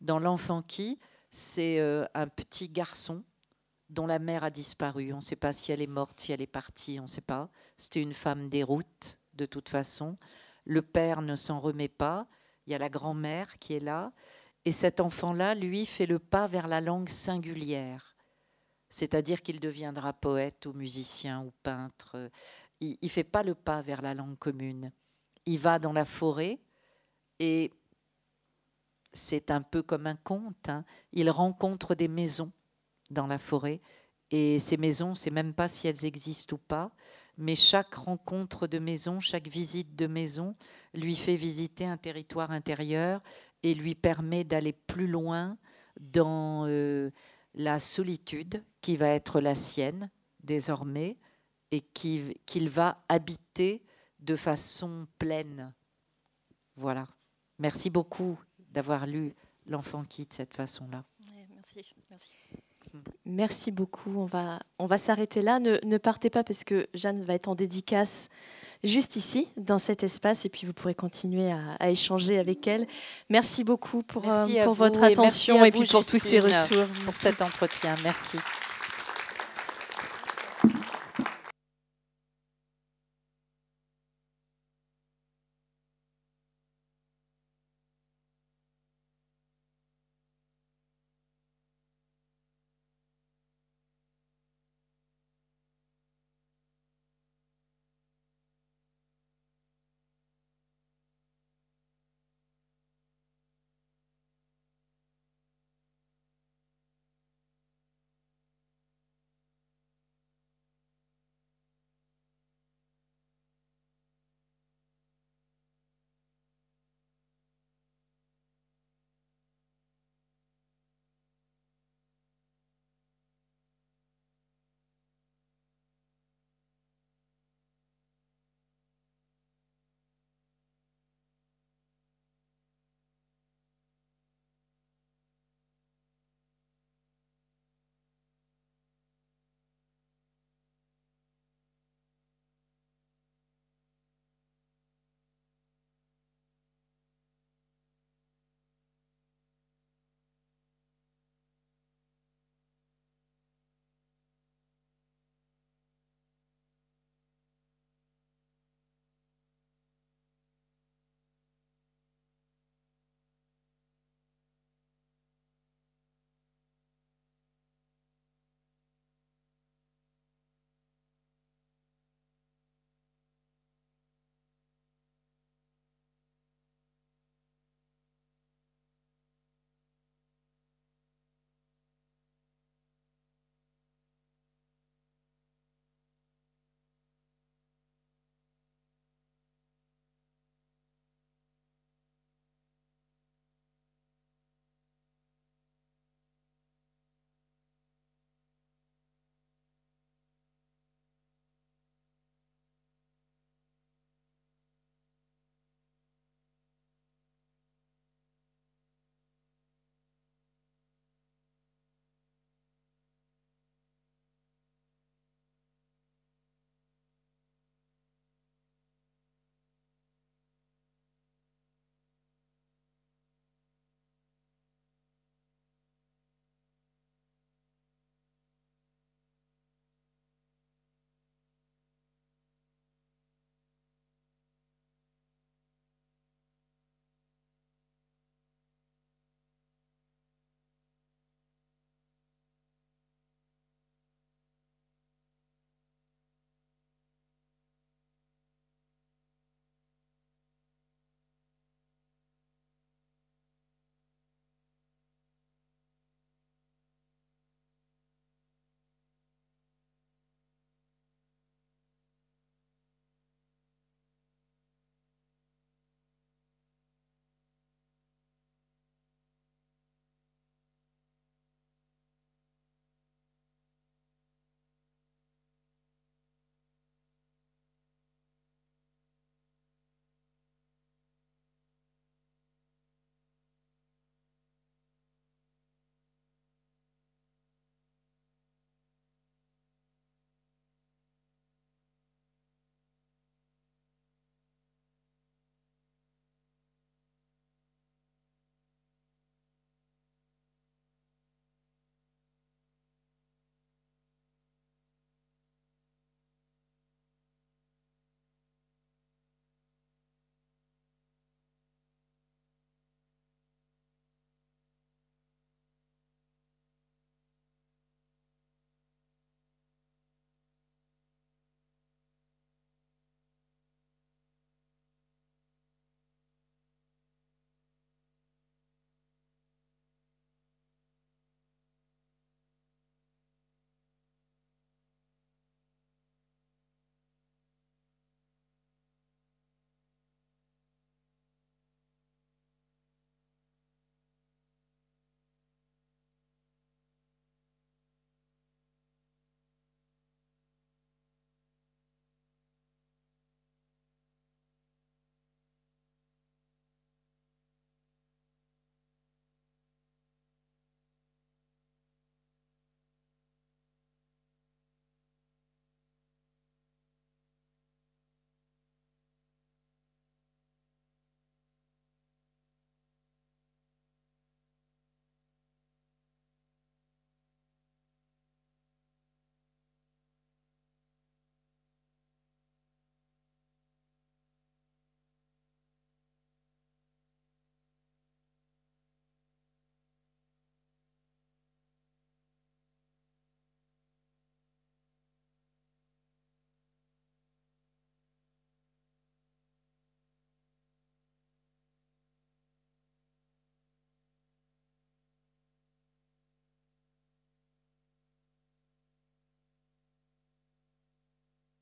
Dans 0.00 0.20
l'enfant 0.20 0.62
qui, 0.62 1.00
c'est 1.32 1.80
euh, 1.80 2.06
un 2.14 2.28
petit 2.28 2.68
garçon 2.68 3.24
dont 3.88 4.06
la 4.06 4.20
mère 4.20 4.44
a 4.44 4.50
disparu. 4.50 5.12
On 5.12 5.16
ne 5.16 5.20
sait 5.20 5.34
pas 5.34 5.52
si 5.52 5.72
elle 5.72 5.82
est 5.82 5.88
morte, 5.88 6.20
si 6.20 6.30
elle 6.30 6.42
est 6.42 6.46
partie, 6.46 7.00
on 7.00 7.04
ne 7.04 7.08
sait 7.08 7.22
pas. 7.22 7.50
C'était 7.76 8.02
une 8.02 8.14
femme 8.14 8.50
des 8.50 8.62
routes, 8.62 9.18
de 9.34 9.46
toute 9.46 9.68
façon. 9.68 10.16
Le 10.64 10.80
père 10.80 11.22
ne 11.22 11.34
s'en 11.34 11.58
remet 11.58 11.88
pas. 11.88 12.28
Il 12.68 12.70
y 12.70 12.76
a 12.76 12.78
la 12.78 12.88
grand-mère 12.88 13.58
qui 13.58 13.74
est 13.74 13.80
là. 13.80 14.12
Et 14.64 14.72
cet 14.72 15.00
enfant-là, 15.00 15.54
lui, 15.54 15.86
fait 15.86 16.06
le 16.06 16.18
pas 16.18 16.46
vers 16.46 16.68
la 16.68 16.80
langue 16.80 17.08
singulière. 17.08 18.16
C'est-à-dire 18.90 19.42
qu'il 19.42 19.60
deviendra 19.60 20.12
poète 20.12 20.66
ou 20.66 20.72
musicien 20.72 21.42
ou 21.42 21.52
peintre. 21.62 22.30
Il 22.80 22.98
ne 23.02 23.08
fait 23.08 23.24
pas 23.24 23.42
le 23.42 23.54
pas 23.54 23.82
vers 23.82 24.02
la 24.02 24.14
langue 24.14 24.38
commune. 24.38 24.92
Il 25.46 25.58
va 25.58 25.78
dans 25.78 25.92
la 25.92 26.04
forêt 26.04 26.58
et 27.38 27.72
c'est 29.12 29.50
un 29.50 29.62
peu 29.62 29.82
comme 29.82 30.06
un 30.06 30.16
conte. 30.16 30.68
Hein. 30.68 30.84
Il 31.12 31.30
rencontre 31.30 31.94
des 31.94 32.08
maisons 32.08 32.52
dans 33.10 33.26
la 33.26 33.38
forêt. 33.38 33.80
Et 34.30 34.58
ces 34.58 34.76
maisons, 34.76 35.14
sait 35.14 35.30
même 35.30 35.54
pas 35.54 35.68
si 35.68 35.88
elles 35.88 36.04
existent 36.04 36.54
ou 36.54 36.58
pas, 36.58 36.92
mais 37.36 37.54
chaque 37.54 37.94
rencontre 37.94 38.66
de 38.66 38.78
maison, 38.78 39.18
chaque 39.18 39.48
visite 39.48 39.96
de 39.96 40.06
maison 40.06 40.54
lui 40.94 41.16
fait 41.16 41.36
visiter 41.36 41.86
un 41.86 41.96
territoire 41.96 42.50
intérieur 42.50 43.22
et 43.62 43.74
lui 43.74 43.94
permet 43.94 44.44
d'aller 44.44 44.72
plus 44.72 45.06
loin 45.06 45.56
dans 46.00 46.66
euh, 46.66 47.10
la 47.54 47.78
solitude 47.78 48.64
qui 48.80 48.96
va 48.96 49.08
être 49.08 49.40
la 49.40 49.54
sienne 49.54 50.10
désormais 50.42 51.18
et 51.70 51.80
qu'il 51.80 52.68
va 52.68 53.04
habiter 53.08 53.82
de 54.18 54.36
façon 54.36 55.06
pleine. 55.18 55.72
Voilà. 56.76 57.06
Merci 57.58 57.90
beaucoup 57.90 58.38
d'avoir 58.72 59.06
lu 59.06 59.34
L'enfant 59.66 60.02
qui 60.02 60.26
de 60.26 60.32
cette 60.32 60.54
façon-là. 60.54 61.04
merci. 61.54 61.94
merci. 62.10 62.32
Merci 63.24 63.70
beaucoup. 63.70 64.10
On 64.16 64.24
va, 64.24 64.60
on 64.78 64.86
va 64.86 64.98
s'arrêter 64.98 65.42
là. 65.42 65.60
Ne, 65.60 65.98
partez 65.98 66.30
pas 66.30 66.42
parce 66.42 66.64
que 66.64 66.88
Jeanne 66.94 67.22
va 67.22 67.34
être 67.34 67.48
en 67.48 67.54
dédicace 67.54 68.30
juste 68.84 69.16
ici, 69.16 69.48
dans 69.56 69.78
cet 69.78 70.02
espace, 70.02 70.44
et 70.44 70.48
puis 70.48 70.66
vous 70.66 70.72
pourrez 70.72 70.94
continuer 70.94 71.52
à, 71.78 71.90
échanger 71.90 72.38
avec 72.38 72.66
elle. 72.66 72.86
Merci 73.28 73.64
beaucoup 73.64 74.02
pour, 74.02 74.28
euh, 74.30 74.46
pour 74.64 74.74
votre 74.74 75.02
attention 75.02 75.64
et, 75.64 75.70
puis 75.70 75.86
pour 75.86 76.04
tous 76.04 76.18
ces 76.18 76.40
retours. 76.40 76.86
Pour 77.04 77.14
cet 77.14 77.42
entretien. 77.42 77.94
Merci. 78.02 78.38